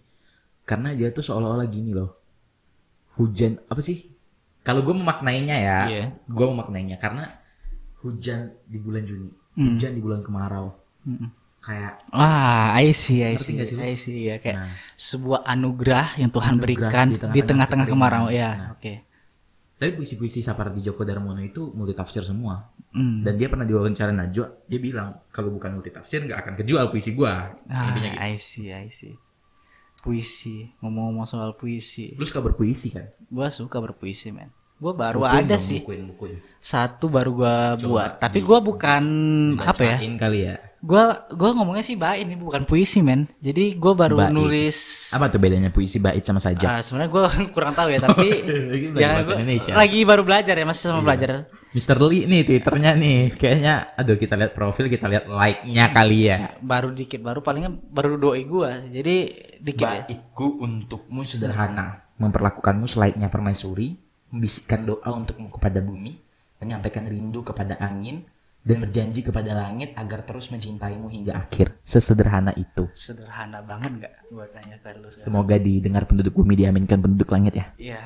karena 0.66 0.92
dia 0.92 1.10
tuh 1.10 1.22
seolah-olah 1.22 1.70
gini 1.70 1.94
loh. 1.94 2.18
Hujan 3.16 3.62
apa 3.68 3.82
sih? 3.82 4.10
Kalau 4.62 4.82
gue 4.82 4.92
memaknainya 4.92 5.56
ya, 5.56 5.78
Iya. 5.88 6.06
gue 6.24 6.46
memaknainya 6.46 6.98
karena 6.98 7.36
hujan 8.00 8.54
di 8.66 8.78
bulan 8.78 9.04
Juni, 9.04 9.30
Hmm. 9.54 9.76
hujan 9.76 9.92
di 9.92 10.02
bulan 10.02 10.22
kemarau, 10.22 10.72
Mm-mm. 11.04 11.30
Kayak 11.60 12.08
Wah, 12.10 12.72
I 12.76 12.90
see, 12.92 13.22
I 13.22 13.36
see, 13.36 13.60
sih? 13.62 13.76
I 13.78 13.94
see 13.94 14.32
ya 14.32 14.40
kayak 14.40 14.58
Nah. 14.58 14.74
sebuah 14.96 15.44
anugerah 15.44 16.16
yang 16.18 16.32
Tuhan 16.32 16.56
Anugerah 16.56 16.90
berikan 16.90 17.06
di 17.32 17.42
tengah-tengah 17.44 17.86
kemarau 17.86 18.28
ya. 18.32 18.50
Nah. 18.56 18.70
Oke. 18.76 19.06
tapi 19.80 19.96
puisi-puisi 19.96 20.44
Sapardi 20.44 20.84
Djoko 20.84 21.08
Darmono 21.08 21.40
itu 21.40 21.72
multitafsir 21.72 22.20
semua. 22.20 22.68
Hmm. 22.92 23.24
Dan 23.24 23.40
dia 23.40 23.48
pernah 23.48 23.64
diwawancara 23.64 24.12
Najwa, 24.12 24.68
dia 24.68 24.76
bilang 24.76 25.24
kalau 25.32 25.56
bukan 25.56 25.80
multitafsir 25.80 26.20
nggak 26.20 26.36
akan 26.36 26.54
kejual 26.60 26.92
puisi 26.92 27.16
gua. 27.16 27.56
Ah, 27.64 27.96
Intinya 27.96 28.12
gitu. 28.12 28.28
I 28.28 28.34
see, 28.36 28.68
I 28.76 28.92
see. 28.92 29.16
Puisi, 30.00 30.68
ngomong-ngomong 30.80 31.24
soal 31.24 31.56
puisi. 31.56 32.12
Lu 32.16 32.24
suka 32.24 32.40
berpuisi 32.40 32.92
kan? 32.92 33.08
Gua 33.28 33.48
suka 33.48 33.80
berpuisi, 33.80 34.32
men. 34.32 34.52
Gua 34.80 34.92
baru 34.92 35.24
Bukuin 35.24 35.48
ada 35.48 35.56
dong, 35.56 35.64
sih. 35.64 35.80
Bukuin, 35.84 36.02
bukuin. 36.12 36.38
Satu 36.60 37.08
baru 37.08 37.32
gua 37.36 37.56
Coba 37.76 37.84
buat, 37.88 38.12
tapi 38.20 38.40
gua 38.44 38.60
bukan 38.60 39.04
apa 39.60 39.80
ya? 39.84 39.98
Kali 40.00 40.40
ya. 40.44 40.56
Gua 40.80 41.28
gua 41.36 41.52
ngomongnya 41.52 41.84
sih 41.84 42.00
bait 42.00 42.24
ini 42.24 42.40
bukan 42.40 42.64
puisi, 42.64 43.04
men. 43.04 43.28
Jadi 43.44 43.76
gua 43.76 43.94
baru 44.00 44.16
Bait. 44.16 44.32
nulis 44.32 45.12
Apa 45.12 45.28
tuh 45.28 45.40
bedanya 45.44 45.68
puisi 45.70 46.00
bait 46.00 46.24
sama 46.24 46.40
sajak? 46.40 46.68
Ah, 46.68 46.80
sebenarnya 46.80 47.12
gue 47.12 47.24
kurang 47.56 47.76
tahu 47.76 47.92
ya 47.92 48.00
tapi 48.00 48.28
ya, 48.96 49.20
gua 49.20 49.36
Indonesia. 49.36 49.76
lagi 49.76 50.00
baru 50.08 50.24
belajar 50.24 50.56
ya 50.56 50.64
masih 50.64 50.84
sama 50.88 51.04
belajar 51.04 51.52
Mr. 51.70 51.98
Lee 52.02 52.26
nih 52.26 52.42
twitternya 52.48 52.92
nih. 52.96 53.20
Kayaknya 53.36 53.94
aduh 53.94 54.16
kita 54.16 54.34
lihat 54.40 54.52
profil, 54.56 54.88
kita 54.88 55.06
lihat 55.06 55.28
like-nya 55.28 55.86
kali 55.92 56.20
ya. 56.32 56.56
baru 56.64 56.96
dikit 56.96 57.20
baru 57.22 57.44
palingnya 57.44 57.76
baru 57.76 58.18
doi 58.18 58.42
gue 58.48 58.72
jadi 58.90 59.16
dikit 59.60 59.86
ya 59.86 60.08
Baitku 60.08 60.64
untukmu 60.64 61.22
sederhana, 61.28 62.08
memperlakukanmu 62.18 62.88
selayaknya 62.88 63.28
permaisuri, 63.28 64.00
membisikkan 64.32 64.88
doa 64.88 65.10
untukmu 65.12 65.52
kepada 65.52 65.84
bumi, 65.84 66.16
menyampaikan 66.64 67.06
rindu 67.06 67.44
kepada 67.44 67.76
angin, 67.78 68.24
dan 68.60 68.78
berjanji 68.84 69.24
kepada 69.24 69.56
langit 69.56 69.96
agar 69.96 70.28
terus 70.28 70.52
mencintaimu 70.52 71.08
hingga 71.08 71.34
akhir. 71.36 71.80
Sesederhana 71.82 72.52
itu. 72.60 72.92
sederhana 72.92 73.64
banget 73.64 74.04
nggak 74.04 74.14
gue 74.30 74.46
tanya 74.52 74.76
sekarang. 74.78 75.10
Semoga 75.10 75.56
didengar 75.56 76.04
penduduk 76.06 76.36
bumi, 76.36 76.60
diaminkan 76.60 77.00
penduduk 77.00 77.32
langit 77.32 77.56
ya. 77.56 77.66
Iya. 77.80 78.02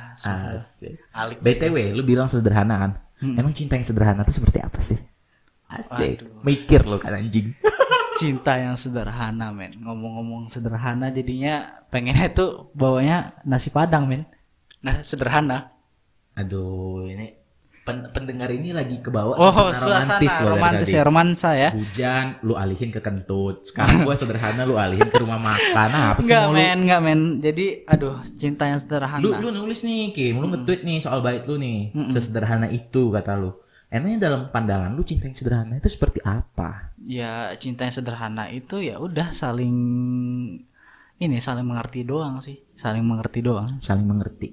Asik. 0.54 1.02
alik 1.12 1.42
BTW, 1.42 1.98
lu 1.98 2.06
bilang 2.06 2.30
sederhana 2.30 2.76
kan? 2.80 2.92
Hmm. 3.18 3.40
Emang 3.40 3.54
cinta 3.56 3.76
yang 3.76 3.88
sederhana 3.88 4.22
itu 4.22 4.34
seperti 4.38 4.60
apa 4.62 4.80
sih? 4.80 5.00
Asik. 5.68 6.22
Waduh. 6.22 6.46
Mikir 6.46 6.82
lo 6.86 7.02
kan 7.02 7.18
anjing. 7.18 7.58
cinta 8.22 8.62
yang 8.62 8.78
sederhana 8.78 9.50
men 9.50 9.74
ngomong-ngomong 9.82 10.46
sederhana 10.46 11.10
jadinya 11.10 11.82
pengennya 11.90 12.30
tuh 12.30 12.70
bawanya 12.78 13.34
nasi 13.42 13.74
padang 13.74 14.06
men 14.06 14.30
nah 14.86 15.02
sederhana 15.02 15.74
Aduh, 16.34 17.06
ini 17.06 17.43
pen- 17.84 18.08
pendengar 18.10 18.48
ini 18.48 18.72
lagi 18.72 19.00
ke 19.00 19.08
bawah 19.08 19.36
oh 19.36 19.70
suasana 19.70 20.18
romantis 20.18 20.34
loh 20.36 20.50
romantis 20.52 20.90
ya 20.90 21.02
romansa 21.04 21.50
ya 21.54 21.70
Hujan, 21.72 22.26
lu 22.42 22.56
alihin 22.56 22.90
ke 22.90 23.00
kentut. 23.00 23.64
Sekarang 23.64 24.04
gua 24.04 24.16
sederhana, 24.20 24.64
lu 24.64 24.76
alihin 24.76 25.06
ke 25.06 25.18
rumah 25.18 25.38
makan. 25.38 25.88
Nah, 25.90 26.06
apa 26.12 26.20
sih 26.20 26.32
lu? 26.32 26.52
men, 26.52 26.78
enggak 26.84 27.02
men. 27.02 27.22
Jadi 27.38 27.84
aduh, 27.84 28.18
cinta 28.24 28.64
yang 28.66 28.80
sederhana. 28.80 29.20
Lu, 29.20 29.36
lu 29.36 29.50
nulis 29.52 29.84
nih, 29.84 30.12
Kim. 30.12 30.40
Lu 30.40 30.48
nge-tweet 30.48 30.82
nih 30.82 30.98
soal 31.00 31.20
bait 31.20 31.44
lu 31.44 31.56
nih. 31.56 31.92
Sesederhana 32.10 32.68
itu 32.68 33.10
kata 33.10 33.36
lu. 33.36 33.52
Emangnya 33.88 34.26
dalam 34.26 34.50
pandangan 34.50 34.90
lu 34.90 35.04
cinta 35.04 35.26
yang 35.26 35.36
sederhana 35.36 35.78
itu 35.78 35.86
seperti 35.88 36.18
apa? 36.24 36.90
ya 37.04 37.52
cinta 37.60 37.84
yang 37.84 37.92
sederhana 37.94 38.48
itu 38.48 38.80
ya 38.80 38.96
udah 38.96 39.36
saling 39.36 39.76
ini 41.16 41.38
saling 41.38 41.64
mengerti 41.64 42.04
doang 42.04 42.40
sih 42.40 42.60
saling 42.74 43.04
mengerti 43.04 43.40
doang 43.40 43.80
Saling 43.80 44.08
mengerti. 44.08 44.50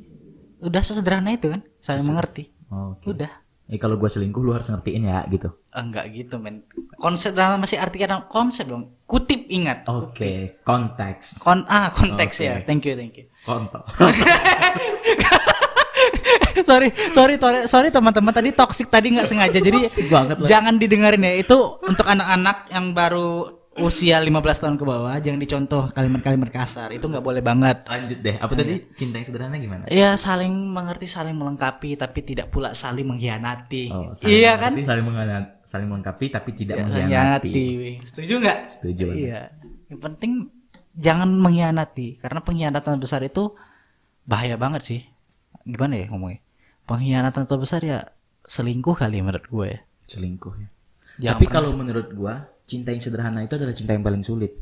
udah 0.61 0.83
sesederhana 0.83 1.33
itu 1.33 1.49
kan 1.49 1.63
saling 1.79 2.05
mengerti 2.05 2.51
Oke. 2.71 3.11
udah 3.11 3.33
Eh 3.71 3.79
kalau 3.79 4.03
gua 4.03 4.11
selingkuh 4.11 4.43
lu 4.43 4.51
harus 4.51 4.67
ngertiin 4.67 5.07
ya 5.07 5.23
gitu. 5.31 5.47
enggak 5.71 6.11
gitu 6.11 6.43
men 6.43 6.67
konsep 6.99 7.39
dalam 7.39 7.63
masih 7.63 7.79
arti 7.79 8.03
konsep 8.27 8.67
dong 8.67 8.99
kutip 9.07 9.47
ingat 9.47 9.87
Oke, 9.87 10.59
konteks. 10.67 11.39
kon 11.39 11.63
ah 11.71 11.95
konteks 11.95 12.43
Oke. 12.43 12.47
ya 12.51 12.55
thank 12.67 12.83
you 12.83 12.99
thank 12.99 13.15
you 13.15 13.31
Kontol. 13.47 13.87
sorry 16.67 16.91
sorry 17.15 17.35
sorry 17.39 17.61
sorry 17.71 17.89
teman-teman 17.95 18.35
tadi 18.35 18.51
toxic 18.51 18.91
tadi 18.91 19.15
nggak 19.15 19.29
sengaja 19.31 19.59
jadi 19.63 19.87
banget 20.11 20.37
jangan 20.51 20.75
didengerin 20.77 21.23
ya 21.25 21.35
itu 21.39 21.59
untuk 21.87 22.07
anak-anak 22.11 22.67
yang 22.75 22.91
baru 22.91 23.60
usia 23.71 24.19
15 24.19 24.35
tahun 24.35 24.75
ke 24.75 24.85
bawah 24.85 25.15
jangan 25.23 25.39
dicontoh 25.39 25.95
kalimat-kalimat 25.95 26.51
kasar 26.51 26.91
itu 26.91 27.07
nggak 27.07 27.23
boleh 27.23 27.39
banget 27.39 27.87
Lanjut 27.87 28.19
deh. 28.19 28.37
Apa 28.37 28.53
tadi 28.53 28.83
cinta 28.99 29.23
yang 29.23 29.27
sederhana 29.27 29.57
gimana? 29.57 29.87
Ya 29.87 30.19
saling 30.19 30.51
mengerti, 30.51 31.07
saling 31.07 31.39
melengkapi, 31.39 31.95
tapi 31.95 32.21
tidak 32.21 32.51
pula 32.51 32.75
saling 32.75 33.07
mengkhianati. 33.07 33.85
Oh, 33.95 34.11
saling 34.13 34.27
iya 34.27 34.59
kan? 34.59 34.75
Saling 34.75 35.05
mengkhianati, 35.07 35.51
saling 35.63 35.87
melengkapi 35.87 36.27
tapi 36.29 36.51
tidak 36.53 36.77
Ya, 36.77 36.83
mengkhianati. 36.83 37.51
Setuju 38.03 38.35
nggak? 38.43 38.59
Setuju 38.69 39.03
banget. 39.07 39.23
Iya. 39.23 39.43
Yang 39.87 40.01
penting 40.03 40.33
jangan 40.99 41.29
mengkhianati, 41.31 42.09
karena 42.19 42.41
pengkhianatan 42.43 42.99
besar 42.99 43.23
itu 43.23 43.55
bahaya 44.27 44.59
banget 44.59 44.83
sih. 44.83 45.01
Gimana 45.63 45.95
ya 45.95 46.11
ngomongnya? 46.11 46.43
Pengkhianatan 46.85 47.47
terbesar 47.47 47.81
ya 47.87 48.11
selingkuh 48.45 48.99
kali 48.99 49.23
menurut 49.23 49.47
gue 49.47 49.67
ya. 49.71 49.81
Selingkuh 50.11 50.55
ya. 50.59 50.69
Jangan 51.21 51.31
Tapi 51.39 51.45
pernah- 51.47 51.55
kalau 51.55 51.71
menurut 51.75 52.09
gua, 52.11 52.35
cinta 52.71 52.95
yang 52.95 53.03
sederhana 53.03 53.43
itu 53.43 53.59
adalah 53.59 53.75
cinta 53.75 53.99
yang 53.99 54.07
paling 54.07 54.23
sulit. 54.23 54.55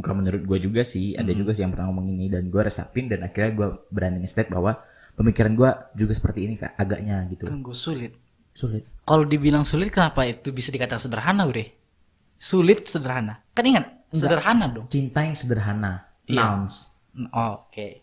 Bukan 0.00 0.24
menurut 0.24 0.42
gua 0.48 0.56
juga 0.56 0.80
sih, 0.80 1.12
ada 1.12 1.28
juga 1.36 1.52
sih 1.52 1.60
yang 1.60 1.76
pernah 1.76 1.92
ngomong 1.92 2.08
ini 2.08 2.32
dan 2.32 2.48
gua 2.48 2.64
resapin 2.64 3.12
dan 3.12 3.20
akhirnya 3.20 3.52
gua 3.52 3.68
berani 3.92 4.24
nge 4.24 4.48
bahwa 4.48 4.80
pemikiran 5.12 5.52
gua 5.52 5.92
juga 5.92 6.16
seperti 6.16 6.48
ini 6.48 6.56
kak, 6.56 6.72
agaknya 6.80 7.20
gitu. 7.28 7.44
Tunggu 7.44 7.76
sulit. 7.76 8.16
Sulit. 8.56 8.88
Kalau 9.04 9.28
dibilang 9.28 9.68
sulit 9.68 9.92
kenapa 9.92 10.24
itu 10.24 10.50
bisa 10.56 10.72
dikatakan 10.72 10.98
sederhana, 11.04 11.44
Bre? 11.44 11.76
Sulit 12.40 12.88
sederhana. 12.88 13.44
Kan 13.52 13.68
ingat, 13.68 14.08
sederhana 14.08 14.66
dong. 14.72 14.88
Cinta 14.88 15.20
yang 15.22 15.36
sederhana, 15.36 16.08
Iya. 16.24 16.40
nouns. 16.40 16.96
Oh, 17.36 17.68
Oke. 17.68 18.00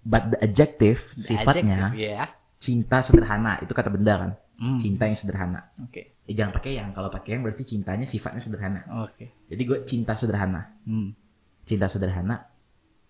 But 0.00 0.32
the 0.32 0.38
adjective, 0.46 1.12
sifatnya 1.12 1.92
Ya. 1.92 2.30
cinta 2.56 3.04
sederhana, 3.04 3.60
itu 3.60 3.72
kata 3.74 3.92
benda 3.92 4.14
kan. 4.16 4.30
Hmm. 4.60 4.76
Cinta 4.76 5.08
yang 5.08 5.16
sederhana. 5.16 5.72
Oke. 5.80 6.20
Eh, 6.28 6.36
jangan 6.36 6.52
pakai 6.52 6.76
yang, 6.76 6.92
kalau 6.92 7.08
pakai 7.08 7.32
yang 7.32 7.42
berarti 7.42 7.64
cintanya 7.64 8.04
sifatnya 8.04 8.44
sederhana. 8.44 8.84
Oke. 9.08 9.48
Jadi 9.48 9.62
gue 9.64 9.78
cinta 9.88 10.12
sederhana. 10.12 10.76
Hmm. 10.84 11.16
Cinta 11.64 11.88
sederhana 11.88 12.44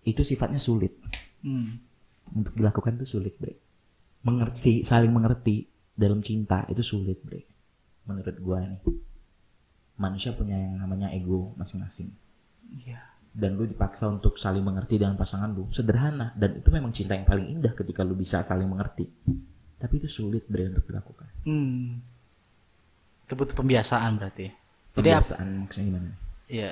itu 0.07 0.23
sifatnya 0.23 0.57
sulit. 0.57 0.95
Hmm. 1.41 1.81
untuk 2.31 2.53
dilakukan 2.55 2.95
itu 3.01 3.17
sulit, 3.17 3.35
Bre. 3.35 3.57
Mengerti, 4.23 4.85
saling 4.85 5.11
mengerti 5.11 5.67
dalam 5.91 6.23
cinta 6.23 6.63
itu 6.71 6.79
sulit, 6.79 7.19
Bre. 7.19 7.43
Menurut 8.07 8.37
gua 8.39 8.63
nih. 8.63 8.79
Manusia 9.99 10.31
punya 10.31 10.55
yang 10.55 10.79
namanya 10.79 11.11
ego 11.11 11.51
masing-masing. 11.59 12.13
Iya. 12.71 13.03
Dan 13.31 13.59
lu 13.59 13.67
dipaksa 13.67 14.07
untuk 14.07 14.39
saling 14.39 14.63
mengerti 14.63 14.95
dengan 14.95 15.19
pasangan 15.19 15.51
lu. 15.51 15.67
Sederhana. 15.75 16.31
Dan 16.33 16.63
itu 16.63 16.69
memang 16.71 16.93
cinta 16.93 17.19
yang 17.19 17.27
paling 17.27 17.47
indah 17.59 17.73
ketika 17.75 18.01
lu 18.01 18.15
bisa 18.15 18.41
saling 18.41 18.69
mengerti. 18.69 19.11
Tapi 19.81 19.93
itu 19.97 20.05
sulit, 20.05 20.45
Bre, 20.45 20.69
untuk 20.69 20.85
dilakukan. 20.85 21.27
Hmm. 21.49 21.97
Itu 23.25 23.33
butuh 23.33 23.57
pembiasaan 23.57 24.21
berarti. 24.21 24.45
Jadi 24.47 25.09
apa? 25.09 25.19
Pembiasaan 25.25 25.47
maksudnya 25.65 25.85
gimana? 25.89 26.09
Ya, 26.51 26.69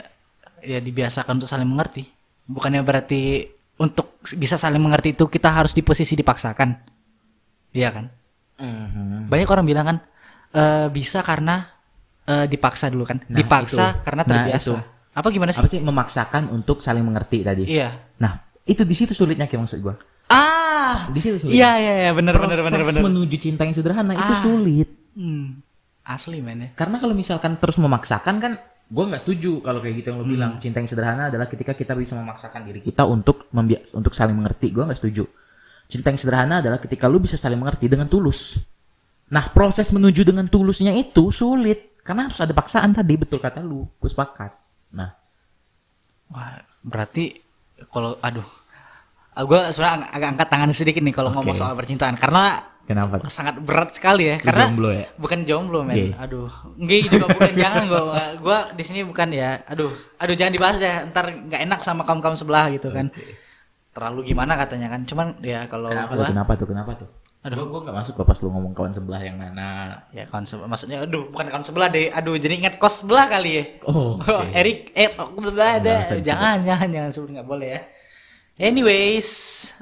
ya 0.62 0.78
dibiasakan 0.78 1.42
untuk 1.42 1.50
saling 1.50 1.66
mengerti. 1.66 2.06
Bukannya 2.46 2.86
berarti 2.86 3.50
untuk 3.80 4.20
bisa 4.36 4.60
saling 4.60 4.84
mengerti 4.84 5.16
itu 5.18 5.26
kita 5.26 5.50
harus 5.50 5.74
di 5.74 5.82
posisi 5.82 6.14
dipaksakan. 6.14 6.70
Iya 7.74 7.90
kan? 7.96 8.06
Mhm. 8.60 9.32
banyak 9.32 9.48
orang 9.48 9.64
bilang 9.64 9.86
kan 9.88 9.98
eh, 10.52 10.88
bisa 10.92 11.24
karena 11.24 11.64
eh, 12.28 12.44
dipaksa 12.44 12.92
dulu 12.92 13.08
kan. 13.08 13.24
Nah, 13.32 13.40
dipaksa 13.40 13.96
itu. 13.96 14.04
karena 14.04 14.22
Nah, 14.28 14.30
terbiasa. 14.36 14.68
itu. 14.68 14.76
Apa 15.16 15.28
gimana 15.32 15.52
sih? 15.56 15.64
Apa 15.64 15.70
sih 15.72 15.80
memaksakan 15.80 16.52
untuk 16.52 16.84
saling 16.84 17.08
mengerti 17.08 17.40
tadi? 17.42 17.64
Iya. 17.66 17.96
Nah, 18.20 18.36
itu 18.68 18.84
di 18.84 18.92
situ 18.94 19.16
sulitnya 19.16 19.48
kayak 19.48 19.64
maksud 19.64 19.80
gua. 19.80 19.96
Ah. 20.28 20.69
Di 21.10 21.20
situ 21.20 21.36
sulitnya. 21.38 21.56
Iya 21.56 21.72
iya 21.78 21.94
iya 22.02 22.12
bener 22.12 22.34
Proses 22.34 22.60
bener 22.60 22.84
bener. 22.84 23.04
menuju 23.04 23.36
cinta 23.36 23.64
yang 23.64 23.74
sederhana 23.74 24.14
itu 24.14 24.34
Ah. 24.34 24.40
sulit. 24.40 24.90
Hmm. 25.14 25.62
Asli 26.02 26.40
men 26.40 26.60
ya. 26.60 26.70
Karena 26.74 26.98
kalau 26.98 27.14
misalkan 27.14 27.56
terus 27.56 27.78
memaksakan 27.78 28.36
kan 28.38 28.54
gue 28.86 29.04
nggak 29.06 29.22
setuju 29.22 29.62
kalau 29.62 29.80
kayak 29.80 29.96
gitu 29.98 30.08
yang 30.10 30.18
lo 30.18 30.26
Hmm. 30.26 30.34
bilang 30.34 30.52
cinta 30.58 30.78
yang 30.78 30.90
sederhana 30.90 31.30
adalah 31.30 31.46
ketika 31.46 31.72
kita 31.72 31.94
bisa 31.94 32.14
memaksakan 32.14 32.66
diri 32.66 32.82
kita 32.82 33.06
untuk 33.06 33.46
membia- 33.52 33.86
untuk 33.94 34.12
saling 34.12 34.34
mengerti 34.34 34.74
gue 34.74 34.82
nggak 34.82 34.98
setuju 34.98 35.30
cinta 35.86 36.10
yang 36.10 36.18
sederhana 36.18 36.56
adalah 36.58 36.78
ketika 36.78 37.06
lu 37.06 37.18
bisa 37.18 37.38
saling 37.38 37.58
mengerti 37.58 37.86
dengan 37.86 38.06
tulus 38.06 38.58
nah 39.30 39.46
proses 39.48 39.94
menuju 39.94 40.26
dengan 40.26 40.46
tulusnya 40.46 40.90
itu 40.92 41.30
sulit 41.30 42.02
karena 42.02 42.26
harus 42.26 42.42
ada 42.42 42.50
paksaan 42.50 42.90
tadi 42.90 43.14
betul 43.14 43.38
kata 43.38 43.62
lu 43.62 43.86
gue 43.86 44.10
sepakat 44.10 44.58
nah 44.90 45.14
Wah, 46.30 46.58
berarti 46.82 47.38
kalau 47.88 48.18
aduh. 48.20 48.46
Gue 49.42 49.60
sebenarnya 49.70 49.96
ag- 50.04 50.12
agak 50.12 50.28
angkat 50.36 50.48
tangan 50.50 50.70
sedikit 50.72 51.02
nih 51.02 51.14
kalau 51.14 51.30
Oke. 51.30 51.36
ngomong 51.40 51.56
soal 51.56 51.74
percintaan 51.74 52.16
karena 52.16 52.60
kenapa 52.84 53.22
sangat 53.30 53.62
berat 53.62 53.94
sekali 53.94 54.26
ya 54.28 54.42
Lu 54.42 54.46
karena 54.50 54.66
jomblo 54.66 54.90
ya? 54.90 55.06
bukan 55.16 55.40
jomblo 55.46 55.80
men. 55.86 55.94
Gay. 55.94 56.10
aduh 56.18 56.50
enggak 56.76 57.00
juga 57.06 57.26
bukan 57.30 57.54
jangan 57.54 57.84
gua 57.86 58.02
gua 58.42 58.58
di 58.74 58.82
sini 58.82 59.00
bukan 59.06 59.30
ya 59.30 59.62
aduh 59.70 59.94
aduh 60.18 60.34
jangan 60.34 60.54
dibahas 60.58 60.82
deh 60.82 60.90
ntar 61.14 61.30
nggak 61.30 61.62
enak 61.70 61.80
sama 61.86 62.02
kaum 62.02 62.18
kaum 62.18 62.34
sebelah 62.34 62.66
gitu 62.74 62.90
kan. 62.90 63.14
Terlalu 63.94 64.34
gimana 64.34 64.58
katanya 64.58 64.90
kan 64.90 65.06
cuman 65.06 65.38
ya 65.46 65.70
kalau 65.70 65.94
kenapa 65.94 66.14
gua 66.14 66.24
tuh? 66.26 66.32
Kenapa 66.34 66.52
tuh? 66.58 66.68
Kenapa 66.68 66.92
tuh? 66.98 67.10
Aduh. 67.40 67.56
gue 67.56 67.72
gue 67.72 67.82
nggak 67.88 67.96
masuk 67.96 68.20
pas 68.20 68.36
lu 68.44 68.52
ngomong 68.52 68.74
kawan 68.76 68.92
sebelah 68.92 69.22
yang 69.24 69.40
mana. 69.40 69.96
Ya 70.12 70.28
kawan 70.28 70.44
sebelah 70.44 70.68
maksudnya 70.68 70.98
aduh 71.06 71.32
bukan 71.32 71.48
kawan 71.48 71.64
sebelah 71.64 71.88
deh 71.88 72.12
aduh 72.12 72.36
jadi 72.36 72.54
ingat 72.58 72.76
kos 72.82 73.06
sebelah 73.06 73.30
kali 73.30 73.52
ya. 73.54 73.64
Oh 73.86 74.18
oke. 74.18 74.50
Erik 74.60 74.92
eh 74.98 75.14
oh, 75.16 75.30
jangan 76.20 76.66
jangan 76.66 76.88
jangan 76.90 77.10
sebut 77.14 77.30
nggak 77.38 77.48
boleh 77.48 77.70
ya 77.78 77.82
anyways 78.60 79.30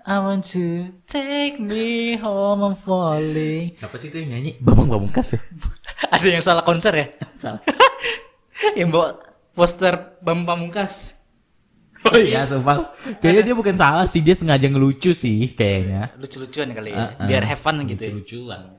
I 0.05 0.21
want 0.21 0.45
to 0.53 0.93
take 1.09 1.57
me 1.57 2.15
home 2.21 2.61
I'm 2.61 2.77
falling 2.77 3.73
siapa 3.73 3.97
sih 3.97 4.13
itu 4.13 4.21
yang 4.21 4.37
nyanyi 4.37 4.61
Bambang 4.61 4.93
Pamungkas 4.93 5.35
ya 5.35 5.41
ada 6.15 6.27
yang 6.29 6.45
salah 6.45 6.61
konser 6.61 6.93
ya 6.93 7.07
salah 7.33 7.59
yang 8.79 8.93
bawa 8.93 9.17
poster 9.57 10.21
Bambang 10.21 10.69
Pamungkas. 10.69 11.17
Oh 12.05 12.13
iya, 12.13 12.45
sumpah. 12.45 12.93
Kayaknya 13.19 13.51
dia 13.51 13.55
bukan 13.57 13.73
salah 13.73 14.05
sih, 14.05 14.21
dia 14.21 14.37
sengaja 14.37 14.69
ngelucu 14.69 15.17
sih 15.17 15.57
kayaknya. 15.57 16.13
Lucu-lucuan 16.21 16.69
kali 16.77 16.93
ya, 16.93 17.17
ah. 17.17 17.25
biar 17.25 17.41
have 17.41 17.57
fun 17.57 17.81
gitu. 17.89 18.05
ya. 18.05 18.13
Lucu-lucuan. 18.13 18.77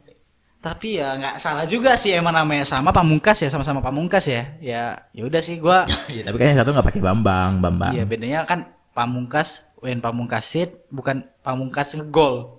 Tapi 0.58 0.98
ya 0.98 1.14
nggak 1.18 1.36
salah 1.38 1.66
juga 1.70 1.94
sih 1.94 2.14
emang 2.14 2.34
namanya 2.34 2.66
sama 2.66 2.94
Pamungkas 2.94 3.42
ya, 3.42 3.50
sama-sama 3.50 3.82
Pamungkas 3.82 4.26
ya. 4.30 4.42
Ya, 4.62 4.82
ya 5.10 5.22
udah 5.26 5.42
sih 5.42 5.58
gua 5.58 5.86
Iya, 6.14 6.30
tapi 6.30 6.36
kan 6.38 6.46
yang 6.54 6.58
satu 6.62 6.70
nggak 6.74 6.86
pakai 6.94 7.02
Bambang, 7.02 7.52
Bambang. 7.58 7.92
Iya, 7.94 8.04
bedanya 8.06 8.46
kan 8.46 8.70
Pamungkas 8.94 9.67
when 9.82 10.02
Pamungkasit 10.02 10.86
bukan 10.90 11.26
Pamungkas 11.42 11.94
ngegol. 11.94 12.58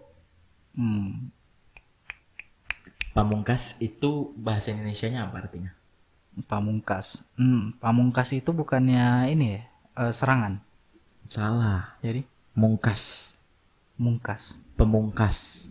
Hmm. 0.75 1.31
Pamungkas 3.11 3.75
itu 3.83 4.31
bahasa 4.37 4.71
Indonesianya 4.71 5.27
apa 5.27 5.43
artinya? 5.43 5.73
Pamungkas. 6.47 7.25
Hmm, 7.35 7.75
Pamungkas 7.81 8.31
itu 8.31 8.55
bukannya 8.55 9.27
ini 9.33 9.59
ya, 9.59 9.61
eh, 10.07 10.13
serangan. 10.15 10.63
Salah. 11.27 11.99
Jadi 12.01 12.23
Mungkas, 12.59 13.35
mungkas. 13.95 14.59
pemungkas, 14.75 15.69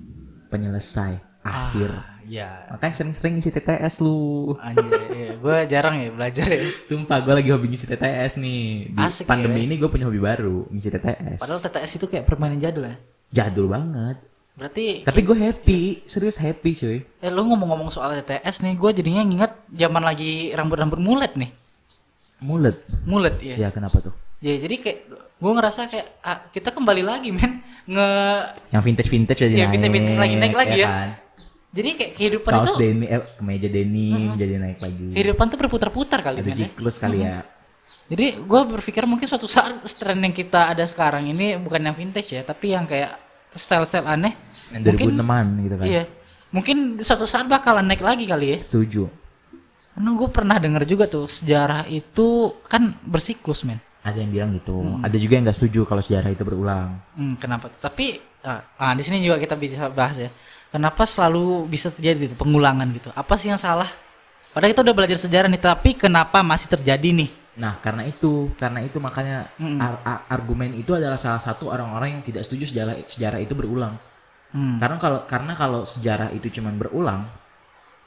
penyelesai, 0.49 1.20
akhir. 1.44 2.18
Ya, 2.29 2.68
Makanya 2.68 2.93
sering-sering 2.95 3.35
ngisi 3.35 3.49
TTS 3.49 3.99
lu. 3.99 4.53
anjir. 4.59 4.85
Iya, 5.09 5.33
gua 5.39 5.64
jarang 5.64 5.97
ya 5.97 6.12
belajar 6.12 6.45
ya. 6.47 6.61
Sumpah, 6.85 7.18
gue 7.18 7.33
lagi 7.33 7.49
hobi 7.49 7.66
ngisi 7.66 7.87
TTS 7.87 8.37
nih. 8.37 8.62
Di 8.93 9.01
Asik 9.01 9.24
pandemi 9.24 9.61
ya. 9.61 9.64
ini 9.64 9.74
gue 9.74 9.89
punya 9.89 10.05
hobi 10.05 10.20
baru, 10.20 10.68
ngisi 10.68 10.89
TTS. 10.91 11.41
Padahal 11.41 11.59
TTS 11.59 11.91
itu 11.95 12.07
kayak 12.07 12.24
permainan 12.24 12.59
jadul 12.59 12.85
ya. 12.85 12.97
Jadul 13.31 13.66
banget. 13.66 14.20
Berarti 14.55 15.03
Tapi 15.03 15.20
gue 15.22 15.37
happy, 15.39 15.81
serius 16.05 16.37
happy 16.37 16.70
cuy. 16.74 16.99
eh 17.01 17.31
lu 17.31 17.47
ngomong-ngomong 17.47 17.89
soal 17.89 18.12
TTS 18.14 18.61
nih, 18.61 18.74
gue 18.74 18.91
jadinya 18.93 19.22
nginget 19.22 19.53
zaman 19.70 20.03
lagi 20.03 20.51
rambut-rambut 20.51 20.99
mulet 20.99 21.33
nih. 21.33 21.49
Mulet. 22.39 22.76
Mulet 23.03 23.35
ya. 23.41 23.57
Ya 23.57 23.68
kenapa 23.68 23.99
tuh? 24.01 24.14
Ya 24.39 24.55
jadi 24.55 24.76
kayak 24.76 24.99
gue 25.35 25.53
ngerasa 25.53 25.87
kayak 25.87 26.07
ah, 26.20 26.45
kita 26.49 26.70
kembali 26.70 27.03
lagi 27.03 27.31
men 27.31 27.62
nge 27.85 28.09
Yang 28.70 28.83
vintage-vintage 28.85 29.41
aja 29.41 29.49
Ya, 29.49 29.64
naik. 29.64 29.72
vintage-vintage 29.72 30.18
lagi 30.18 30.35
naik 30.37 30.55
lagi 30.55 30.79
ya. 30.79 30.89
kan? 30.89 31.09
Jadi 31.69 31.89
kayak 32.01 32.12
kehidupan 32.16 32.53
Kaos 32.53 32.73
itu 32.73 32.81
denim, 32.81 33.05
eh, 33.05 33.21
kemeja 33.37 33.69
denim 33.69 34.29
jadi 34.41 34.55
naik 34.57 34.81
lagi. 34.81 35.07
kehidupan 35.12 35.45
tuh 35.53 35.59
berputar-putar 35.61 36.25
kali 36.25 36.41
Ada 36.41 36.49
men 36.49 36.57
ya. 36.57 36.59
siklus 36.64 36.97
kali 36.97 37.19
ya. 37.21 37.45
Jadi 38.09 38.27
gue 38.41 38.61
berpikir 38.73 39.05
mungkin 39.05 39.29
suatu 39.29 39.45
saat 39.45 39.85
tren 39.85 40.21
yang 40.25 40.33
kita 40.33 40.73
ada 40.73 40.85
sekarang 40.89 41.29
ini 41.29 41.61
bukan 41.61 41.81
yang 41.85 41.97
vintage 41.97 42.33
ya, 42.33 42.41
tapi 42.41 42.73
yang 42.73 42.89
kayak 42.89 43.21
style-style 43.53 44.09
aneh. 44.09 44.33
Yang 44.73 44.97
mungkin 44.97 45.09
2006-an 45.21 45.47
gitu 45.64 45.77
kan. 45.77 45.87
iya, 45.89 46.03
mungkin 46.53 46.77
suatu 47.01 47.25
saat 47.29 47.45
bakalan 47.49 47.85
naik 47.85 48.01
lagi 48.01 48.25
kali 48.25 48.57
ya. 48.57 48.59
Setuju. 48.64 49.09
Karena 49.93 50.11
gue 50.14 50.29
pernah 50.31 50.57
denger 50.57 50.83
juga 50.89 51.05
tuh 51.05 51.29
sejarah 51.29 51.85
itu 51.91 52.55
kan 52.64 52.97
bersiklus 53.05 53.64
men. 53.69 53.81
Ada 54.05 54.25
yang 54.25 54.31
bilang 54.33 54.51
gitu. 54.57 54.77
Ada 55.05 55.16
juga 55.21 55.33
yang 55.37 55.45
nggak 55.45 55.59
setuju 55.59 55.81
kalau 55.85 56.01
sejarah 56.01 56.31
itu 56.33 56.45
berulang. 56.49 56.97
Hmm, 57.12 57.37
kenapa? 57.37 57.69
tuh? 57.69 57.83
Tapi 57.83 58.16
ah, 58.47 58.64
ah, 58.79 58.93
di 58.97 59.05
sini 59.05 59.21
juga 59.21 59.37
kita 59.37 59.59
bisa 59.59 59.91
bahas 59.93 60.16
ya. 60.16 60.31
Kenapa 60.69 61.09
selalu 61.09 61.64
bisa 61.64 61.89
terjadi 61.89 62.29
gitu 62.29 62.37
pengulangan 62.37 62.85
gitu? 62.93 63.09
Apa 63.16 63.41
sih 63.41 63.49
yang 63.49 63.57
salah? 63.57 63.89
Padahal 64.53 64.73
kita 64.77 64.83
udah 64.85 64.97
belajar 64.97 65.19
sejarah 65.21 65.49
nih, 65.49 65.62
tapi 65.62 65.97
kenapa 65.97 66.45
masih 66.45 66.69
terjadi 66.77 67.09
nih? 67.14 67.31
Nah, 67.59 67.81
karena 67.83 68.05
itu, 68.07 68.53
karena 68.55 68.85
itu 68.85 69.01
makanya 69.01 69.51
Mm-mm. 69.59 69.81
ar- 69.81 70.03
ar- 70.05 70.25
argumen 70.31 70.77
itu 70.79 70.93
adalah 70.95 71.16
salah 71.16 71.41
satu 71.41 71.73
orang-orang 71.73 72.19
yang 72.19 72.23
tidak 72.23 72.45
setuju 72.47 72.69
sejarah 72.71 72.95
sejarah 73.09 73.41
itu 73.43 73.57
berulang. 73.57 73.97
Hmm. 74.55 74.81
Karena 74.81 74.97
kalau 74.97 75.21
karena 75.29 75.53
kalau 75.53 75.81
sejarah 75.85 76.33
itu 76.33 76.49
cuma 76.55 76.73
berulang, 76.73 77.29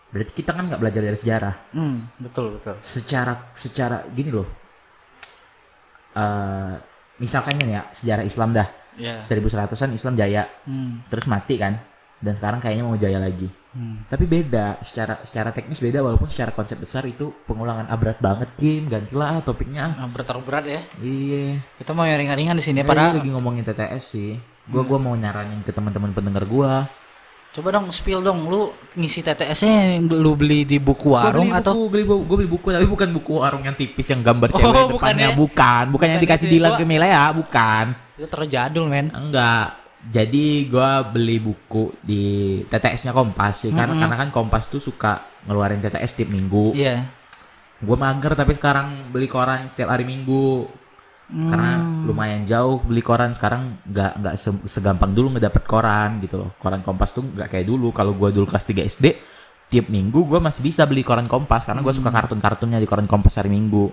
berarti 0.09 0.31
kita 0.33 0.55
kan 0.55 0.69
nggak 0.71 0.81
belajar 0.81 1.01
dari 1.03 1.17
sejarah. 1.17 1.55
Hmm, 1.75 2.09
betul 2.17 2.57
betul. 2.57 2.77
Secara 2.81 3.51
secara 3.57 4.05
gini 4.09 4.31
loh. 4.33 4.47
eh 6.11 6.73
misalkan 7.21 7.55
ini 7.55 7.77
ya 7.77 7.87
sejarah 7.95 8.25
Islam 8.27 8.51
dah 8.51 8.67
Ya. 8.99 9.23
1100-an 9.23 9.95
Islam 9.95 10.19
jaya 10.19 10.51
Hmm. 10.67 10.99
terus 11.07 11.23
mati 11.23 11.55
kan 11.55 11.79
dan 12.21 12.33
sekarang 12.33 12.59
kayaknya 12.61 12.85
mau 12.85 12.95
jaya 12.95 13.17
lagi. 13.17 13.49
Hmm. 13.71 14.03
tapi 14.11 14.27
beda 14.27 14.83
secara 14.83 15.23
secara 15.23 15.55
teknis 15.55 15.79
beda 15.79 16.03
walaupun 16.03 16.27
secara 16.27 16.51
konsep 16.51 16.75
besar 16.75 17.07
itu 17.07 17.31
pengulangan 17.47 17.87
berat 17.95 18.19
banget 18.19 18.51
Kim. 18.59 18.91
Gantilah 18.91 19.39
ah, 19.39 19.41
topiknya. 19.41 19.95
Ah, 19.95 20.11
bertaruh 20.11 20.43
berat 20.43 20.67
ya. 20.67 20.81
iya. 20.99 21.55
Kita 21.79 21.95
mau 21.95 22.03
yang 22.03 22.19
ringan-ringan 22.19 22.59
di 22.59 22.63
sini 22.63 22.83
Eh, 22.83 22.85
padahal 22.85 23.15
lagi 23.17 23.31
ngomongin 23.31 23.63
TTS 23.63 24.03
sih. 24.03 24.35
Gua 24.67 24.83
gua 24.83 24.99
mau 24.99 25.15
nyaranin 25.15 25.63
ke 25.63 25.71
teman-teman 25.71 26.11
pendengar 26.11 26.43
gua. 26.43 26.83
Coba 27.51 27.71
dong 27.71 27.91
spill 27.91 28.19
dong. 28.19 28.47
Lu 28.47 28.71
ngisi 28.91 29.23
TTS-nya 29.23 29.95
yang 29.95 30.07
lu 30.07 30.35
beli 30.35 30.63
di 30.63 30.75
buku 30.75 31.15
warung 31.15 31.47
Gua 31.47 31.55
beli 31.55 31.63
atau? 31.63 31.71
buku, 31.71 31.87
beli 31.87 32.03
buku, 32.03 32.21
gua 32.23 32.37
beli 32.37 32.49
buku 32.51 32.67
tapi 32.71 32.87
bukan 32.87 33.09
buku 33.15 33.31
warung 33.39 33.63
yang 33.63 33.75
tipis 33.75 34.07
yang 34.07 34.19
gambar 34.19 34.51
cewek 34.51 34.67
Oh, 34.67 34.87
bukan 34.91 35.15
depannya. 35.15 35.31
ya? 35.31 35.35
bukan. 35.35 35.83
Bukan 35.91 36.07
yang 36.11 36.19
Bukan 36.19 36.27
dikasih 36.27 36.47
ya, 36.47 36.51
Dilan 36.51 36.71
ke 36.75 36.83
Milea 36.83 37.23
bukan. 37.31 37.85
Itu 38.19 38.27
terlalu 38.27 38.49
jadul 38.51 38.85
men. 38.87 39.07
enggak 39.15 39.79
jadi 40.03 40.65
gua 40.65 41.05
beli 41.05 41.37
buku 41.37 41.93
di 42.01 42.23
TTS-nya 42.65 43.13
Kompas 43.13 43.61
sih 43.61 43.69
karena 43.69 43.93
karena 43.95 44.15
kan 44.17 44.29
Kompas 44.33 44.65
tuh 44.65 44.81
suka 44.81 45.21
ngeluarin 45.45 45.77
TTS 45.77 46.17
tiap 46.17 46.29
minggu 46.29 46.73
Iya. 46.73 47.05
Gue 47.81 47.97
mager 47.97 48.33
tapi 48.33 48.53
sekarang 48.53 49.09
beli 49.09 49.25
koran 49.25 49.65
setiap 49.65 49.89
hari 49.89 50.05
Minggu 50.05 50.69
karena 51.31 51.79
lumayan 52.05 52.43
jauh 52.43 52.77
beli 52.77 53.01
koran 53.01 53.33
sekarang 53.33 53.81
nggak 53.87 54.11
nggak 54.21 54.35
se- 54.37 54.67
segampang 54.67 55.15
dulu 55.15 55.33
ngedapet 55.33 55.65
koran 55.65 56.21
gitu 56.21 56.37
loh. 56.37 56.53
Koran 56.61 56.85
Kompas 56.85 57.17
tuh 57.17 57.25
nggak 57.25 57.49
kayak 57.49 57.65
dulu. 57.65 57.89
Kalau 57.89 58.13
gue 58.13 58.29
dulu 58.29 58.45
kelas 58.45 58.69
3 58.69 58.85
SD 58.85 59.05
tiap 59.65 59.87
minggu 59.87 60.27
gue 60.27 60.37
masih 60.37 60.61
bisa 60.61 60.85
beli 60.85 61.01
koran 61.01 61.25
Kompas 61.25 61.65
karena 61.65 61.81
gue 61.81 61.89
suka 61.89 62.13
kartun-kartunnya 62.13 62.77
di 62.77 62.85
koran 62.85 63.09
Kompas 63.09 63.41
hari 63.41 63.49
Minggu. 63.49 63.89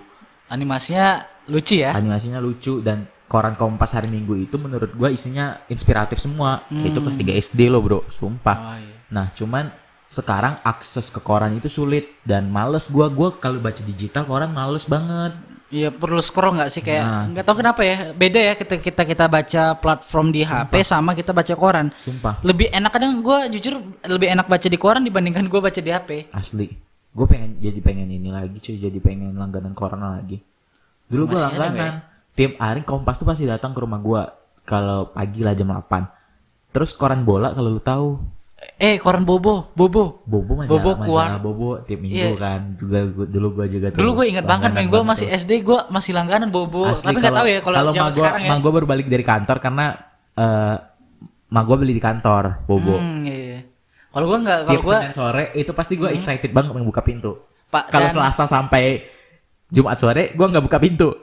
Animasinya 0.53 1.21
lucu 1.49 1.81
ya. 1.81 1.95
Animasinya 1.97 2.37
lucu 2.37 2.85
dan 2.85 3.09
koran 3.29 3.53
Kompas 3.53 3.93
hari 3.93 4.09
Minggu 4.09 4.33
itu 4.35 4.57
menurut 4.57 4.89
gue 4.97 5.09
isinya 5.13 5.61
inspiratif 5.69 6.17
semua. 6.17 6.65
Itu 6.73 6.99
kelas 6.99 7.15
3 7.15 7.37
SD 7.37 7.69
loh 7.69 7.79
bro, 7.85 7.99
sumpah. 8.09 8.57
Oh, 8.57 8.77
iya. 8.81 8.95
Nah, 9.13 9.29
cuman 9.37 9.69
sekarang 10.09 10.57
akses 10.65 11.13
ke 11.13 11.21
koran 11.21 11.53
itu 11.53 11.69
sulit 11.69 12.17
dan 12.25 12.49
males 12.49 12.89
gua 12.89 13.13
gua 13.13 13.29
kalau 13.37 13.61
baca 13.61 13.85
digital 13.85 14.25
koran 14.25 14.49
males 14.49 14.89
banget. 14.89 15.37
Iya 15.69 15.93
perlu 15.93 16.17
scroll 16.17 16.57
nggak 16.57 16.71
sih 16.73 16.81
kayak 16.81 17.05
Nah. 17.05 17.25
nggak 17.29 17.45
tahu 17.45 17.61
kenapa 17.61 17.85
ya 17.85 18.09
beda 18.17 18.41
ya 18.41 18.53
kita 18.57 18.81
kita 18.81 19.05
kita 19.05 19.29
baca 19.29 19.77
platform 19.77 20.33
di 20.33 20.41
HP 20.41 20.81
sama 20.81 21.13
kita 21.13 21.29
baca 21.29 21.53
koran 21.53 21.93
Sumpah, 21.93 22.41
lebih 22.41 22.73
enak 22.73 22.89
kadang 22.89 23.21
gue 23.21 23.53
jujur 23.53 23.77
lebih 24.09 24.33
enak 24.33 24.49
baca 24.49 24.65
di 24.65 24.77
koran 24.81 25.05
dibandingkan 25.05 25.45
gue 25.45 25.61
baca 25.61 25.77
di 25.77 25.93
HP 25.93 26.33
asli. 26.33 26.73
Gue 27.13 27.25
pengen 27.29 27.61
jadi 27.61 27.77
pengen 27.85 28.09
ini 28.09 28.33
lagi 28.33 28.57
cuy, 28.57 28.81
jadi 28.81 28.97
pengen 28.97 29.37
langganan 29.37 29.77
koran 29.77 30.01
lagi. 30.01 30.41
Dulu 31.05 31.37
ada, 31.37 31.53
langganan. 31.53 32.01
Tiap 32.39 32.55
hari 32.55 32.87
Kompas 32.87 33.19
tuh 33.19 33.27
pasti 33.27 33.43
datang 33.43 33.75
ke 33.75 33.83
rumah 33.83 33.99
gua 33.99 34.31
kalau 34.63 35.11
pagi 35.11 35.43
lah 35.43 35.51
jam 35.51 35.67
8. 35.75 36.71
Terus 36.71 36.95
koran 36.95 37.27
bola 37.27 37.51
kalau 37.51 37.75
lu 37.75 37.83
tahu 37.83 38.07
eh 38.79 38.95
koran 38.99 39.27
Bobo, 39.27 39.71
Bobo. 39.75 40.23
Bobo 40.23 40.63
majalah, 40.63 40.71
Bobo 40.71 40.91
majalah. 41.03 41.39
Bobo 41.39 41.69
tiap 41.83 41.99
minggu 41.99 42.15
Iya. 42.15 42.39
kan. 42.39 42.61
Juga 42.79 42.99
gua, 43.11 43.25
dulu 43.27 43.47
gua 43.59 43.65
juga 43.67 43.87
tuh. 43.91 43.99
Dulu 43.99 44.11
gue 44.19 44.25
ingat 44.31 44.45
banget, 44.47 44.71
Gue 44.71 44.87
banget 44.87 45.07
masih 45.11 45.27
tuh. 45.27 45.39
SD, 45.43 45.51
gue 45.67 45.79
masih 45.91 46.11
langganan 46.15 46.47
Bobo. 46.51 46.87
Asli, 46.87 47.11
Tapi 47.11 47.19
nggak 47.19 47.35
tahu 47.35 47.47
ya 47.47 47.59
kalau 47.59 47.77
kalau 47.79 47.91
ma 47.91 48.07
gua, 48.07 48.15
sekarang 48.15 48.41
ya. 48.43 48.49
ma 48.51 48.55
gua 48.63 48.71
baru 48.71 48.85
balik 48.87 49.07
dari 49.11 49.25
kantor 49.27 49.57
karena 49.59 49.85
eh 50.39 50.75
ma 51.51 51.61
gua 51.67 51.75
beli 51.75 51.91
di 51.91 52.03
kantor 52.03 52.43
Bobo. 52.63 52.95
Hmm, 52.95 53.27
iya. 53.27 53.35
iya. 53.35 53.59
Kalau 54.09 54.25
gue 54.25 54.39
nggak, 54.41 54.59
kalau 54.65 54.81
gue 54.81 54.95
Senin 54.95 55.13
sore 55.13 55.43
itu 55.53 55.71
pasti 55.75 55.93
gua 55.99 56.09
excited 56.15 56.51
banget 56.55 56.71
buka 56.71 57.03
pintu. 57.03 57.35
Pak 57.69 57.93
Kalau 57.93 58.09
Selasa 58.09 58.49
sampai 58.49 59.05
Jumat 59.69 59.97
sore 59.97 60.33
gua 60.33 60.49
nggak 60.49 60.65
buka 60.65 60.77
pintu. 60.77 61.09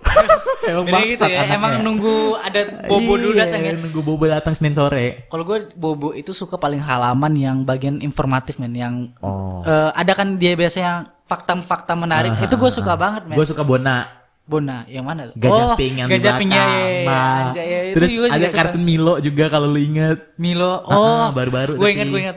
Emang 0.66 0.82
Jadi 0.82 1.14
gitu 1.14 1.22
ya, 1.22 1.46
anaknya. 1.46 1.54
emang 1.54 1.72
nunggu 1.78 2.14
ada 2.42 2.60
Bobo 2.90 3.14
dulu 3.14 3.38
Iya, 3.38 3.46
datang 3.46 3.60
ya. 3.62 3.72
Nunggu 3.78 4.00
Bobo 4.02 4.24
datang 4.26 4.50
Senin 4.50 4.74
sore. 4.74 5.30
Kalau 5.30 5.46
gue 5.46 5.70
Bobo 5.72 6.10
itu 6.10 6.34
suka 6.34 6.58
paling 6.58 6.82
halaman 6.82 7.38
yang 7.38 7.56
bagian 7.62 8.02
informatif 8.02 8.58
men, 8.58 8.74
yang 8.74 9.14
Oh. 9.22 9.62
eh, 9.62 9.94
ada 9.94 10.10
kan 10.10 10.34
dia 10.34 10.58
biasanya 10.58 11.14
fakta-fakta 11.22 11.94
menarik. 11.94 12.34
Ah, 12.34 12.42
itu 12.42 12.58
gue 12.58 12.70
suka 12.72 12.98
banget 12.98 13.30
men. 13.30 13.38
Gua 13.38 13.46
suka 13.46 13.62
Bona. 13.62 14.10
Bona 14.42 14.82
yang 14.86 15.06
mana? 15.06 15.30
tuh? 15.30 15.38
Gajah 15.38 15.66
oh, 15.66 15.78
Pink 15.78 15.94
yang 15.98 16.08
di 16.10 16.18
Gajah 16.18 16.34
Pink 16.34 16.50
ya, 16.50 16.66
belakang. 16.66 17.06
ya, 17.06 17.22
ya, 17.54 17.62
ya, 17.62 17.80
itu 17.84 17.94
terus 17.94 18.10
juga 18.10 18.26
ada 18.26 18.46
suka. 18.46 18.58
kartun 18.58 18.82
Milo 18.82 19.14
juga 19.18 19.44
kalau 19.46 19.66
lu 19.66 19.78
inget. 19.78 20.18
Milo. 20.34 20.82
Oh, 20.82 21.30
baru-baru 21.30 21.74
Gue 21.74 21.82
tapi- 21.84 21.94
ingat, 21.94 22.06
gue 22.10 22.20
ingat. 22.22 22.36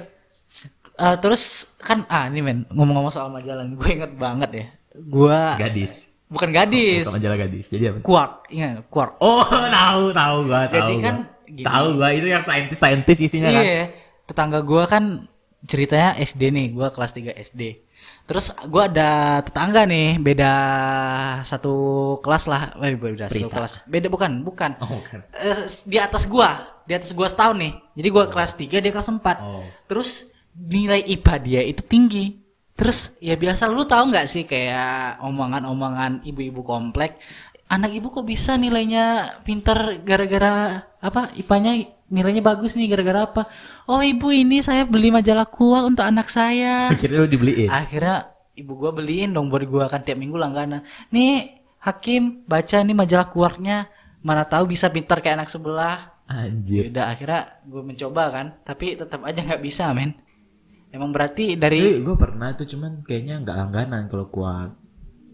Eh, 0.99 1.15
terus 1.17 1.43
kan 1.77 2.05
ah 2.05 2.25
ini 2.25 2.41
men 2.41 2.57
ngomong-ngomong 2.67 3.09
soal 3.09 3.29
majalah, 3.29 3.65
gue 3.65 3.89
inget 3.89 4.13
banget 4.13 4.49
ya. 4.53 4.65
Gue 4.95 5.39
Gadis. 5.59 6.09
bukan 6.29 6.49
gadis, 6.53 7.09
Bukan 7.09 7.17
majalah 7.17 7.37
gadis. 7.41 7.65
Jadi 7.73 7.83
apa? 7.89 7.99
Quark, 8.05 8.53
ingat 8.53 8.85
Quark. 8.89 9.17
Oh, 9.17 9.41
tahu 9.77 10.13
tahu 10.13 10.37
gua, 10.45 10.69
tahu. 10.69 10.75
Jadi 10.77 10.93
gua. 10.93 11.05
kan 11.05 11.15
gini. 11.49 11.65
tahu 11.65 11.87
gua 11.97 12.09
itu 12.13 12.27
yang 12.29 12.43
saintis-saintis 12.45 13.17
isinya 13.25 13.49
kan. 13.49 13.63
Iya, 13.65 13.81
tetangga 14.29 14.59
gua 14.61 14.85
kan 14.85 15.25
ceritanya 15.65 16.13
SD 16.21 16.53
nih, 16.53 16.67
gua 16.77 16.93
kelas 16.93 17.17
3 17.17 17.33
SD. 17.33 17.81
Terus 18.29 18.53
gua 18.69 18.85
ada 18.85 19.41
tetangga 19.41 19.89
nih, 19.89 20.21
beda 20.21 20.53
satu 21.41 21.73
kelas 22.21 22.45
lah, 22.45 22.77
eh, 22.77 22.93
beda 22.93 23.25
satu 23.25 23.49
Prita. 23.49 23.55
kelas. 23.57 23.73
Beda 23.89 24.07
bukan, 24.13 24.31
bukan. 24.45 24.71
Oh, 24.85 25.01
kan. 25.01 25.25
Eh, 25.33 25.65
di 25.89 25.97
atas 25.97 26.29
gua, 26.29 26.77
di 26.85 26.93
atas 26.93 27.09
gua 27.17 27.25
setahun 27.25 27.57
nih. 27.57 27.73
Jadi 27.97 28.07
gua 28.13 28.29
kelas 28.29 28.53
3, 28.53 28.77
dia 28.85 28.91
kelas 28.93 29.09
4. 29.09 29.17
Oh. 29.41 29.65
Terus 29.89 30.29
nilai 30.53 31.01
IPA 31.09 31.35
dia 31.41 31.61
itu 31.65 31.81
tinggi. 31.81 32.38
Terus 32.79 33.11
ya 33.19 33.35
biasa 33.35 33.67
lu 33.67 33.83
tahu 33.83 34.15
nggak 34.15 34.27
sih 34.31 34.47
kayak 34.47 35.19
omongan-omongan 35.19 36.23
ibu-ibu 36.23 36.63
komplek, 36.63 37.19
anak 37.67 37.91
ibu 37.91 38.07
kok 38.07 38.23
bisa 38.23 38.55
nilainya 38.55 39.35
pintar 39.43 39.99
gara-gara 39.99 40.87
apa? 41.03 41.35
IPA-nya 41.35 41.75
nilainya 42.07 42.39
bagus 42.39 42.79
nih 42.79 42.87
gara-gara 42.87 43.27
apa? 43.27 43.51
Oh 43.83 43.99
ibu 43.99 44.31
ini 44.31 44.63
saya 44.63 44.87
beli 44.87 45.11
majalah 45.11 45.43
kuah 45.43 45.83
untuk 45.83 46.07
anak 46.07 46.31
saya. 46.31 46.87
Akhirnya 46.87 47.19
lu 47.19 47.27
dibeliin. 47.27 47.67
Akhirnya 47.67 48.31
ibu 48.55 48.79
gua 48.79 48.95
beliin 48.95 49.35
dong 49.35 49.51
buat 49.51 49.67
gua 49.67 49.91
kan 49.91 49.99
tiap 50.07 50.15
minggu 50.15 50.39
langganan. 50.39 50.87
Nih 51.11 51.59
Hakim 51.79 52.43
baca 52.43 52.83
nih 52.83 52.95
majalah 52.95 53.27
kuarknya, 53.31 53.87
mana 54.19 54.43
tahu 54.43 54.71
bisa 54.71 54.91
pintar 54.91 55.23
kayak 55.23 55.43
anak 55.43 55.49
sebelah. 55.51 56.15
Anjir. 56.29 56.93
Udah 56.93 57.09
akhirnya 57.09 57.57
gue 57.65 57.81
mencoba 57.81 58.29
kan, 58.29 58.47
tapi 58.61 58.93
tetap 58.93 59.25
aja 59.25 59.41
nggak 59.41 59.63
bisa 59.63 59.89
men. 59.95 60.13
Emang 60.89 61.13
berarti 61.13 61.53
dari 61.53 62.01
gue 62.01 62.15
pernah 62.17 62.49
tuh 62.57 62.65
cuman 62.65 63.05
kayaknya 63.05 63.45
nggak 63.45 63.57
langganan 63.57 64.09
kalau 64.09 64.25
kuat. 64.33 64.71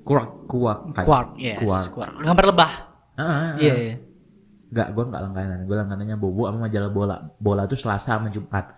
Kuak, 0.05 0.45
kuak, 0.45 0.79
kayak- 0.93 1.07
quark, 1.09 1.29
yes, 1.41 1.65
Kuak. 1.65 1.85
quark. 1.97 2.13
Gambar 2.21 2.45
lebah. 2.53 2.71
Ah, 3.17 3.21
ah, 3.23 3.31
ah. 3.33 3.51
Iya. 3.57 3.73
iya. 3.73 3.95
Nggak, 4.69 4.87
gue 4.93 5.03
nggak 5.09 5.21
langganan. 5.25 5.59
Gue 5.65 5.75
langganannya 5.81 6.17
Bobo 6.19 6.45
sama 6.45 6.69
majalah 6.69 6.91
bola. 6.93 7.15
Bola 7.41 7.63
tuh 7.65 7.79
Selasa 7.79 8.19
sama 8.19 8.29
Jumat. 8.29 8.75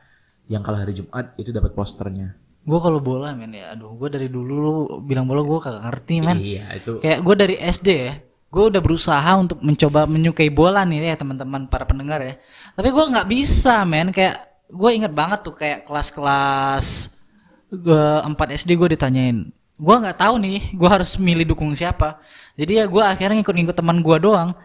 Yang 0.48 0.62
kalau 0.64 0.78
hari 0.80 0.94
Jumat 0.96 1.26
itu 1.36 1.50
dapat 1.52 1.76
posternya. 1.76 2.38
Gue 2.68 2.80
kalau 2.84 3.00
bola 3.00 3.32
men 3.32 3.56
ya, 3.56 3.76
aduh 3.76 3.96
gue 3.96 4.08
dari 4.12 4.28
dulu 4.28 4.54
lu 4.60 4.74
bilang 5.04 5.24
bola 5.24 5.40
gue 5.44 5.60
kagak 5.60 5.84
ngerti 5.88 6.16
men. 6.20 6.40
Iya, 6.40 6.64
itu 6.76 7.00
Kayak 7.00 7.20
gue 7.24 7.36
dari 7.40 7.56
SD 7.56 7.88
ya, 7.96 8.14
gue 8.52 8.64
udah 8.72 8.82
berusaha 8.84 9.32
untuk 9.40 9.60
mencoba 9.64 10.04
menyukai 10.04 10.52
bola 10.52 10.84
nih 10.84 11.12
ya 11.12 11.16
teman-teman 11.16 11.72
para 11.72 11.88
pendengar 11.88 12.20
ya. 12.20 12.36
Tapi 12.76 12.92
gue 12.92 13.06
nggak 13.08 13.28
bisa 13.28 13.88
men, 13.88 14.12
kayak 14.12 14.47
gue 14.68 14.90
inget 14.92 15.14
banget 15.16 15.44
tuh 15.44 15.56
kayak 15.56 15.88
kelas-kelas 15.88 17.16
gue 17.68 18.08
4 18.24 18.32
SD 18.64 18.80
gue 18.80 18.96
ditanyain, 18.96 19.52
gue 19.76 19.96
nggak 20.00 20.20
tahu 20.24 20.40
nih, 20.40 20.72
gue 20.72 20.90
harus 20.90 21.20
milih 21.20 21.44
dukung 21.52 21.76
siapa. 21.76 22.20
Jadi 22.56 22.80
ya 22.80 22.86
gue 22.88 23.04
akhirnya 23.04 23.44
ngikut-ngikut 23.44 23.76
teman 23.76 24.00
gue 24.00 24.18
doang. 24.24 24.56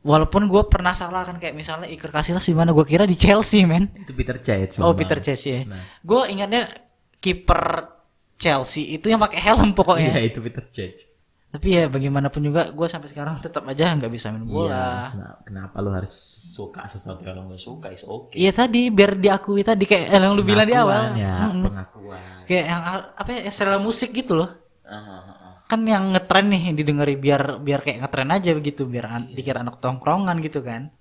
Walaupun 0.00 0.48
gue 0.48 0.64
pernah 0.64 0.96
salah 0.96 1.28
kan 1.28 1.36
kayak 1.36 1.52
misalnya 1.52 1.84
Iker 1.84 2.08
Casillas 2.08 2.48
di 2.48 2.56
mana 2.56 2.72
gue 2.72 2.84
kira 2.88 3.04
di 3.04 3.12
Chelsea 3.12 3.68
men. 3.68 3.92
itu 4.00 4.16
Peter 4.16 4.40
Cech. 4.40 4.80
Oh 4.80 4.96
Peter 4.96 5.20
Cech 5.20 5.44
ya. 5.44 5.60
Nah. 5.68 5.84
Gue 6.00 6.24
ingatnya 6.32 6.72
kiper 7.20 7.92
Chelsea 8.40 8.96
itu 8.96 9.12
yang 9.12 9.20
pakai 9.20 9.36
helm 9.44 9.76
pokoknya. 9.76 10.16
Iya, 10.16 10.32
itu 10.32 10.40
Peter 10.40 10.64
Cech. 10.72 11.04
Tapi 11.50 11.66
ya 11.68 11.90
bagaimanapun 11.90 12.46
juga 12.46 12.70
gue 12.70 12.86
sampai 12.86 13.10
sekarang 13.10 13.42
tetap 13.42 13.66
aja 13.66 13.90
nggak 13.90 14.06
bisa 14.06 14.30
main 14.30 14.46
Iya. 14.46 14.54
bola. 14.54 14.86
Nah, 15.10 15.34
kenapa 15.42 15.76
lu 15.82 15.90
harus 15.90 16.14
suka 16.54 16.86
sesuatu 16.86 17.26
yang 17.26 17.42
lu 17.42 17.50
gak 17.50 17.58
suka? 17.58 17.90
Is 17.90 18.06
oke. 18.06 18.38
Iya 18.38 18.54
tadi 18.54 18.86
biar 18.86 19.18
diakui 19.18 19.66
tadi 19.66 19.82
kayak 19.82 20.14
yang 20.14 20.30
lu 20.30 20.46
bilang 20.46 20.62
di 20.62 20.78
awal. 20.78 21.10
Pengakuan 21.10 21.18
ya, 21.18 21.34
Mm-mm. 21.50 21.62
pengakuan. 21.66 22.22
Kayak 22.46 22.64
yang 22.70 22.80
apa 23.10 23.30
ya 23.34 23.50
setelah 23.50 23.82
musik 23.82 24.14
gitu 24.14 24.38
loh. 24.38 24.50
Ah, 24.86 24.94
ah, 24.94 25.22
ah. 25.26 25.54
Kan 25.66 25.82
yang 25.82 26.14
ngetren 26.14 26.46
nih 26.46 26.70
didengeri 26.70 27.18
biar 27.18 27.58
biar 27.58 27.82
kayak 27.82 27.98
ngetren 28.00 28.30
aja 28.30 28.50
begitu 28.54 28.86
biar 28.86 29.06
an- 29.10 29.30
dikira 29.34 29.66
anak 29.66 29.82
tongkrongan 29.82 30.38
gitu 30.38 30.62
kan. 30.62 30.94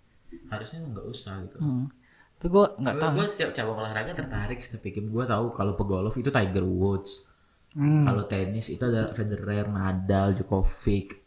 Harusnya 0.49 0.81
nggak 0.81 1.05
usah 1.05 1.45
gitu. 1.45 1.61
Hmm. 1.61 1.93
Tapi 2.41 2.47
gue 2.49 2.65
nggak 2.73 2.95
tahu. 2.97 3.11
Gue 3.21 3.27
setiap 3.29 3.51
cabang 3.53 3.85
olahraga 3.85 4.17
tertarik 4.17 4.57
sih 4.57 4.73
tapi 4.73 4.97
gue 4.97 5.25
tahu 5.29 5.53
kalau 5.53 5.77
pegolf 5.77 6.17
itu 6.17 6.33
Tiger 6.33 6.65
Woods. 6.65 7.28
Hmm. 7.77 8.05
Kalau 8.05 8.23
tenis 8.25 8.67
itu 8.73 8.81
ada 8.81 9.13
Federer, 9.13 9.69
Nadal, 9.69 10.33
Djokovic. 10.33 11.21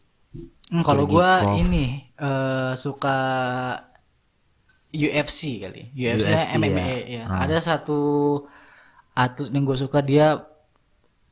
Hmm, 0.73 0.83
kalau 0.83 1.05
gue 1.05 1.29
ini 1.61 2.09
eh, 2.17 2.71
suka 2.75 3.17
UFC 4.93 5.63
kali. 5.63 5.89
UFC, 5.95 6.27
UFC, 6.29 6.53
MMA 6.59 6.83
ya. 6.85 6.99
ya. 7.07 7.23
Ah. 7.25 7.45
Ada 7.47 7.57
satu 7.61 8.01
atlet 9.13 9.49
yang 9.53 9.65
gue 9.65 9.77
suka 9.77 10.01
dia 10.01 10.41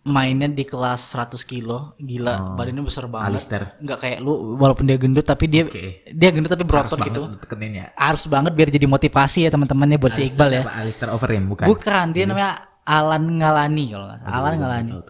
mainnya 0.01 0.49
di 0.49 0.65
kelas 0.65 1.13
100 1.13 1.45
kilo, 1.45 1.93
gila, 2.01 2.33
Oh. 2.33 2.57
badannya 2.57 2.81
besar 2.81 3.05
banget. 3.05 3.37
Alistair. 3.37 3.63
Nggak 3.77 3.97
kayak 4.01 4.17
lu 4.25 4.57
walaupun 4.57 4.89
dia 4.89 4.97
gendut 4.97 5.21
tapi 5.29 5.45
dia 5.45 5.69
Oke. 5.69 6.01
dia 6.09 6.29
gendut 6.33 6.49
tapi 6.49 6.65
berotot 6.65 6.97
gitu. 7.05 7.29
ya. 7.69 7.93
Harus 7.93 8.25
banget 8.25 8.49
biar 8.57 8.73
jadi 8.73 8.89
motivasi 8.89 9.45
ya 9.45 9.49
teman-temannya 9.53 10.01
buat 10.01 10.13
si 10.17 10.25
Iqbal 10.25 10.49
ya. 10.57 10.61
Apa, 10.65 10.73
Alistair 10.81 11.13
Overeem 11.13 11.45
bukan? 11.45 11.69
Bukan, 11.69 12.05
dia 12.17 12.25
namanya 12.25 12.70
Alan 12.91 13.23
Ngalani 13.39 13.85
kalau 13.87 14.05
nggak 14.11 14.19
salah. 14.19 14.35
Alan 14.35 14.53
Ngalani. 14.59 14.91
tahu. 14.91 15.01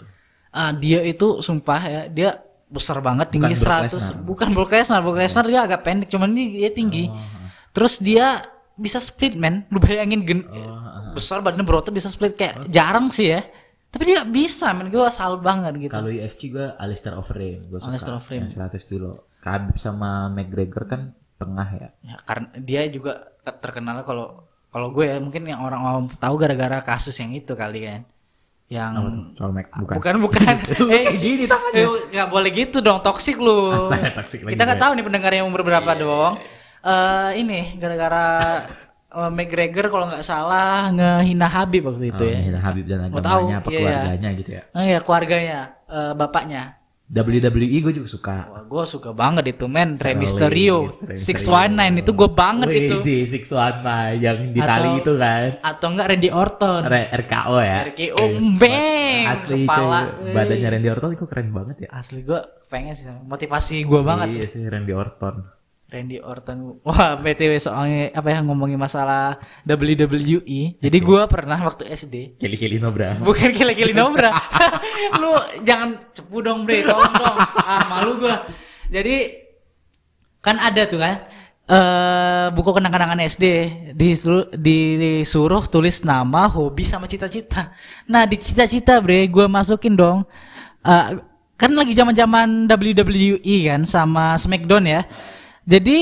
Ah, 0.52 0.72
dia 0.76 1.00
itu 1.02 1.28
sumpah 1.42 1.82
ya, 1.82 2.02
dia 2.12 2.30
besar 2.72 3.02
banget 3.04 3.34
tinggi 3.34 3.52
Bukan 3.52 3.66
Brock 3.66 3.82
100. 3.84 3.96
Lesnar. 3.98 4.18
Bukan 4.24 4.50
Brock 4.54 4.72
Lesnar, 4.72 5.00
Brock 5.02 5.18
Lesnar 5.18 5.46
dia 5.50 5.60
agak 5.66 5.82
pendek, 5.84 6.08
cuman 6.14 6.30
ini 6.32 6.62
dia 6.62 6.72
tinggi. 6.72 7.10
Oh, 7.10 7.20
Terus 7.72 8.00
dia 8.00 8.44
bisa 8.76 9.00
split 9.00 9.36
man, 9.36 9.68
lu 9.72 9.80
bayangin 9.84 10.24
gen 10.24 10.40
oh, 10.48 10.56
oh. 10.56 11.14
besar 11.14 11.44
badannya 11.44 11.68
berotot 11.68 11.92
bisa 11.92 12.08
split 12.08 12.36
kayak 12.40 12.72
jarang 12.72 13.12
sih 13.12 13.36
ya. 13.36 13.42
Tapi 13.92 14.08
dia 14.08 14.24
bisa 14.24 14.72
men, 14.72 14.88
gue 14.88 15.04
salut 15.12 15.44
banget 15.44 15.76
gitu. 15.76 15.92
Kalau 15.92 16.08
UFC 16.08 16.48
gue 16.48 16.72
Alistair 16.80 17.20
Overeem, 17.20 17.68
gue 17.68 17.80
suka. 17.80 17.92
Alistair 17.92 18.16
Overeem. 18.16 18.48
Yang 18.48 18.88
100 18.88 18.92
kilo. 18.92 19.28
Khabib 19.44 19.76
sama 19.76 20.32
McGregor 20.32 20.88
kan 20.88 21.02
tengah 21.36 21.70
ya. 21.76 21.90
Ya, 22.06 22.16
karena 22.24 22.48
dia 22.62 22.82
juga 22.88 23.34
terkenal 23.42 24.06
kalau 24.08 24.51
kalau 24.72 24.88
gue 24.96 25.04
ya 25.04 25.20
mungkin 25.20 25.44
yang 25.44 25.62
orang-orang 25.62 26.08
tahu 26.16 26.36
gara-gara 26.40 26.80
kasus 26.82 27.14
yang 27.20 27.36
itu 27.36 27.52
kali 27.54 27.84
kan. 27.84 28.02
Yang? 28.72 28.92
Soal 29.36 29.52
Mac 29.52 29.68
bukan. 29.76 29.96
bukan 30.00 30.16
bukan. 30.24 30.56
eh 30.96 31.12
Gini. 31.20 31.44
Eh, 31.76 31.84
nggak 32.16 32.30
boleh 32.32 32.50
gitu 32.56 32.80
dong, 32.80 33.04
toksik 33.04 33.36
lu. 33.36 33.76
Astaga, 33.76 34.16
toksik 34.24 34.48
lagi 34.48 34.56
Kita 34.56 34.64
nggak 34.64 34.80
tahu 34.80 34.92
nih 34.96 35.04
pendengar 35.04 35.32
yang 35.36 35.46
umur 35.52 35.68
berapa 35.68 35.92
dong. 36.00 36.40
Eh 36.82 37.44
ini 37.44 37.76
gara-gara 37.76 38.26
eh, 39.12 39.32
McGregor 39.36 39.92
kalau 39.92 40.08
nggak 40.08 40.24
salah 40.24 40.88
ngehina 40.96 41.52
Habib 41.52 41.92
waktu 41.92 42.16
itu 42.16 42.24
Oh, 42.24 42.32
ya. 42.32 42.40
iya, 42.40 42.60
Habib 42.64 42.88
dan 42.88 43.12
Mau 43.12 43.20
tahu, 43.20 43.52
agamanya 43.52 43.58
apa 43.60 43.70
iya, 43.70 43.76
iya. 43.76 43.84
keluarganya 43.84 44.30
gitu 44.40 44.50
ya. 44.56 44.64
Oh 44.72 44.84
ya 44.88 45.00
keluarganya, 45.04 45.60
eh, 45.92 46.14
bapaknya. 46.16 46.64
WWE 47.12 47.78
gue 47.84 47.94
juga 47.94 48.08
suka. 48.08 48.38
Wah, 48.48 48.64
gue 48.64 48.84
suka 48.88 49.12
banget 49.12 49.52
itu 49.52 49.68
men, 49.68 50.00
Rey 50.00 50.16
Mysterio, 50.16 50.96
Rey 51.04 51.20
619 51.20 52.00
itu 52.00 52.12
gue 52.16 52.30
banget 52.32 52.68
Wih, 52.72 52.88
itu. 52.88 52.96
di 53.04 53.18
Six 53.28 53.52
One 53.52 53.84
yang 54.16 54.38
di 54.50 54.60
Atau- 54.60 54.72
tali 54.72 54.90
itu 54.96 55.12
kan. 55.20 55.46
Atau 55.60 55.88
enggak 55.92 56.08
Randy 56.08 56.30
Orton. 56.32 56.82
R- 56.88 57.12
RKO 57.12 57.56
ya. 57.60 57.78
RKO 57.86 58.24
bang, 58.56 59.28
Asli 59.28 59.68
kepala. 59.68 60.00
cuy, 60.08 60.32
badannya 60.32 60.68
Randy 60.72 60.88
Orton 60.88 61.10
itu 61.12 61.26
keren 61.28 61.52
banget 61.52 61.76
ya. 61.84 61.90
Asli 61.92 62.24
gue 62.24 62.40
pengen 62.66 62.96
sih, 62.96 63.12
motivasi 63.28 63.84
gue 63.84 64.02
banget. 64.02 64.28
Iya 64.32 64.48
sih 64.48 64.64
Randy 64.64 64.96
Orton. 64.96 65.36
Randy 65.92 66.24
Orton. 66.24 66.80
Wah, 66.88 67.20
BTW 67.20 67.60
soalnya 67.60 68.16
apa 68.16 68.32
ya 68.32 68.40
ngomongin 68.40 68.80
masalah 68.80 69.44
WWE. 69.68 70.80
Jadi 70.80 70.98
gua 71.04 71.28
pernah 71.28 71.60
waktu 71.60 71.92
SD. 71.92 72.40
Kili-kili 72.40 72.80
Nobra. 72.80 73.20
Bukan 73.20 73.52
kili-kili 73.52 73.92
Nobra. 73.92 74.32
Lu 75.20 75.36
jangan 75.68 76.00
cepu 76.16 76.40
dong, 76.40 76.64
Bre. 76.64 76.88
Tolong 76.88 77.12
dong. 77.12 77.38
Ah, 77.60 77.92
malu 77.92 78.24
gua. 78.24 78.48
Jadi 78.88 79.36
kan 80.42 80.58
ada 80.58 80.90
tuh 80.90 80.98
kan 80.98 81.16
eh 81.72 82.46
buku 82.52 82.76
kenang-kenangan 82.76 83.22
SD 83.24 83.46
disuruh, 83.96 84.50
disuruh 84.52 85.64
tulis 85.72 86.04
nama, 86.04 86.50
hobi 86.52 86.84
sama 86.84 87.08
cita-cita. 87.08 87.72
Nah 88.12 88.28
di 88.28 88.36
cita-cita 88.36 89.00
bre, 89.00 89.24
gue 89.32 89.46
masukin 89.48 89.96
dong. 89.96 90.28
Eh, 90.84 91.08
kan 91.56 91.72
lagi 91.72 91.94
zaman-zaman 91.96 92.68
WWE 92.68 93.58
kan 93.72 93.82
sama 93.88 94.36
SmackDown 94.36 94.84
ya. 94.84 95.02
Jadi 95.66 96.00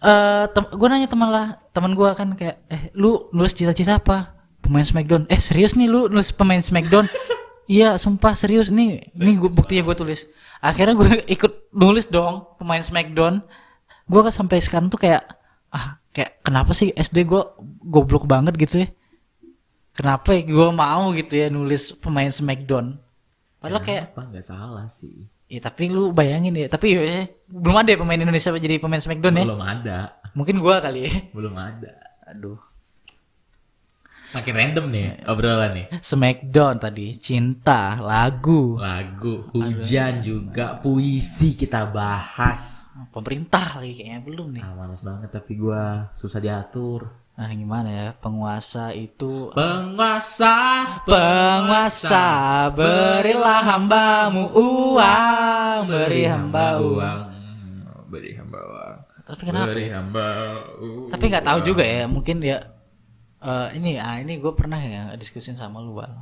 eh 0.00 0.44
gue 0.48 0.88
nanya 0.88 1.08
teman 1.08 1.28
lah, 1.28 1.60
teman 1.76 1.92
gue 1.92 2.08
kan 2.16 2.32
kayak, 2.32 2.56
eh 2.72 2.82
lu 2.96 3.28
nulis 3.36 3.52
cita-cita 3.52 4.00
apa? 4.00 4.36
Pemain 4.64 4.84
SmackDown. 4.84 5.28
Eh 5.28 5.40
serius 5.40 5.76
nih 5.76 5.88
lu 5.88 6.08
nulis 6.08 6.32
pemain 6.32 6.60
SmackDown? 6.60 7.08
Iya, 7.70 7.94
sumpah 8.02 8.34
serius 8.34 8.66
nih. 8.74 9.14
Nih 9.14 9.38
gua, 9.38 9.46
buktinya 9.46 9.86
gue 9.86 9.94
tulis. 9.94 10.26
Akhirnya 10.58 10.98
gue 10.98 11.22
ikut 11.38 11.70
nulis 11.70 12.10
dong 12.10 12.42
pemain 12.58 12.82
SmackDown. 12.82 13.46
Gue 14.10 14.20
kan 14.26 14.34
sampai 14.34 14.58
sekarang 14.58 14.90
tuh 14.90 14.98
kayak 14.98 15.22
ah 15.70 16.02
kayak 16.10 16.42
kenapa 16.42 16.74
sih 16.74 16.90
SD 16.90 17.30
gue 17.30 17.38
goblok 17.86 18.26
banget 18.26 18.58
gitu 18.58 18.82
ya? 18.82 18.88
Kenapa 19.94 20.34
gue 20.34 20.68
mau 20.74 21.14
gitu 21.14 21.30
ya 21.38 21.46
nulis 21.46 21.94
pemain 21.94 22.26
SmackDown? 22.26 22.98
Padahal 23.62 23.86
kayak 23.86 24.18
apa 24.18 24.20
nggak 24.34 24.46
salah 24.50 24.90
sih 24.90 25.30
ya 25.50 25.58
tapi 25.58 25.90
lu 25.90 26.14
bayangin 26.14 26.54
ya, 26.54 26.70
tapi 26.70 26.94
ya, 26.94 27.26
belum 27.50 27.82
ada 27.82 27.90
ya 27.90 27.98
pemain 27.98 28.22
Indonesia 28.22 28.54
jadi 28.54 28.78
pemain 28.78 29.02
SmackDown 29.02 29.42
ya? 29.42 29.44
belum 29.50 29.62
ada 29.66 29.98
Mungkin 30.30 30.62
gue 30.62 30.74
kali 30.78 31.00
ya. 31.02 31.12
belum 31.34 31.54
ada 31.58 31.90
Aduh. 32.30 32.54
makin 34.30 34.54
random 34.54 34.86
nih 34.94 35.26
obrolan 35.26 35.74
nih 35.74 35.86
Smackdown 35.98 36.78
tadi, 36.78 37.18
cinta, 37.18 37.98
lagu, 37.98 38.78
lagu 38.78 39.50
hujan 39.50 40.22
juga 40.22 40.78
puisi 40.78 41.58
kita 41.58 41.90
bahas 41.90 42.86
pemerintah 43.08 43.80
lagi 43.80 43.96
kayaknya 43.96 44.20
belum 44.20 44.48
nih. 44.52 44.62
ah 44.62 44.74
malas 44.74 45.00
banget 45.00 45.30
tapi 45.30 45.52
gua 45.56 46.12
susah 46.12 46.38
diatur 46.38 47.08
Nah 47.30 47.48
gimana 47.50 47.88
ya, 47.88 48.06
penguasa 48.12 48.92
itu 48.92 49.48
penguasa 49.56 50.52
Penguasa 51.08 52.28
berilah 52.68 53.64
hambamu 53.64 54.52
uang 54.52 55.88
Beri 55.88 56.28
hamba 56.28 56.76
uang 56.76 57.20
beri 58.12 58.36
hamba 58.36 58.60
uang 58.60 58.96
Tapi 59.24 59.42
kenapa? 59.46 59.72
beri 59.72 59.86
hamba 59.88 60.26
uang 60.76 61.08
Tapi 61.08 61.24
nggak 61.32 61.46
tahu 61.46 61.58
juga 61.64 61.80
ya, 61.80 62.04
mungkin 62.04 62.44
ya 62.44 62.58
eh, 63.40 63.68
ini 63.72 63.96
ah 63.96 64.20
ini 64.20 64.36
gue 64.36 64.52
pernah 64.52 64.76
ya 64.76 65.02
diskusin 65.16 65.56
sama 65.56 65.80
lu 65.80 65.96
bal. 65.96 66.12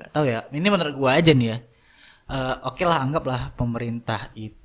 Gak 0.00 0.08
tahu 0.16 0.24
ya. 0.24 0.48
Ini 0.48 0.68
menurut 0.72 0.96
gue 0.96 1.10
aja 1.12 1.36
nih 1.36 1.48
ya. 1.52 1.58
Eh, 2.32 2.54
Oke 2.64 2.88
lah 2.88 3.04
anggaplah 3.04 3.52
pemerintah 3.52 4.32
itu 4.32 4.56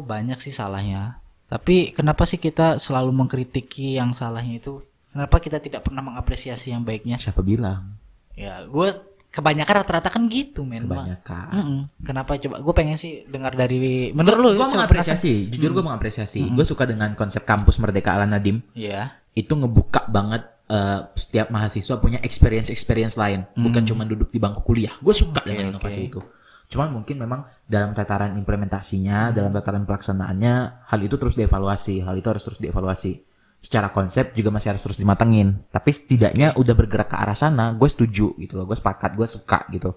banyak 0.00 0.38
sih 0.38 0.50
salahnya. 0.50 1.20
Tapi 1.46 1.90
kenapa 1.90 2.24
sih 2.24 2.36
kita 2.36 2.76
selalu 2.76 3.12
mengkritiki 3.14 3.96
yang 3.96 4.12
salahnya 4.12 4.58
itu? 4.58 4.84
Kenapa 5.08 5.36
kita 5.38 5.58
tidak 5.58 5.82
pernah 5.82 6.04
mengapresiasi 6.04 6.70
yang 6.70 6.84
baiknya? 6.84 7.16
siapa 7.16 7.40
bilang 7.40 7.96
Ya 8.36 8.62
gue 8.62 8.88
kebanyakan 9.28 9.74
rata-rata 9.82 10.08
kan 10.08 10.24
gitu 10.26 10.62
men. 10.62 10.84
kebanyakan 10.84 11.48
Mm-mm. 11.50 11.80
Kenapa 12.00 12.36
coba? 12.36 12.60
Gue 12.60 12.72
pengen 12.72 12.96
sih 12.96 13.24
dengar 13.24 13.52
dari 13.52 14.12
menurut 14.12 14.38
lu. 14.38 14.50
gue 14.54 14.68
mengapresiasi 14.70 15.48
jujur 15.48 15.72
gue 15.72 15.84
mengapresiasi 15.84 16.48
gue 16.48 16.64
suka 16.64 16.84
dengan 16.84 17.12
konsep 17.12 17.42
kampus 17.42 17.76
merdeka 17.76 18.14
ala 18.14 18.24
Nadim 18.24 18.60
Iya. 18.72 19.16
itu 19.32 19.50
ngebuka 19.50 20.06
banget 20.06 20.44
eh, 20.66 21.00
setiap 21.14 21.48
mahasiswa 21.48 21.96
punya 21.96 22.20
experience 22.20 22.68
experience 22.68 23.16
lain 23.16 23.48
bukan 23.54 23.82
cuma 23.82 24.04
duduk 24.04 24.28
di 24.28 24.38
bangku 24.38 24.60
kuliah 24.62 24.92
gue 24.98 25.12
suka 25.12 25.40
Oke, 25.40 25.48
dengan 25.50 25.72
inovasi 25.72 26.08
itu 26.08 26.20
cuman 26.68 27.00
mungkin 27.00 27.16
memang 27.16 27.48
dalam 27.64 27.96
tataran 27.96 28.36
implementasinya 28.36 29.32
dalam 29.32 29.50
tataran 29.50 29.88
pelaksanaannya 29.88 30.84
hal 30.84 31.00
itu 31.00 31.16
terus 31.16 31.32
dievaluasi 31.34 32.04
hal 32.04 32.14
itu 32.16 32.28
harus 32.28 32.44
terus 32.44 32.60
dievaluasi. 32.60 33.24
Secara 33.58 33.90
konsep 33.90 34.38
juga 34.38 34.54
masih 34.54 34.70
harus 34.70 34.82
terus 34.86 34.94
dimatengin. 34.94 35.66
Tapi 35.72 35.90
setidaknya 35.90 36.54
udah 36.54 36.74
bergerak 36.78 37.10
ke 37.10 37.16
arah 37.18 37.34
sana 37.34 37.72
gue 37.74 37.88
setuju 37.88 38.36
gitu 38.38 38.54
loh 38.54 38.68
gue 38.68 38.76
sepakat 38.76 39.16
gue 39.16 39.26
suka 39.26 39.66
gitu. 39.72 39.96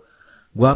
Gue 0.52 0.72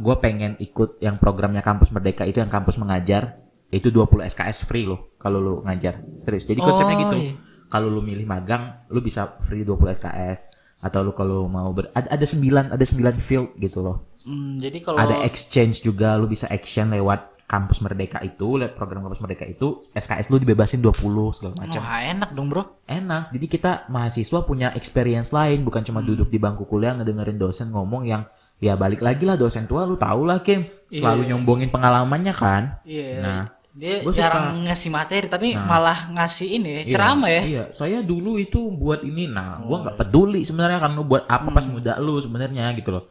gue 0.00 0.16
pengen 0.18 0.56
ikut 0.58 0.98
yang 0.98 1.20
programnya 1.20 1.60
kampus 1.60 1.92
merdeka 1.92 2.24
itu 2.24 2.40
yang 2.40 2.48
kampus 2.48 2.78
mengajar 2.78 3.38
itu 3.70 3.92
20 3.92 4.26
SKS 4.26 4.66
free 4.66 4.86
loh 4.86 5.12
kalau 5.20 5.38
lu 5.38 5.54
ngajar. 5.62 6.02
Serius 6.16 6.46
jadi 6.46 6.58
konsepnya 6.58 6.96
Oh, 6.96 7.02
gitu. 7.06 7.16
iya. 7.20 7.34
kalau 7.70 7.86
lu 7.86 8.02
milih 8.02 8.26
magang 8.26 8.82
lu 8.90 8.98
bisa 8.98 9.38
free 9.46 9.62
20 9.62 9.94
SKS 9.94 10.50
atau 10.82 11.04
lu 11.04 11.12
kalau 11.12 11.46
mau 11.46 11.70
ber, 11.70 11.92
ada 11.94 12.10
ada 12.10 12.26
9 12.26 12.72
ada 12.72 12.82
9 12.82 13.20
field 13.22 13.54
gitu 13.60 13.78
loh 13.78 14.09
Hmm, 14.24 14.60
jadi 14.60 14.78
kalau 14.84 15.00
ada 15.00 15.24
exchange 15.24 15.80
juga 15.80 16.16
lu 16.20 16.28
bisa 16.28 16.44
action 16.52 16.92
lewat 16.92 17.30
kampus 17.50 17.82
merdeka 17.82 18.22
itu 18.22 18.62
lewat 18.62 18.78
program 18.78 19.02
kampus 19.02 19.18
merdeka 19.18 19.42
itu 19.42 19.82
SKS 19.90 20.30
lu 20.30 20.38
dibebasin 20.38 20.78
20 20.78 21.34
segala 21.34 21.54
macam. 21.58 21.82
Wah, 21.82 22.00
enak 22.06 22.30
dong 22.30 22.46
bro. 22.46 22.62
enak. 22.86 23.34
Jadi 23.34 23.46
kita 23.50 23.90
mahasiswa 23.90 24.38
punya 24.46 24.70
experience 24.78 25.34
lain 25.34 25.66
bukan 25.66 25.82
cuma 25.82 25.98
duduk 25.98 26.30
di 26.30 26.38
bangku 26.38 26.62
kuliah 26.70 26.94
ngedengerin 26.94 27.42
dosen 27.42 27.74
ngomong 27.74 28.06
yang 28.06 28.22
ya 28.62 28.78
balik 28.78 29.02
lagi 29.02 29.26
lah 29.26 29.34
dosen 29.34 29.66
tua 29.66 29.82
lu 29.82 29.98
tau 29.98 30.22
lah 30.22 30.44
Kim. 30.46 30.62
Selalu 30.94 31.26
nyombongin 31.26 31.74
pengalamannya 31.74 32.34
kan? 32.34 32.62
Iya. 32.86 33.18
Nah, 33.18 33.42
dia 33.74 34.02
gua 34.02 34.14
jarang 34.14 34.66
ngasih 34.66 34.90
materi 34.90 35.26
tapi 35.26 35.54
malah 35.54 36.10
ngasih 36.14 36.58
ini 36.58 36.68
ya, 36.70 36.82
ceramah 36.86 37.30
ya. 37.30 37.42
Iya, 37.42 37.64
saya 37.74 37.98
dulu 38.02 38.38
itu 38.38 38.70
buat 38.70 39.02
ini. 39.02 39.26
Nah, 39.26 39.62
gua 39.62 39.86
nggak 39.86 39.98
peduli 39.98 40.46
sebenarnya 40.46 40.78
kan 40.78 40.94
lu 40.94 41.02
buat 41.02 41.26
apa 41.26 41.50
pas 41.50 41.66
muda 41.66 41.98
lu 41.98 42.18
sebenarnya 42.22 42.70
gitu 42.78 42.94
loh. 42.94 43.10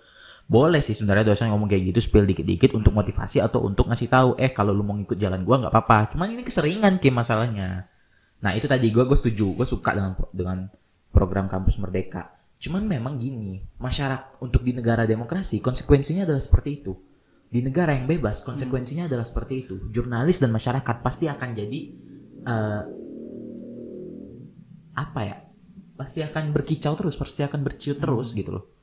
Boleh 0.49 0.81
sih 0.81 0.97
sebenarnya 0.97 1.29
dosen 1.29 1.53
ngomong 1.53 1.69
kayak 1.69 1.93
gitu 1.93 2.09
spill 2.09 2.25
dikit-dikit 2.25 2.73
untuk 2.73 2.89
motivasi 2.89 3.37
atau 3.37 3.61
untuk 3.61 3.85
ngasih 3.85 4.09
tahu 4.09 4.29
eh 4.41 4.49
kalau 4.49 4.73
lu 4.73 4.81
mau 4.81 4.97
ngikut 4.97 5.13
jalan 5.13 5.45
gua 5.45 5.61
nggak 5.61 5.69
apa-apa. 5.69 6.17
Cuman 6.17 6.33
ini 6.33 6.41
keseringan 6.41 6.97
Kim 6.97 7.13
masalahnya. 7.13 7.85
Nah, 8.41 8.57
itu 8.57 8.65
tadi 8.65 8.89
gua 8.89 9.05
gua 9.05 9.13
setuju. 9.13 9.53
Gua 9.53 9.69
suka 9.69 9.93
dengan 9.93 10.17
dengan 10.33 10.57
program 11.13 11.45
kampus 11.45 11.77
merdeka. 11.77 12.33
Cuman 12.57 12.81
memang 12.89 13.21
gini, 13.21 13.61
masyarakat 13.77 14.41
untuk 14.41 14.65
di 14.65 14.73
negara 14.73 15.05
demokrasi 15.05 15.61
konsekuensinya 15.61 16.25
adalah 16.25 16.41
seperti 16.41 16.81
itu. 16.81 16.97
Di 17.45 17.61
negara 17.61 17.93
yang 17.93 18.09
bebas 18.09 18.41
konsekuensinya 18.41 19.05
adalah 19.05 19.23
seperti 19.29 19.69
itu. 19.69 19.75
Jurnalis 19.93 20.41
dan 20.41 20.49
masyarakat 20.49 20.95
pasti 21.05 21.29
akan 21.29 21.49
jadi 21.53 21.79
eh, 22.41 22.81
apa 24.97 25.21
ya 25.23 25.37
pasti 25.93 26.25
akan 26.25 26.51
berkicau 26.55 26.97
terus 26.97 27.15
pasti 27.15 27.45
akan 27.45 27.59
berciut 27.63 28.01
terus 28.01 28.31
gitu 28.35 28.55
loh 28.55 28.78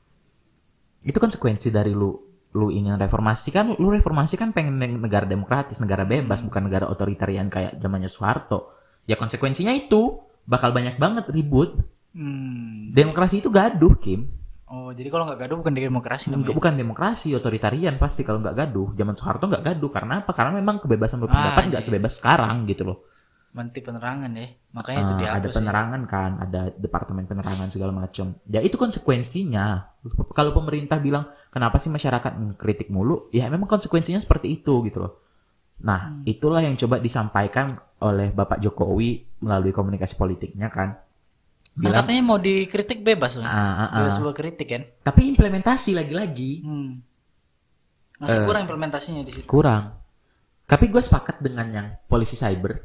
itu 1.07 1.17
konsekuensi 1.17 1.67
dari 1.69 1.91
lu 1.91 2.11
lu 2.49 2.67
ingin 2.69 2.95
reformasi 2.95 3.49
kan 3.49 3.71
lu 3.71 3.87
reformasi 3.87 4.35
kan 4.35 4.51
pengen 4.51 4.75
neg- 4.75 4.99
negara 4.99 5.23
demokratis 5.23 5.77
negara 5.77 6.03
bebas 6.03 6.41
bukan 6.41 6.63
negara 6.63 6.85
otoritarian 6.85 7.47
kayak 7.47 7.77
zamannya 7.77 8.07
Soeharto 8.07 8.71
ya 9.03 9.15
konsekuensinya 9.15 9.71
itu 9.71 10.19
bakal 10.43 10.71
banyak 10.71 10.95
banget 10.97 11.27
ribut 11.29 11.79
Hmm. 12.11 12.89
demokrasi 12.91 13.39
itu 13.39 13.47
gaduh 13.47 13.93
Kim 13.95 14.25
Oh, 14.65 14.89
jadi 14.89 15.07
kalau 15.07 15.23
nggak 15.23 15.39
gaduh 15.39 15.63
bukan 15.63 15.71
demokrasi 15.71 16.27
namanya. 16.27 16.51
bukan 16.51 16.73
demokrasi 16.75 17.31
otoritarian 17.31 17.95
pasti 17.95 18.19
kalau 18.21 18.41
nggak 18.41 18.51
gaduh 18.53 18.91
zaman 18.91 19.15
Soeharto 19.15 19.45
nggak 19.45 19.63
gaduh 19.63 19.87
karena 19.87 20.13
apa 20.19 20.31
karena 20.33 20.51
memang 20.55 20.81
kebebasan 20.81 21.21
berpendapat 21.21 21.55
Ah, 21.55 21.67
nggak 21.69 21.79
iya. 21.79 21.87
sebebas 21.87 22.13
sekarang 22.17 22.65
gitu 22.65 22.83
loh 22.83 23.06
Menti 23.57 23.81
penerangan 23.81 24.29
ya. 24.31 24.47
Makanya 24.71 24.99
itu 25.01 25.13
Eh, 25.15 25.19
dihapus. 25.19 25.35
ada 25.35 25.47
ya. 25.47 25.55
penerangan 25.55 26.01
kan, 26.05 26.31
ada 26.39 26.61
departemen 26.71 27.25
penerangan 27.25 27.67
segala 27.67 27.89
macam. 27.91 28.37
Ya 28.45 28.61
itu 28.61 28.77
konsekuensinya. 28.77 29.97
Kalau 30.31 30.53
pemerintah 30.53 30.97
bilang 30.97 31.25
kenapa 31.49 31.75
sih 31.75 31.89
masyarakat 31.89 32.31
mengkritik 32.33 32.87
mulu, 32.87 33.25
ya 33.29 33.49
memang 33.49 33.65
konsekuensinya 33.67 34.17
seperti 34.17 34.53
itu 34.53 34.85
gitu 34.85 35.01
loh. 35.01 35.17
Nah, 35.79 36.09
Hmm. 36.11 36.21
itulah 36.23 36.59
yang 36.59 36.73
coba 36.75 36.97
disampaikan 36.97 37.75
oleh 37.99 38.29
Bapak 38.29 38.57
Jokowi 38.59 39.25
melalui 39.39 39.69
komunikasi 39.71 40.13
politiknya 40.13 40.69
kan. 40.69 40.93
Kan 41.71 41.81
Bilang, 41.83 41.97
katanya 41.99 42.21
mau 42.23 42.37
dikritik 42.37 43.01
bebas 43.01 43.37
loh. 43.37 43.45
Ah, 43.45 43.53
ah, 43.53 43.81
ah. 43.87 43.97
Bebas 43.99 44.13
sebuah 44.15 44.33
kritik 44.33 44.67
kan. 44.67 44.81
tapi 44.99 45.25
implementasi 45.27 45.93
lagi-lagi 45.93 46.51
Hmm. 46.61 47.01
Masih 48.17 48.39
Eh. 48.39 48.45
kurang 48.45 48.65
implementasinya 48.65 49.21
di 49.21 49.29
situ. 49.31 49.45
kurang. 49.45 49.93
Tapi 50.65 50.85
gue 50.87 50.99
sepakat 50.99 51.39
dengan 51.39 51.67
yang 51.69 51.87
polisi 52.03 52.33
cyber 52.33 52.81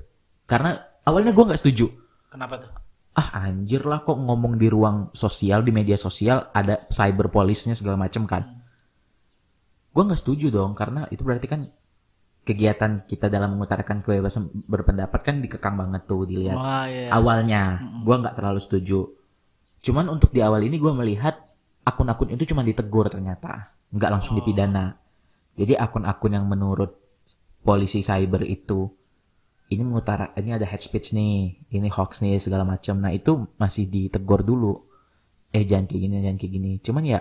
karena 0.53 0.77
awalnya 1.09 1.33
gue 1.33 1.45
nggak 1.49 1.61
setuju. 1.65 1.89
Kenapa 2.29 2.61
tuh? 2.61 2.73
ah 3.13 3.45
anjir 3.45 3.85
lah 3.85 4.01
kok 4.01 4.17
ngomong 4.17 4.57
di 4.57 4.73
ruang 4.73 5.13
sosial 5.13 5.61
di 5.61 5.69
media 5.69 6.01
sosial 6.01 6.49
ada 6.49 6.89
cyber 6.89 7.29
polisnya 7.29 7.77
segala 7.77 8.01
macam 8.01 8.25
kan 8.25 8.65
gue 9.93 10.03
nggak 10.03 10.21
setuju 10.21 10.49
dong 10.49 10.73
karena 10.73 11.05
itu 11.13 11.21
berarti 11.21 11.45
kan 11.45 11.69
kegiatan 12.43 13.05
kita 13.05 13.29
dalam 13.29 13.55
mengutarakan 13.55 14.01
kebebasan 14.01 14.49
berpendapat 14.65 15.21
kan 15.21 15.45
dikekang 15.45 15.77
banget 15.77 16.09
tuh 16.09 16.25
dilihat 16.25 16.57
Wah, 16.57 16.89
iya. 16.89 17.13
awalnya 17.13 17.85
gue 18.01 18.17
nggak 18.17 18.33
terlalu 18.33 18.61
setuju 18.65 19.13
cuman 19.85 20.09
untuk 20.09 20.33
di 20.33 20.41
awal 20.41 20.65
ini 20.65 20.81
gue 20.81 20.93
melihat 20.97 21.37
akun-akun 21.85 22.33
itu 22.33 22.49
cuma 22.49 22.65
ditegur 22.65 23.13
ternyata 23.13 23.77
nggak 23.93 24.09
langsung 24.09 24.41
dipidana 24.41 24.97
jadi 25.53 25.77
akun-akun 25.77 26.33
yang 26.33 26.49
menurut 26.49 26.97
polisi 27.61 28.01
cyber 28.01 28.49
itu 28.49 28.89
ini 29.75 29.83
mengutara 29.83 30.33
ini 30.37 30.55
ada 30.57 30.67
hate 30.69 30.85
speech 30.85 31.17
nih 31.17 31.57
ini 31.73 31.89
hoax 31.89 32.21
nih 32.21 32.39
segala 32.39 32.63
macam 32.67 32.99
nah 33.01 33.11
itu 33.13 33.49
masih 33.57 33.89
ditegur 33.89 34.45
dulu 34.45 34.83
eh 35.53 35.65
jangan 35.65 35.89
kayak 35.89 36.01
gini 36.05 36.15
jangan 36.21 36.39
kayak 36.39 36.53
gini 36.53 36.71
cuman 36.81 37.05
ya 37.05 37.21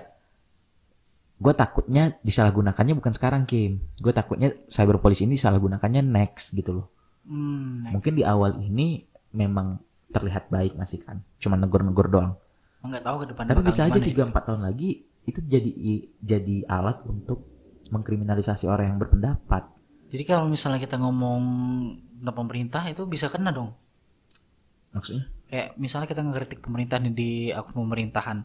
gue 1.41 1.53
takutnya 1.57 2.15
disalahgunakannya 2.21 2.93
bukan 2.99 3.13
sekarang 3.17 3.43
Kim 3.49 3.81
gue 3.97 4.13
takutnya 4.13 4.53
cyber 4.69 5.01
police 5.01 5.25
ini 5.25 5.35
disalahgunakannya 5.35 6.05
next 6.05 6.53
gitu 6.53 6.71
loh 6.77 6.87
Hmm, 7.21 7.85
mungkin 7.93 8.17
di 8.17 8.25
awal 8.25 8.57
ini 8.65 9.05
memang 9.37 9.77
terlihat 10.09 10.49
baik 10.49 10.73
masih 10.73 11.05
kan. 11.05 11.21
Cuma 11.37 11.55
negor-negor 11.55 12.09
doang. 12.09 12.33
Nggak 12.81 13.03
tahu 13.05 13.15
ke 13.21 13.25
depan 13.29 13.43
Tapi 13.45 13.61
bisa 13.61 13.81
aja 13.85 13.99
gimana 14.01 14.09
ya. 14.09 14.33
3 14.33 14.33
4 14.33 14.47
tahun 14.47 14.61
lagi 14.65 14.89
itu 15.29 15.39
jadi 15.45 15.71
jadi 16.17 16.55
alat 16.65 17.05
untuk 17.05 17.45
mengkriminalisasi 17.93 18.65
orang 18.65 18.95
yang 18.95 18.99
berpendapat. 18.99 19.69
Jadi 20.11 20.23
kalau 20.27 20.51
misalnya 20.51 20.79
kita 20.83 20.99
ngomong 20.99 21.41
tentang 22.19 22.35
pemerintah 22.35 22.83
itu 22.85 23.07
bisa 23.07 23.31
kena 23.31 23.49
dong. 23.49 23.71
Maksudnya? 24.91 25.25
Kayak 25.47 25.67
misalnya 25.79 26.07
kita 26.11 26.21
ngekritik 26.21 26.59
pemerintah 26.59 26.99
nih 26.99 27.13
di 27.15 27.29
akun 27.49 27.87
pemerintahan. 27.87 28.43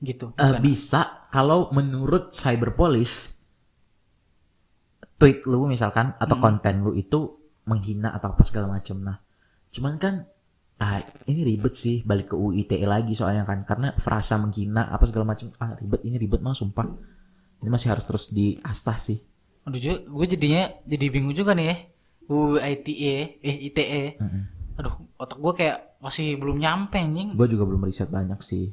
Gitu. 0.00 0.32
Bukan? 0.32 0.60
bisa 0.64 1.28
kalau 1.28 1.68
menurut 1.72 2.32
cyber 2.32 2.72
police 2.72 3.36
tweet 5.20 5.44
lu 5.44 5.68
misalkan 5.68 6.16
atau 6.16 6.36
Hmm. 6.40 6.44
konten 6.44 6.74
lu 6.80 6.96
itu 6.96 7.36
menghina 7.68 8.16
atau 8.16 8.32
apa 8.32 8.40
segala 8.40 8.72
macam 8.72 8.96
nah 9.04 9.20
cuman 9.68 10.00
kan 10.00 10.24
ah 10.80 11.04
ini 11.28 11.44
ribet 11.44 11.76
sih 11.76 12.00
balik 12.00 12.32
ke 12.32 12.34
UU 12.34 12.64
ITE 12.64 12.88
lagi 12.88 13.12
soalnya 13.12 13.44
kan 13.44 13.68
karena 13.68 13.92
frasa 14.00 14.40
menghina 14.40 14.88
apa 14.88 15.04
segala 15.04 15.36
macam 15.36 15.52
ah 15.60 15.76
ribet 15.76 16.00
ini 16.08 16.16
ribet 16.16 16.40
mah 16.40 16.56
sumpah 16.56 16.88
ini 17.60 17.68
masih 17.68 17.92
harus 17.92 18.04
terus 18.08 18.24
diasah 18.32 18.96
sih 18.96 19.20
Aduh, 19.68 19.78
gue 20.00 20.26
jadinya 20.26 20.72
jadi 20.88 21.06
bingung 21.12 21.36
juga 21.36 21.52
nih 21.52 21.66
ya. 21.68 21.76
ITE, 22.62 23.42
eh 23.42 23.56
ITE. 23.66 24.02
Mm-mm. 24.22 24.42
Aduh, 24.78 24.94
otak 25.18 25.36
gue 25.42 25.52
kayak 25.58 25.90
masih 26.00 26.40
belum 26.40 26.56
nyampe 26.56 26.96
anjing. 26.96 27.36
gue 27.36 27.46
juga 27.46 27.68
belum 27.68 27.84
riset 27.84 28.08
banyak 28.08 28.40
sih 28.40 28.72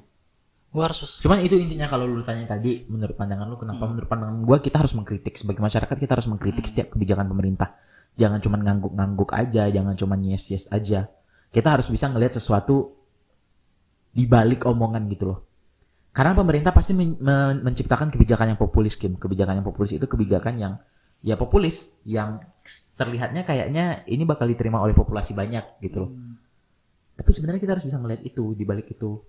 Gue 0.68 0.84
harus 0.84 1.20
cuman 1.24 1.44
itu 1.44 1.56
intinya 1.60 1.88
kalau 1.88 2.08
lu 2.08 2.24
tanya 2.24 2.44
tadi 2.48 2.88
menurut 2.88 3.16
pandangan 3.16 3.48
lu 3.48 3.56
kenapa 3.60 3.88
menurut 3.88 4.08
pandangan 4.08 4.44
gue 4.44 4.58
kita 4.64 4.78
harus 4.80 4.94
mengkritik 4.96 5.36
sebagai 5.36 5.64
masyarakat 5.64 5.96
kita 5.96 6.12
harus 6.16 6.28
mengkritik 6.28 6.68
setiap 6.68 6.96
kebijakan 6.96 7.28
pemerintah 7.32 7.76
jangan 8.20 8.44
cuman 8.44 8.60
ngangguk-ngangguk 8.64 9.32
aja 9.32 9.72
jangan 9.72 9.96
cuman 9.96 10.20
yes 10.28 10.52
yes 10.52 10.66
aja 10.72 11.08
kita 11.56 11.68
harus 11.72 11.88
bisa 11.88 12.12
ngelihat 12.12 12.36
sesuatu 12.36 12.96
di 14.12 14.28
balik 14.28 14.68
omongan 14.68 15.08
gitu 15.08 15.24
loh 15.34 15.40
karena 16.18 16.34
pemerintah 16.34 16.74
pasti 16.74 16.98
men- 16.98 17.22
men- 17.22 17.62
menciptakan 17.62 18.10
kebijakan 18.10 18.50
yang 18.50 18.58
populis 18.58 18.98
Kim. 18.98 19.22
Kebijakan 19.22 19.62
yang 19.62 19.68
populis 19.70 19.94
itu 19.94 20.02
kebijakan 20.10 20.58
yang 20.58 20.74
ya 21.22 21.38
populis 21.38 21.94
yang 22.10 22.42
terlihatnya 22.98 23.46
kayaknya 23.46 24.02
ini 24.10 24.26
bakal 24.26 24.50
diterima 24.50 24.82
oleh 24.82 24.98
populasi 24.98 25.38
banyak 25.38 25.78
gitu 25.86 26.10
loh. 26.10 26.12
Tapi 27.22 27.30
sebenarnya 27.30 27.62
kita 27.62 27.78
harus 27.78 27.86
bisa 27.86 28.02
ngelihat 28.02 28.26
itu 28.26 28.58
di 28.58 28.66
balik 28.66 28.90
itu. 28.90 29.22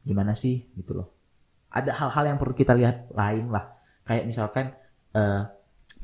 Gimana 0.00 0.32
sih 0.32 0.64
gitu 0.80 0.96
loh. 0.96 1.12
Ada 1.68 1.92
hal-hal 1.92 2.24
yang 2.24 2.38
perlu 2.40 2.56
kita 2.56 2.72
lihat 2.72 3.12
lain 3.12 3.52
lah. 3.52 3.76
Kayak 4.08 4.24
misalkan 4.32 4.72
eh, 5.12 5.44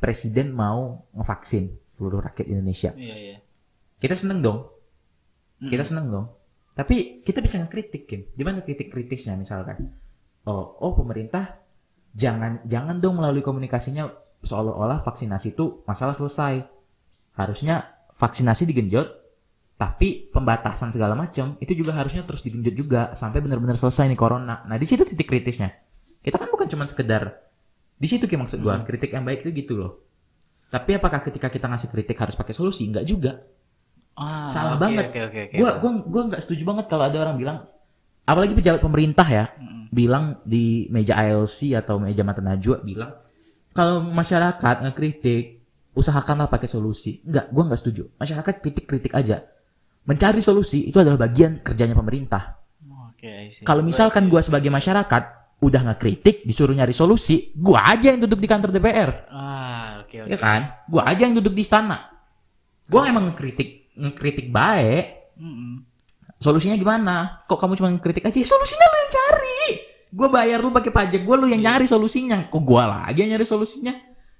presiden 0.04 0.52
mau 0.52 1.08
ngevaksin 1.16 1.72
seluruh 1.88 2.20
rakyat 2.20 2.44
Indonesia. 2.44 2.92
Iya, 2.92 3.16
iya. 3.16 3.36
kita 4.04 4.12
seneng 4.12 4.44
dong. 4.44 4.68
Kita 5.64 5.80
Mm. 5.80 5.88
seneng 5.88 6.06
dong 6.12 6.37
tapi 6.78 7.26
kita 7.26 7.42
bisa 7.42 7.58
ngekritik 7.58 8.06
Kim. 8.06 8.30
Gimana 8.38 8.62
kritik 8.62 8.94
kritisnya 8.94 9.34
misalkan? 9.34 9.90
Oh 10.46 10.78
oh 10.78 10.94
pemerintah 10.94 11.58
jangan 12.14 12.62
jangan 12.70 13.02
dong 13.02 13.18
melalui 13.18 13.42
komunikasinya 13.42 14.06
seolah-olah 14.46 15.02
vaksinasi 15.02 15.58
itu 15.58 15.82
masalah 15.82 16.14
selesai. 16.14 16.62
Harusnya 17.34 17.82
vaksinasi 18.14 18.62
digenjot 18.70 19.10
tapi 19.74 20.30
pembatasan 20.30 20.94
segala 20.94 21.18
macam 21.18 21.58
itu 21.58 21.74
juga 21.74 21.98
harusnya 21.98 22.22
terus 22.22 22.46
digenjot 22.46 22.74
juga 22.78 23.00
sampai 23.18 23.42
benar-benar 23.42 23.74
selesai 23.74 24.06
nih 24.06 24.18
corona. 24.18 24.62
Nah 24.62 24.78
di 24.78 24.86
situ 24.86 25.02
titik 25.02 25.26
kritisnya. 25.26 25.74
Kita 26.22 26.38
kan 26.38 26.46
bukan 26.46 26.70
cuma 26.70 26.86
sekedar 26.86 27.42
di 27.98 28.06
situ 28.06 28.30
Kim 28.30 28.46
maksud 28.46 28.62
gua. 28.62 28.86
Kritik 28.86 29.10
yang 29.10 29.26
baik 29.26 29.42
itu 29.42 29.50
gitu 29.66 29.74
loh. 29.74 29.90
Tapi 30.70 30.94
apakah 30.94 31.26
ketika 31.26 31.50
kita 31.50 31.66
ngasih 31.66 31.90
kritik 31.90 32.14
harus 32.22 32.38
pakai 32.38 32.54
solusi? 32.54 32.86
Enggak 32.86 33.02
juga 33.02 33.42
Ah, 34.18 34.46
Salah 34.50 34.74
oke, 34.74 34.82
banget. 34.82 35.04
Oke, 35.14 35.20
oke, 35.30 35.40
oke. 35.46 35.56
Gua 35.62 35.70
gua 35.78 35.90
gua 36.02 36.22
nggak 36.34 36.42
setuju 36.42 36.62
banget 36.66 36.84
kalau 36.90 37.04
ada 37.06 37.18
orang 37.22 37.38
bilang 37.38 37.58
apalagi 38.28 38.52
pejabat 38.52 38.82
pemerintah 38.82 39.24
ya 39.24 39.48
Mm-mm. 39.56 39.88
bilang 39.88 40.42
di 40.44 40.84
meja 40.92 41.16
ILC 41.16 41.78
atau 41.78 41.96
meja 41.96 42.20
mata 42.26 42.44
najwa 42.44 42.82
bilang 42.84 43.14
kalau 43.72 44.02
masyarakat 44.04 44.84
ngekritik 44.84 45.62
usahakanlah 45.94 46.50
pakai 46.50 46.66
solusi. 46.66 47.22
Enggak, 47.22 47.50
gua 47.54 47.62
nggak 47.70 47.80
setuju. 47.80 48.02
Masyarakat 48.18 48.54
kritik-kritik 48.58 49.14
aja. 49.14 49.46
Mencari 50.02 50.42
solusi 50.42 50.90
itu 50.90 50.98
adalah 50.98 51.20
bagian 51.20 51.62
kerjanya 51.62 51.94
pemerintah. 51.94 52.58
See. 53.48 53.64
Kalau 53.66 53.82
misalkan 53.82 54.30
gua 54.30 54.44
sebagai 54.44 54.70
masyarakat 54.70 55.22
udah 55.58 55.82
ngekritik 55.90 56.46
disuruh 56.46 56.70
nyari 56.70 56.94
solusi, 56.94 57.50
gua 57.58 57.90
aja 57.90 58.14
yang 58.14 58.22
duduk 58.22 58.38
di 58.38 58.46
kantor 58.46 58.70
DPR. 58.70 59.10
Ah, 59.26 60.06
oke, 60.06 60.16
oke. 60.22 60.30
Ya 60.30 60.38
kan? 60.38 60.60
Gua 60.86 61.02
aja 61.02 61.26
yang 61.26 61.34
duduk 61.34 61.56
di 61.56 61.66
istana. 61.66 62.12
Gua 62.86 63.10
emang 63.10 63.32
ngekritik 63.32 63.77
ngekritik 63.98 64.54
baik, 64.54 65.18
Mm-mm. 65.38 65.86
Solusinya 66.38 66.78
gimana? 66.78 67.42
Kok 67.50 67.58
kamu 67.58 67.74
cuma 67.74 67.90
kritik 67.98 68.22
aja? 68.22 68.38
Solusinya 68.46 68.86
lu 68.86 68.96
yang 69.02 69.12
cari. 69.12 69.62
Gue 70.08 70.28
bayar 70.30 70.62
lu 70.62 70.70
pakai 70.70 70.94
pajak 70.94 71.22
gue, 71.26 71.34
lu 71.34 71.50
yang 71.50 71.62
nyari 71.66 71.86
solusinya. 71.90 72.46
Kok 72.46 72.62
gue 72.62 72.82
lagi 72.82 73.18
yang 73.26 73.34
nyari 73.34 73.46
solusinya? 73.46 73.94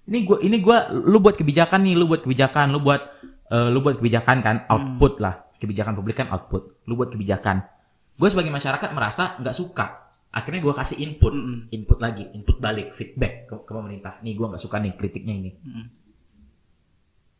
Ini 0.09 0.19
gue, 0.25 0.39
ini 0.47 0.57
gue, 0.63 0.79
lu 0.95 1.19
buat 1.19 1.35
kebijakan 1.35 1.85
nih, 1.85 1.99
lu 1.99 2.07
buat 2.07 2.23
kebijakan, 2.23 2.71
lu 2.71 2.81
buat, 2.81 3.03
eh, 3.51 3.69
lu 3.69 3.83
buat 3.83 3.99
kebijakan 3.99 4.41
kan, 4.41 4.57
output 4.71 5.19
lah. 5.19 5.43
Kebijakan 5.59 5.99
publik 5.99 6.23
kan 6.23 6.31
output. 6.31 6.87
Lu 6.87 6.95
buat 6.95 7.11
kebijakan. 7.11 7.67
Gue 8.15 8.29
sebagai 8.31 8.55
masyarakat 8.55 8.89
merasa 8.95 9.35
nggak 9.43 9.57
suka. 9.59 9.87
Akhirnya 10.31 10.63
gue 10.63 10.75
kasih 10.79 11.03
input, 11.03 11.35
Mm-mm. 11.35 11.67
input 11.75 11.99
lagi, 11.99 12.31
input 12.31 12.63
balik, 12.63 12.95
feedback 12.95 13.51
ke, 13.51 13.55
ke 13.67 13.73
pemerintah. 13.75 14.23
Nih 14.23 14.39
gue 14.39 14.47
nggak 14.47 14.63
suka 14.63 14.79
nih 14.79 14.95
kritiknya 14.95 15.35
ini. 15.35 15.51
Mm-mm. 15.51 15.85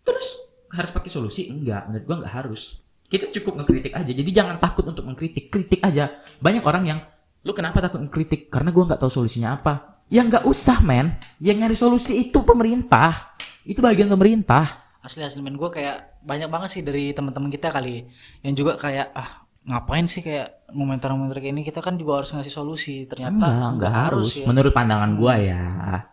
Terus 0.03 0.48
harus 0.71 0.91
pakai 0.91 1.11
solusi? 1.11 1.49
Enggak, 1.49 1.89
menurut 1.89 2.05
gua 2.05 2.17
nggak 2.25 2.35
harus. 2.35 2.81
Kita 3.09 3.33
cukup 3.33 3.65
ngekritik 3.65 3.97
aja. 3.97 4.13
Jadi 4.13 4.31
jangan 4.31 4.61
takut 4.61 4.85
untuk 4.85 5.09
mengkritik, 5.09 5.49
kritik 5.49 5.81
aja. 5.81 6.21
Banyak 6.39 6.61
orang 6.63 6.85
yang 6.85 7.01
lu 7.41 7.57
kenapa 7.57 7.81
takut 7.81 8.05
ngekritik? 8.05 8.53
Karena 8.53 8.69
gua 8.69 8.85
nggak 8.89 9.01
tahu 9.01 9.09
solusinya 9.09 9.57
apa. 9.57 10.05
Ya 10.09 10.25
nggak 10.25 10.45
usah, 10.45 10.81
men. 10.81 11.17
Yang 11.41 11.57
nyari 11.61 11.77
solusi 11.77 12.13
itu 12.29 12.41
pemerintah. 12.45 13.37
Itu 13.65 13.85
bagian 13.85 14.09
pemerintah. 14.09 14.89
Asli 14.99 15.23
asli 15.23 15.41
men 15.41 15.55
gue 15.55 15.71
kayak 15.71 16.21
banyak 16.21 16.49
banget 16.51 16.69
sih 16.75 16.83
dari 16.83 17.15
teman-teman 17.15 17.49
kita 17.49 17.71
kali 17.71 18.03
yang 18.43 18.53
juga 18.53 18.75
kayak 18.77 19.15
ah 19.15 19.47
ngapain 19.63 20.09
sih 20.09 20.25
kayak 20.25 20.67
komentar-komentar 20.67 21.39
kayak 21.39 21.55
ini 21.55 21.63
kita 21.63 21.79
kan 21.81 21.95
juga 22.01 22.21
harus 22.21 22.35
ngasih 22.35 22.51
solusi 22.51 22.97
ternyata 23.07 23.47
Enggak, 23.47 23.69
enggak 23.79 23.93
harus. 23.95 24.29
ya. 24.41 24.45
Menurut 24.49 24.73
pandangan 24.75 25.13
gua 25.15 25.35
ya. 25.39 25.63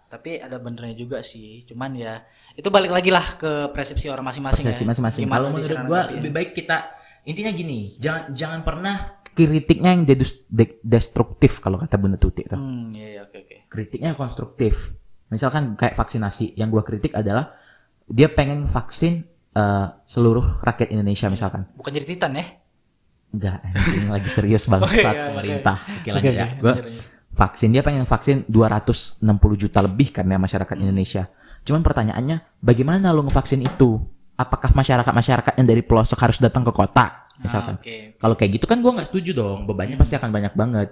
tapi 0.06 0.39
ada 0.39 0.60
benernya 0.64 0.95
juga 0.95 1.20
sih 1.20 1.68
cuman 1.68 1.91
ya 1.97 2.24
itu 2.56 2.68
balik 2.68 2.89
lagi 2.89 3.12
lah 3.12 3.36
ke 3.36 3.68
persepsi 3.70 4.08
orang 4.08 4.24
masing-masing 4.26 4.64
Persepsi 4.64 4.84
ya. 4.84 4.88
masing-masing. 4.88 5.22
Kalau 5.28 5.51
menurut 5.51 5.80
gua 5.84 6.01
ya. 6.08 6.16
lebih 6.16 6.32
baik 6.32 6.51
kita 6.51 6.88
intinya 7.24 7.51
gini, 7.51 7.99
jangan 7.99 8.32
jangan 8.32 8.60
pernah 8.64 8.95
kritiknya 9.30 9.91
yang 9.91 10.08
jadi 10.08 10.24
de- 10.47 10.80
destruktif 10.80 11.60
kalau 11.60 11.76
kata 11.76 11.99
Bunda 11.99 12.16
Tuti 12.16 12.47
tuh. 12.47 12.56
hmm 12.56 12.95
iya 12.95 13.08
iya 13.12 13.22
oke 13.24 13.38
oke 13.38 13.56
kritiknya 13.68 14.16
konstruktif. 14.16 14.95
Misalkan 15.28 15.74
kayak 15.74 15.93
vaksinasi, 15.93 16.56
yang 16.56 16.70
gua 16.70 16.82
kritik 16.82 17.12
adalah 17.12 17.51
dia 18.06 18.30
pengen 18.30 18.64
vaksin 18.66 19.26
eh, 19.51 19.88
seluruh 20.06 20.62
rakyat 20.62 20.89
Indonesia 20.89 21.28
misalkan. 21.28 21.66
bukan 21.74 21.91
jadi 21.91 22.08
titan 22.08 22.34
ya 22.34 22.45
Enggak, 23.36 23.68
ini 23.68 24.08
lagi 24.08 24.30
serius 24.32 24.64
bangsat 24.64 24.95
Oh, 25.03 25.12
iya, 25.12 25.28
pemerintah. 25.28 25.78
Oke, 25.91 26.10
lanjut 26.10 26.32
Oke, 26.32 26.39
ya. 26.39 26.47
oke, 26.47 26.62
Gua 26.62 26.74
vaksin 27.36 27.70
dia 27.70 27.84
pengen 27.84 28.08
vaksin 28.08 28.47
260 28.47 29.20
juta 29.60 29.84
lebih 29.84 30.16
kan 30.16 30.24
ya 30.24 30.39
masyarakat 30.39 30.76
Indonesia. 30.80 31.28
Cuman 31.66 31.82
pertanyaannya, 31.82 32.61
bagaimana 32.61 33.09
lu 33.09 33.26
ngevaksin 33.26 33.66
itu? 33.66 33.97
Apakah 34.38 34.72
masyarakat-masyarakat 34.78 35.53
yang 35.57 35.68
dari 35.68 35.82
pelosok 35.82 36.20
harus 36.22 36.38
datang 36.38 36.61
ke 36.61 36.72
kota? 36.72 37.26
Misalkan. 37.41 37.76
Ah, 37.76 37.82
oke 37.82 37.97
Kalau 38.22 38.36
kayak 38.38 38.51
gitu 38.61 38.66
kan 38.70 38.80
gua 38.80 38.95
nggak 38.95 39.09
setuju 39.09 39.36
dong. 39.36 39.68
Bebannya 39.68 39.97
pasti 39.99 40.16
akan 40.16 40.30
banyak 40.32 40.53
banget. 40.53 40.89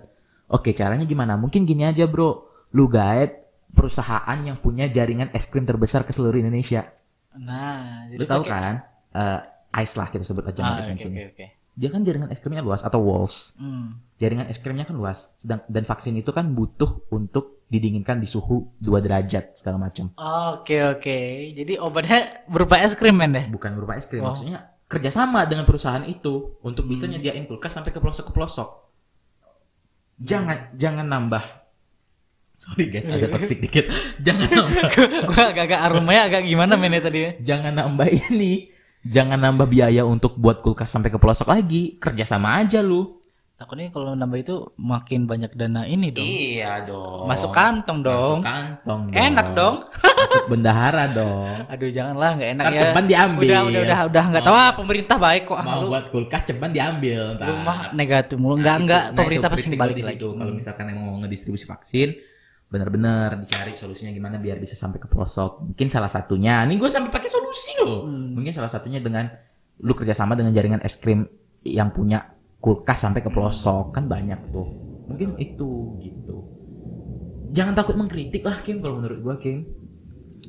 Oke, 0.51 0.75
caranya 0.75 1.05
gimana? 1.07 1.39
Mungkin 1.39 1.63
gini 1.63 1.87
aja, 1.87 2.03
Bro. 2.09 2.49
Lu 2.75 2.89
guide 2.89 3.43
perusahaan 3.73 4.37
yang 4.41 4.57
punya 4.61 4.85
jaringan 4.89 5.33
es 5.33 5.49
krim 5.49 5.65
terbesar 5.65 6.05
ke 6.05 6.13
seluruh 6.13 6.37
Indonesia. 6.37 6.85
nah 7.33 8.05
Lu 8.13 8.25
tahu 8.29 8.45
kan? 8.45 8.85
Eh, 9.13 9.39
Ice 9.81 9.97
lah 9.97 10.13
kita 10.13 10.21
sebut 10.21 10.45
aja 10.45 10.61
ah, 10.61 10.85
oke 10.85 11.01
sini. 11.01 11.17
oke 11.17 11.33
oke 11.33 11.45
Dia 11.73 11.89
kan 11.89 12.05
jaringan 12.05 12.29
es 12.29 12.37
krimnya 12.37 12.61
luas 12.61 12.85
atau 12.85 13.01
walls. 13.01 13.57
hmm. 13.57 14.17
Jaringan 14.21 14.45
es 14.45 14.61
krimnya 14.61 14.85
kan 14.85 14.93
luas. 14.93 15.33
Sedang 15.41 15.65
dan 15.65 15.83
vaksin 15.89 16.13
itu 16.13 16.29
kan 16.29 16.53
butuh 16.53 17.01
untuk 17.09 17.62
didinginkan 17.73 18.21
di 18.21 18.29
suhu 18.29 18.69
2 18.77 18.85
derajat 19.01 19.57
segala 19.57 19.81
macam. 19.81 20.13
oke 20.13 20.77
oke 20.93 21.17
jadi 21.57 21.73
obatnya 21.81 22.45
berupa 22.45 22.77
es 22.77 22.93
krim 22.93 23.17
men 23.17 23.33
deh 23.33 23.45
Bukan 23.49 23.73
berupa 23.73 23.97
es 23.97 24.05
krim, 24.05 24.21
Wow. 24.21 24.37
maksudnya 24.37 24.69
kerjasama 24.85 25.49
dengan 25.49 25.65
perusahaan 25.65 26.05
itu 26.05 26.61
untuk 26.61 26.85
bisa 26.85 27.09
nyediain 27.09 27.49
kulkas 27.49 27.73
sampai 27.73 27.89
ke 27.89 27.97
pelosok 27.97 28.29
ke 28.29 28.33
pelosok. 28.37 28.69
Jangan 30.21 30.77
jangan 30.77 31.09
nambah. 31.09 31.41
Sorry 32.53 32.93
guys, 32.93 33.09
ada 33.09 33.25
toxic 33.33 33.57
dikit. 33.59 33.89
Jangan 34.21 34.45
nambah. 34.45 34.83
gua 35.33 35.43
agak-agak 35.49 35.79
aromanya 35.81 36.21
agak 36.29 36.41
gimana 36.45 36.77
men 36.77 36.93
ya 36.93 37.01
tadi 37.01 37.19
ya 37.19 37.31
jangan 37.41 37.73
nambah 37.73 38.07
ini. 38.29 38.69
Jangan 39.03 39.35
nambah 39.35 39.67
biaya 39.67 40.07
untuk 40.07 40.39
buat 40.39 40.61
kulkas 40.61 40.87
sampai 40.87 41.11
ke 41.11 41.17
pelosok 41.17 41.49
lagi. 41.49 41.97
Kerjasama 41.97 42.61
aja 42.61 42.79
lu. 42.79 43.19
Takutnya 43.53 43.87
kalau 43.89 44.11
nambah 44.11 44.39
itu 44.39 44.55
makin 44.75 45.23
banyak 45.23 45.53
dana 45.53 45.85
ini 45.85 46.09
dong. 46.09 46.25
Iya 46.25 46.83
dong. 46.83 47.29
Masuk 47.29 47.53
kantong 47.53 48.01
dong. 48.01 48.41
Masuk 48.41 48.49
kantong 48.49 49.01
dong. 49.07 49.15
Enak 49.15 49.47
dong. 49.53 49.75
Masuk 49.93 50.45
bendahara 50.49 51.05
dong. 51.07 51.61
Aduh 51.71 51.87
janganlah 51.87 52.33
nggak 52.33 52.49
enak 52.51 52.63
Ntar 52.63 52.73
ya. 52.73 52.81
ceban 52.81 53.05
diambil. 53.05 53.45
Udah 53.45 53.61
udah 53.63 53.79
udah 53.79 53.99
udah 54.09 54.23
nggak 54.27 54.43
tahu 54.43 54.55
ah 54.57 54.71
pemerintah 54.73 55.17
baik 55.17 55.43
kok. 55.45 55.61
Mau 55.61 55.79
Lu- 55.79 55.89
buat 55.89 56.05
kulkas 56.09 56.43
ceban 56.43 56.73
diambil. 56.73 57.37
ntar. 57.37 57.45
lu 57.45 57.53
mah 57.61 57.79
negatif 57.93 58.35
mulu. 58.35 58.57
Enggak 58.57 58.75
Nah, 58.75 58.99
nah, 59.05 59.15
pemerintah 59.15 59.47
pasti 59.47 59.77
balik 59.77 59.95
lagi. 59.97 60.17
situ. 60.17 60.27
Kalau 60.33 60.51
misalkan 60.51 60.85
emang 60.89 61.05
mau 61.05 61.17
ngedistribusi 61.21 61.63
vaksin, 61.63 62.09
benar-benar 62.67 63.37
dicari 63.37 63.77
solusinya 63.77 64.09
gimana 64.09 64.41
biar 64.41 64.57
bisa 64.57 64.73
sampai 64.73 64.97
ke 64.97 65.05
pelosok. 65.05 65.61
Mungkin 65.71 65.87
salah 65.87 66.09
satunya, 66.09 66.65
ini 66.65 66.73
gue 66.73 66.89
sampai 66.89 67.13
pakai 67.13 67.29
solusi 67.29 67.77
loh. 67.79 68.09
Hmm. 68.09 68.33
Mungkin 68.33 68.49
salah 68.49 68.67
satunya 68.67 68.97
dengan 68.97 69.29
lu 69.77 69.93
kerjasama 69.93 70.33
dengan 70.33 70.49
jaringan 70.49 70.81
es 70.81 70.97
krim 70.97 71.29
yang 71.61 71.93
punya 71.93 72.32
kulkas 72.63 73.03
sampai 73.03 73.19
ke 73.19 73.27
pelosok 73.27 73.91
kan 73.91 74.07
banyak 74.07 74.39
tuh. 74.55 74.71
Mungkin 75.11 75.35
itu 75.35 75.99
gitu. 75.99 76.47
Jangan 77.51 77.75
takut 77.75 77.99
mengkritik 77.99 78.47
lah 78.47 78.55
Kim 78.63 78.79
kalau 78.79 79.03
menurut 79.03 79.19
gua 79.19 79.35
Kim. 79.35 79.67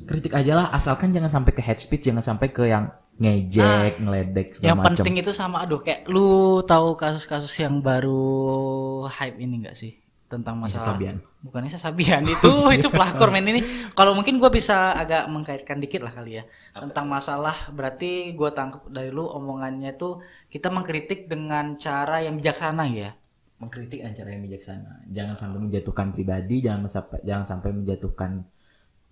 Kritik 0.07 0.31
aja 0.31 0.55
lah 0.55 0.67
asalkan 0.71 1.11
jangan 1.11 1.27
sampai 1.27 1.51
ke 1.51 1.59
head 1.59 1.83
speech, 1.83 2.07
jangan 2.07 2.23
sampai 2.23 2.55
ke 2.55 2.71
yang 2.71 2.87
ngejek, 3.19 3.99
ngeledek 3.99 4.47
segala 4.55 4.67
Yang 4.71 4.77
macam. 4.79 4.91
penting 4.95 5.15
itu 5.19 5.31
sama 5.31 5.63
aduh 5.63 5.79
kayak 5.79 6.07
lu 6.07 6.59
tahu 6.63 6.99
kasus-kasus 6.99 7.51
yang 7.59 7.79
baru 7.79 9.07
hype 9.07 9.39
ini 9.39 9.63
enggak 9.63 9.75
sih 9.75 9.95
tentang 10.35 10.59
masalah 10.59 10.99
Sabian. 10.99 11.23
bukan 11.39 11.59
Nisa 11.63 11.79
Sabian 11.79 12.27
itu 12.35 12.51
itu 12.75 12.87
pelakor 12.91 13.31
men 13.31 13.47
ini 13.47 13.63
kalau 13.95 14.11
mungkin 14.11 14.35
gue 14.35 14.51
bisa 14.51 14.91
agak 14.91 15.31
mengkaitkan 15.31 15.79
dikit 15.79 16.03
lah 16.03 16.11
kali 16.11 16.39
ya 16.39 16.43
tentang 16.75 17.07
masalah 17.07 17.71
berarti 17.71 18.35
gue 18.35 18.49
tangkap 18.51 18.83
dari 18.91 19.09
lu 19.09 19.23
omongannya 19.23 19.95
tuh 19.95 20.19
kita 20.51 20.67
mengkritik 20.67 21.31
dengan 21.31 21.79
cara 21.79 22.19
yang 22.19 22.35
bijaksana 22.35 22.83
ya 22.91 23.15
mengkritik 23.55 24.03
dengan 24.03 24.15
cara 24.15 24.29
yang 24.35 24.43
bijaksana. 24.43 24.91
Jangan 25.09 25.35
sampai 25.39 25.59
menjatuhkan 25.63 26.07
pribadi, 26.11 26.55
jangan 26.59 26.91
sampai 26.91 27.19
jangan 27.23 27.45
sampai 27.47 27.69
menjatuhkan 27.71 28.31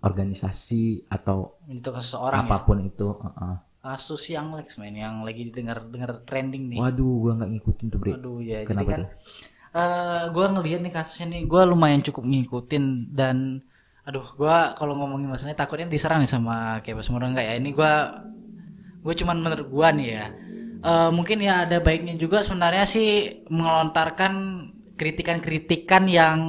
organisasi 0.04 1.08
atau 1.08 1.56
itu 1.64 1.88
ke 1.88 2.00
seseorang 2.00 2.44
ya 2.44 2.48
apa 2.52 2.56
pun 2.68 2.78
itu. 2.84 3.08
Heeh. 3.08 3.56
kasus 3.84 4.32
yang 4.32 4.56
Lex 4.56 4.80
men 4.80 4.96
yang 4.96 5.28
lagi 5.28 5.44
didengar 5.52 5.84
dengar 5.84 6.24
trending 6.24 6.72
nih 6.72 6.80
Waduh, 6.80 7.20
gua 7.20 7.32
nggak 7.36 7.50
ngikutin 7.52 7.86
tuh, 7.92 7.98
Bre. 8.00 8.16
Aduh 8.16 8.40
ya, 8.40 8.64
Kenapa 8.64 8.88
jadi 8.88 8.92
kan 8.96 9.00
tuh? 9.04 9.08
Eh 9.74 10.22
gue 10.34 10.46
ngelihat 10.54 10.80
nih 10.86 10.92
kasusnya 10.94 11.26
nih, 11.34 11.42
gue 11.50 11.62
lumayan 11.66 12.00
cukup 12.06 12.22
ngikutin 12.30 12.84
dan 13.10 13.36
aduh 14.04 14.26
gue 14.36 14.56
kalau 14.78 14.94
ngomongin 15.00 15.32
masalahnya 15.32 15.58
takutnya 15.58 15.88
diserang 15.88 16.20
nih 16.22 16.30
sama 16.30 16.78
kayak 16.84 17.02
semua 17.02 17.24
enggak 17.26 17.46
ya? 17.48 17.54
Ini 17.58 17.70
gue 17.74 17.92
gue 19.04 19.14
cuman 19.20 19.36
menurut 19.42 19.68
gue 19.68 19.88
nih 19.98 20.08
ya. 20.14 20.26
Eh, 20.84 21.10
mungkin 21.16 21.38
ya 21.40 21.64
ada 21.64 21.80
baiknya 21.80 22.14
juga 22.20 22.44
sebenarnya 22.44 22.84
sih 22.84 23.08
melontarkan 23.48 24.32
kritikan-kritikan 25.00 26.04
yang 26.06 26.40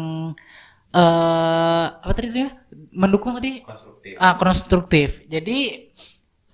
eh 0.95 1.85
apa 1.91 2.11
tadi 2.15 2.29
dia 2.31 2.47
mendukung 2.93 3.35
tadi? 3.39 3.63
Konstruktif. 3.65 4.13
ah 4.21 4.33
konstruktif. 4.37 5.09
Jadi 5.27 5.57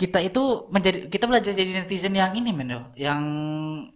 kita 0.01 0.17
itu 0.17 0.65
menjadi 0.73 1.05
kita 1.05 1.29
belajar 1.29 1.53
jadi 1.53 1.85
netizen 1.85 2.17
yang 2.17 2.33
ini 2.33 2.49
men 2.49 2.89
yang 2.97 3.21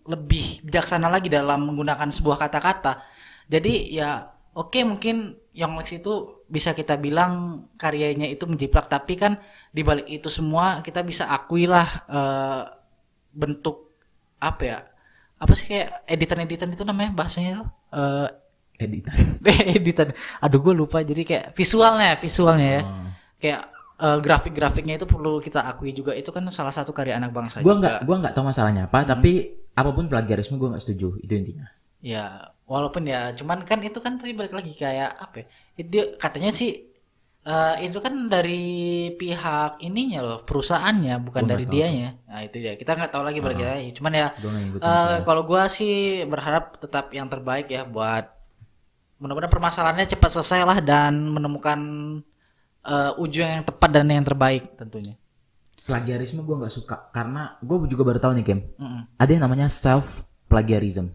lebih 0.06 0.62
bijaksana 0.62 1.10
lagi 1.10 1.34
dalam 1.34 1.66
menggunakan 1.66 2.14
sebuah 2.14 2.46
kata-kata. 2.46 3.02
Jadi 3.50 3.90
ya 3.90 4.30
oke 4.54 4.78
mungkin 4.86 5.34
Yonglex 5.58 5.98
itu 5.98 6.46
bisa 6.46 6.78
kita 6.78 7.02
bilang 7.02 7.66
karyanya 7.82 8.30
itu 8.30 8.46
menjiplak 8.46 8.86
tapi 8.86 9.18
kan 9.18 9.42
di 9.74 9.82
balik 9.82 10.06
itu 10.06 10.30
semua 10.30 10.86
kita 10.86 11.02
bisa 11.02 11.26
akuilah 11.26 11.88
eh, 12.06 12.64
bentuk 13.34 13.98
apa 14.38 14.62
ya 14.62 14.80
apa 15.42 15.52
sih 15.58 15.66
kayak 15.66 16.06
editan-editan 16.06 16.70
itu 16.70 16.86
namanya 16.86 17.18
bahasanya 17.18 17.50
itu? 17.58 17.66
Eh, 17.98 18.30
Editan. 18.76 19.16
editan. 19.80 20.08
Aduh 20.44 20.60
gue 20.60 20.76
lupa 20.76 21.00
jadi 21.00 21.24
kayak 21.24 21.46
visualnya 21.56 22.20
visualnya 22.20 22.70
ya. 22.70 22.84
Oh. 22.84 23.08
kayak 23.40 23.62
eh, 23.98 24.18
grafik-grafiknya 24.20 24.96
itu 24.96 25.06
perlu 25.06 25.40
kita 25.40 25.64
akui 25.66 25.92
juga 25.92 26.12
itu 26.12 26.30
kan 26.30 26.44
salah 26.50 26.72
satu 26.72 26.92
karya 26.92 27.16
anak 27.16 27.32
bangsa 27.32 27.60
Gua 27.60 27.76
nggak 27.78 28.04
gua 28.04 28.16
nggak 28.22 28.34
tahu 28.36 28.46
masalahnya 28.48 28.84
Hmm. 28.86 28.92
apa, 28.92 29.08
tapi 29.08 29.32
apa 29.74 29.90
pun 29.92 30.06
plagiarisme 30.08 30.56
gua 30.56 30.76
nggak 30.76 30.84
setuju. 30.84 31.20
Itu 31.20 31.34
intinya. 31.34 31.68
ya 32.00 32.38
walaupun 32.66 33.02
ya 33.06 33.34
cuman 33.34 33.66
kan 33.66 33.82
itu 33.82 33.98
kan 33.98 34.22
tadi 34.22 34.38
balik 34.38 34.54
lagi 34.54 34.78
kayak 34.78 35.10
apa 35.18 35.36
ya 35.42 35.46
dia 35.82 36.04
katanya 36.18 36.54
sih 36.54 36.86
eh, 37.42 37.76
itu 37.82 37.98
kan 37.98 38.30
dari 38.30 38.62
pihak 39.18 39.82
ininya 39.82 40.22
loh 40.22 40.40
perusahaannya 40.46 41.18
bukan 41.26 41.44
Gua 41.44 41.50
dari 41.50 41.66
dianya 41.66 42.14
nah 42.26 42.46
itu 42.46 42.62
dia 42.62 42.78
kita 42.78 42.94
nggak 42.94 43.10
tahu 43.10 43.26
lagi 43.26 43.42
balik 43.42 43.58
lagi 43.58 43.90
cuman 43.98 44.14
ya 44.14 44.28
Gua. 44.38 44.52
Eh, 44.54 44.70
soalnya. 44.78 45.26
kalau 45.26 45.42
gua 45.50 45.64
sih 45.66 45.94
berharap 46.26 46.78
tetap 46.78 47.10
yang 47.10 47.26
terbaik 47.26 47.66
ya 47.70 47.90
buat 47.90 48.30
mudah-mudahan 49.18 49.50
permasalahannya 49.50 50.06
cepat 50.06 50.30
selesai 50.36 50.62
lah 50.62 50.78
dan 50.86 51.26
menemukan 51.32 51.80
eh, 52.86 53.12
ujung 53.18 53.44
yang 53.44 53.64
tepat 53.64 53.90
dan 53.92 54.08
yang 54.08 54.24
terbaik 54.24 54.76
tentunya. 54.76 55.18
plagiarisme 55.82 56.42
gua 56.42 56.60
nggak 56.60 56.74
suka 56.74 57.10
karena 57.10 57.58
gua 57.60 57.86
juga 57.86 58.02
baru 58.04 58.18
tahu 58.18 58.34
nih, 58.34 58.42
Kim. 58.44 58.60
Mm-mm. 58.74 59.06
Ada 59.16 59.30
yang 59.32 59.44
namanya 59.44 59.68
self 59.68 60.22
plagiarism. 60.46 61.14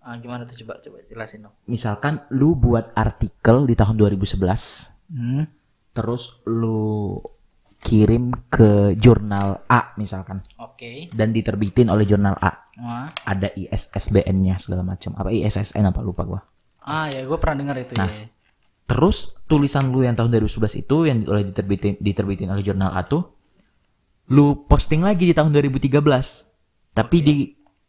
Ah, 0.00 0.16
gimana 0.16 0.44
tuh 0.44 0.56
coba 0.58 0.80
coba 0.80 1.04
jelasin 1.04 1.44
dong. 1.44 1.52
Misalkan 1.64 2.24
lu 2.30 2.52
buat 2.52 2.92
artikel 2.94 3.64
di 3.64 3.74
tahun 3.74 3.96
2011 3.98 4.96
Hmm. 5.08 5.44
terus 5.90 6.36
lu 6.44 7.16
kirim 7.78 8.28
ke 8.48 8.92
jurnal 8.94 9.62
A 9.64 9.94
misalkan 9.94 10.42
Oke. 10.58 11.08
dan 11.10 11.30
diterbitin 11.30 11.88
oleh 11.88 12.02
jurnal 12.02 12.34
A 12.34 12.52
Wah. 12.76 13.08
ada 13.22 13.48
ISSBN-nya 13.48 14.58
segala 14.58 14.82
macam 14.82 15.14
apa 15.14 15.30
ISSN 15.30 15.80
apa 15.82 16.00
lupa 16.00 16.24
gua 16.24 16.40
Ah 16.80 17.04
ya, 17.06 17.20
gue 17.22 17.36
pernah 17.36 17.56
dengar 17.58 17.76
itu 17.78 17.92
Nah. 17.94 18.08
ya. 18.08 18.24
Terus 18.88 19.36
tulisan 19.44 19.92
lu 19.92 20.00
yang 20.00 20.16
tahun 20.16 20.32
2011 20.32 20.80
itu 20.80 20.96
yang 21.04 21.28
oleh 21.28 21.44
diterbitin 21.52 22.00
diterbitin 22.00 22.48
oleh 22.48 22.64
jurnal 22.64 22.88
A 22.96 23.04
tuh 23.04 23.36
lu 24.32 24.64
posting 24.64 25.04
lagi 25.04 25.28
di 25.28 25.34
tahun 25.36 25.52
2013 25.52 26.00
tapi 26.96 27.16
di 27.20 27.36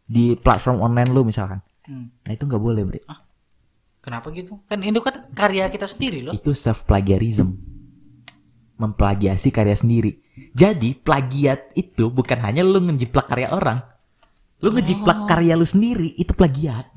di 0.10 0.36
platform 0.36 0.84
online 0.84 1.10
lu 1.14 1.24
misalkan. 1.24 1.64
Hmm. 1.90 2.14
nah 2.22 2.32
itu 2.36 2.46
nggak 2.46 2.62
boleh 2.62 2.86
bre. 2.86 3.02
Kenapa 4.04 4.30
gitu? 4.30 4.62
Kan 4.70 4.86
itu 4.86 5.02
kan 5.02 5.30
karya 5.34 5.70
kita 5.74 5.90
sendiri 5.90 6.22
loh. 6.22 6.34
itu 6.38 6.54
self 6.54 6.86
plagiarism 6.86 7.58
memplagiasi 8.80 9.52
karya 9.52 9.76
sendiri. 9.76 10.18
Jadi 10.56 10.96
plagiat 10.96 11.76
itu 11.76 12.08
bukan 12.08 12.40
hanya 12.40 12.64
lu 12.64 12.80
ngejiplak 12.80 13.28
karya 13.28 13.52
orang. 13.52 13.84
Lu 14.64 14.72
ngejiplak 14.72 15.28
karya 15.28 15.56
lu 15.56 15.68
sendiri 15.68 16.16
itu 16.16 16.32
plagiat 16.32 16.89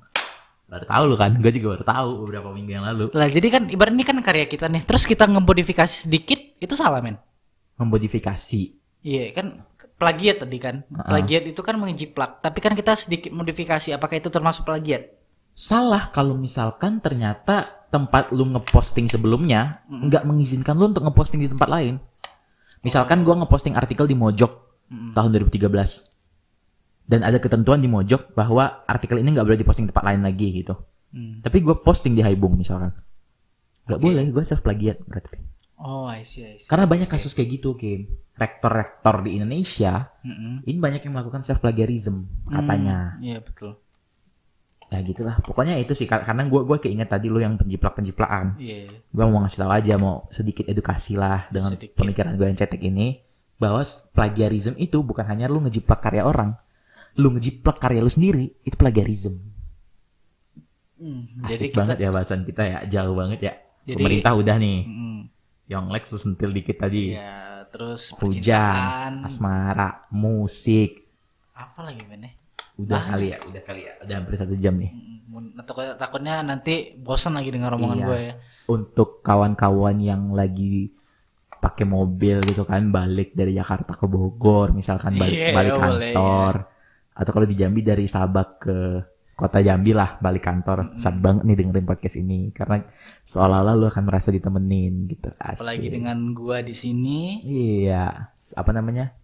baru 0.73 0.85
tahu 0.89 1.03
lu 1.05 1.17
kan 1.21 1.31
gue 1.37 1.53
juga 1.53 1.67
baru 1.77 1.85
tahu 1.85 2.11
beberapa 2.25 2.49
minggu 2.49 2.73
yang 2.73 2.85
lalu 2.89 3.13
Lah 3.13 3.29
jadi 3.29 3.47
kan 3.53 3.63
ibarat 3.69 3.93
ini 3.93 4.05
kan 4.09 4.17
karya 4.25 4.49
kita 4.49 4.73
nih. 4.73 4.81
Terus 4.89 5.05
kita 5.05 5.29
ngemodifikasi 5.29 6.09
sedikit 6.09 6.41
itu 6.57 6.73
salah 6.73 7.05
men. 7.05 7.21
memodifikasi 7.77 8.81
Iya 9.03 9.35
kan 9.35 9.67
plagiat 9.99 10.47
tadi 10.47 10.59
kan. 10.63 10.87
Plagiat 10.87 11.43
itu 11.51 11.59
kan 11.59 11.75
menjiplak. 11.75 12.39
Tapi 12.39 12.59
kan 12.63 12.73
kita 12.79 12.95
sedikit 12.95 13.35
modifikasi. 13.35 13.91
Apakah 13.91 14.15
itu 14.23 14.31
termasuk 14.31 14.63
plagiat? 14.63 15.11
salah 15.53 16.09
kalau 16.09 16.33
misalkan 16.37 16.99
ternyata 17.05 17.85
tempat 17.93 18.33
lu 18.33 18.49
ngeposting 18.57 19.05
sebelumnya 19.05 19.85
nggak 19.89 20.25
mengizinkan 20.25 20.73
lu 20.81 20.89
untuk 20.89 21.05
ngeposting 21.05 21.45
di 21.45 21.49
tempat 21.53 21.69
lain. 21.69 22.01
Misalkan 22.83 23.23
gua 23.23 23.39
ngeposting 23.45 23.77
artikel 23.77 24.09
di 24.09 24.17
Mojok 24.17 24.53
tahun 25.15 25.29
2013 25.39 26.12
dan 27.13 27.21
ada 27.21 27.37
ketentuan 27.37 27.77
di 27.77 27.93
Mojok 27.93 28.33
bahwa 28.33 28.89
artikel 28.89 29.21
ini 29.21 29.37
nggak 29.37 29.45
boleh 29.45 29.61
diposting 29.61 29.85
di 29.85 29.93
tempat 29.93 30.09
lain 30.09 30.25
lagi 30.25 30.49
gitu. 30.65 30.73
Hmm. 31.13 31.45
Tapi 31.45 31.61
gua 31.61 31.77
posting 31.77 32.17
di 32.17 32.25
Haibung 32.25 32.57
misalkan, 32.57 32.97
nggak 33.85 34.01
boleh. 34.01 34.25
Gua 34.33 34.41
self 34.41 34.65
plagiat 34.65 35.05
berarti. 35.05 35.37
Oh, 35.77 36.09
I 36.09 36.23
see, 36.25 36.47
I 36.47 36.57
see. 36.57 36.71
Karena 36.71 36.89
banyak 36.89 37.11
kasus 37.11 37.35
kayak 37.35 37.59
gitu, 37.59 37.75
Kim. 37.75 38.07
Rektor-rektor 38.33 39.27
di 39.27 39.37
Indonesia 39.37 40.09
Mm-mm. 40.25 40.63
ini 40.65 40.79
banyak 40.79 41.05
yang 41.05 41.13
melakukan 41.13 41.45
self 41.45 41.61
plagiarism 41.61 42.25
katanya. 42.49 43.21
Iya 43.21 43.43
betul. 43.45 43.77
Ya 44.89 45.01
gitulah. 45.01 45.37
Pokoknya 45.41 45.77
itu 45.77 45.93
sih 45.93 46.07
kar- 46.07 46.23
karena 46.23 46.47
gua 46.47 46.65
gua 46.65 46.79
keinget 46.79 47.09
tadi 47.09 47.29
lu 47.29 47.41
yang 47.41 47.57
penjiplak-penjiplakan. 47.57 48.57
Iya. 48.57 48.89
gue 49.05 49.25
mau 49.27 49.45
ngasih 49.45 49.61
tahu 49.61 49.71
aja 49.71 49.95
mau 49.97 50.25
sedikit 50.29 50.65
edukasi 50.65 51.19
lah 51.19 51.45
dengan 51.53 51.77
Sedikit. 51.77 51.99
pemikiran 51.99 52.33
gue 52.37 52.47
yang 52.47 52.57
cetek 52.57 52.81
ini 52.81 53.21
bahwa 53.59 53.85
plagiarism 54.13 54.73
itu 54.77 55.03
bukan 55.03 55.27
hanya 55.27 55.45
lu 55.47 55.61
ngejiplak 55.61 56.01
karya 56.01 56.25
orang 56.25 56.57
lu 57.15 57.29
ngejiplak 57.31 57.77
karya 57.77 58.01
lu 58.01 58.09
sendiri 58.09 58.53
itu 58.59 58.75
plagiarism. 58.75 59.37
Hmm, 60.95 61.27
asik 61.43 61.71
kita- 61.71 61.79
banget 61.83 61.97
ya 61.99 62.09
bahasan 62.09 62.41
kita 62.43 62.63
ya 62.63 62.79
jauh 62.87 63.13
banget 63.13 63.41
ya. 63.43 63.53
Jadi- 63.85 63.99
pemerintah 63.99 64.33
udah 64.35 64.57
nih. 64.57 64.81
Mm-mm. 64.85 65.11
yang 65.65 65.89
Lex 65.89 66.11
lu 66.11 66.21
sentil 66.21 66.51
dikit 66.51 66.77
tadi. 66.77 67.17
Iya, 67.17 67.65
terus 67.67 68.13
hujan 68.15 69.25
asmara 69.25 70.05
musik. 70.11 71.09
Apa 71.51 71.83
lagi 71.83 72.05
men? 72.05 72.25
eh? 72.25 72.35
udah 72.75 72.99
kali 72.99 73.31
ya 73.31 73.39
udah 73.43 73.63
kali 73.63 73.81
ya. 73.83 73.93
Udah 74.01 74.15
hampir 74.15 74.35
satu 74.35 74.53
jam 74.55 74.77
nih. 74.77 74.93
Takut- 75.59 75.97
takutnya 75.97 76.41
nanti 76.41 76.93
bosan 76.95 77.33
lagi 77.33 77.49
dengar 77.49 77.73
omongan 77.73 77.99
Iya. 77.99 78.07
gue 78.07 78.19
ya. 78.23 78.35
untuk 78.65 79.21
kawan-kawan 79.21 79.97
yang 79.99 80.31
lagi 80.31 80.93
pakai 81.59 81.83
mobil 81.83 82.39
gitu 82.43 82.63
kan 82.63 82.89
balik 82.89 83.33
dari 83.33 83.53
Jakarta 83.53 83.91
ke 83.91 84.05
Bogor 84.05 84.71
misalkan 84.71 85.15
balik, 85.15 85.33
Iya, 85.33 85.51
balik 85.53 85.73
boleh, 85.73 85.83
kantor 86.13 86.55
atau 87.23 87.33
kalau 87.33 87.47
di 87.47 87.55
Jambi 87.55 87.81
dari 87.81 88.05
Sabak 88.05 88.49
ke 88.59 88.77
kota 89.33 89.59
Jambi 89.59 89.91
lah 89.91 90.19
balik 90.19 90.43
kantor 90.43 90.95
saat 90.97 91.17
banget 91.17 91.43
nih 91.43 91.57
dengerin 91.57 91.83
podcast 91.85 92.15
ini 92.17 92.51
karena 92.51 92.85
seolah-olah 93.23 93.75
lu 93.75 93.87
akan 93.87 94.05
merasa 94.05 94.29
ditemenin 94.29 95.09
gitu 95.09 95.33
Asik. 95.35 95.63
Apalagi 95.63 95.89
dengan 95.89 96.19
gua 96.33 96.61
di 96.61 96.75
sini. 96.75 97.41
iya 97.43 98.29
apa 98.53 98.71
namanya 98.71 99.15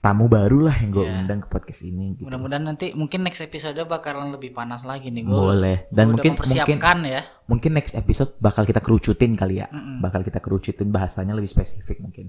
tamu 0.00 0.28
baru 0.28 0.68
lah 0.68 0.76
yang 0.76 0.92
gue 0.92 1.00
Iya. 1.00 1.16
undang 1.16 1.40
ke 1.40 1.48
podcast 1.48 1.80
ini 1.82 2.12
gitu. 2.12 2.28
Mudah-mudahan 2.28 2.60
nanti 2.66 2.92
mungkin 2.92 3.24
next 3.24 3.40
episode 3.40 3.72
bakalan 3.88 4.36
lebih 4.36 4.52
panas 4.52 4.84
lagi 4.84 5.08
nih 5.08 5.24
gua. 5.24 5.56
boleh 5.56 5.88
dan 5.88 6.12
gua 6.12 6.20
mungkin 6.20 6.32
mungkin 6.36 6.78
ya. 7.08 7.22
mungkin 7.48 7.70
next 7.72 7.94
episode 7.94 8.36
bakal 8.36 8.64
kita 8.64 8.84
kerucutin 8.84 9.32
kali 9.32 9.64
ya 9.64 9.72
Mm-mm. 9.72 10.04
bakal 10.04 10.20
kita 10.20 10.44
kerucutin 10.44 10.92
bahasanya 10.92 11.32
lebih 11.32 11.48
spesifik 11.48 12.00
mungkin 12.00 12.28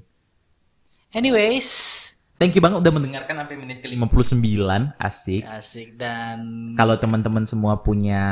Anyways, 1.11 2.04
thank 2.35 2.51
you 2.51 2.59
banget 2.59 2.79
udah 2.79 2.91
mendengarkan 2.91 3.35
sampai 3.37 3.55
menit 3.55 3.77
ke 3.79 3.87
59 3.87 4.95
asik 4.97 5.41
asik 5.47 5.87
dan 5.95 6.37
kalau 6.73 6.95
teman-teman 6.95 7.43
semua 7.43 7.79
punya 7.79 8.23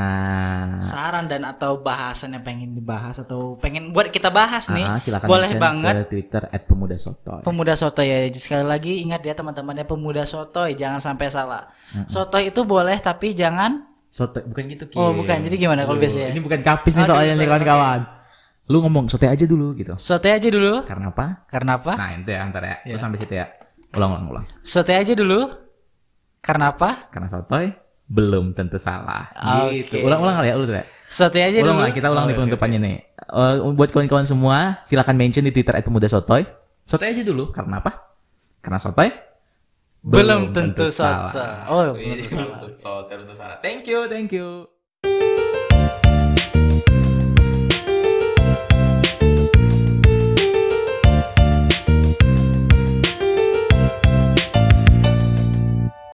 saran 0.79 1.25
dan 1.25 1.43
atau 1.43 1.79
bahasan 1.79 2.33
yang 2.33 2.43
pengen 2.43 2.73
dibahas 2.73 3.17
atau 3.17 3.55
pengen 3.57 3.89
buat 3.89 4.09
kita 4.09 4.27
bahas 4.27 4.67
nih, 4.69 4.83
Ah, 4.83 4.99
silakan 4.99 5.27
boleh 5.27 5.51
banget. 5.55 5.93
ke 5.95 6.03
Twitter 6.09 6.41
@pemudasotoy. 6.67 7.41
Pemuda 7.41 7.73
sotoy 7.73 8.05
ya. 8.05 8.17
Sekali 8.33 8.63
lagi 8.63 8.99
ingat 8.99 9.21
ya 9.21 9.33
teman-teman 9.33 9.73
ya 9.73 9.85
pemuda 9.85 10.23
sotoy 10.23 10.75
jangan 10.75 10.99
sampai 10.99 11.27
salah. 11.27 11.71
Sotoy 12.05 12.49
itu 12.49 12.61
boleh 12.63 12.99
tapi 12.99 13.31
jangan 13.33 13.89
Sotoy 14.13 14.45
bukan 14.45 14.63
gitu 14.69 14.85
Ki. 14.85 14.95
Oh, 14.95 15.09
bukan. 15.09 15.41
Jadi 15.41 15.57
gimana 15.57 15.89
kalau 15.89 15.97
biasanya? 15.97 16.29
Ini 16.29 16.37
bukan 16.37 16.61
kapis 16.61 16.93
nih 16.93 17.01
soalnya 17.03 17.33
nih 17.33 17.49
kawan-kawan. 17.49 17.99
Lu 18.69 18.77
ngomong 18.79 19.09
sotoy 19.09 19.25
aja 19.25 19.41
dulu 19.43 19.73
gitu. 19.73 19.97
sotoy 19.97 20.37
aja 20.37 20.47
dulu. 20.53 20.85
Karena 20.85 21.09
apa? 21.09 21.25
Karena 21.49 21.81
apa? 21.81 21.97
Nah, 21.97 22.13
itu 22.13 22.29
ya 22.29 22.39
antar 22.45 22.61
ya. 22.61 22.75
Lu 22.85 22.93
Iya. 22.93 23.01
sampai 23.01 23.17
situ 23.17 23.33
ya. 23.33 23.49
Ulang 23.93 24.09
ulang 24.17 24.25
ulang. 24.29 24.45
Sotoy 24.65 24.97
aja 24.97 25.13
dulu. 25.13 25.49
Karena 26.43 26.75
apa? 26.75 27.07
Karena 27.13 27.29
sotoy 27.31 27.71
belum 28.09 28.51
tentu 28.53 28.75
salah. 28.75 29.31
Oke. 29.65 29.87
Gitu. 29.87 30.03
Ulang-ulang 30.03 30.35
kali 30.43 30.47
ya 30.51 30.55
tuh 30.59 30.75
ya. 30.75 30.85
Sotoy 31.07 31.41
aja 31.45 31.57
Ulang 31.63 31.77
dulu. 31.79 31.85
lah, 31.87 31.91
kita 31.95 32.07
ulang 32.11 32.25
Oh, 32.25 32.29
di 32.29 32.35
penutupannya 32.35 32.79
nih. 32.83 32.95
Eh, 33.15 33.53
buat 33.73 33.89
kawan-kawan 33.95 34.27
semua, 34.27 34.83
silakan 34.83 35.15
mention 35.15 35.45
di 35.45 35.53
Twitter 35.55 35.77
@pemudasotoy. 35.79 36.43
Sotoy 36.83 37.15
aja 37.15 37.23
dulu. 37.23 37.53
Karena 37.55 37.79
apa? 37.79 38.11
Karena 38.59 38.79
sotoy 38.81 39.09
Belum 40.03 40.51
tentu 40.51 40.91
sotoy. 40.91 41.47
Oh, 41.71 41.95
belum 41.95 42.17
tentu 42.19 42.27
salah. 42.27 42.59
Sotoy 42.75 43.13
belum 43.15 43.27
tentu 43.31 43.39
salah. 43.39 43.57
Thank 43.63 43.87
you, 43.87 44.11
thank 44.11 44.35
you. 44.35 44.72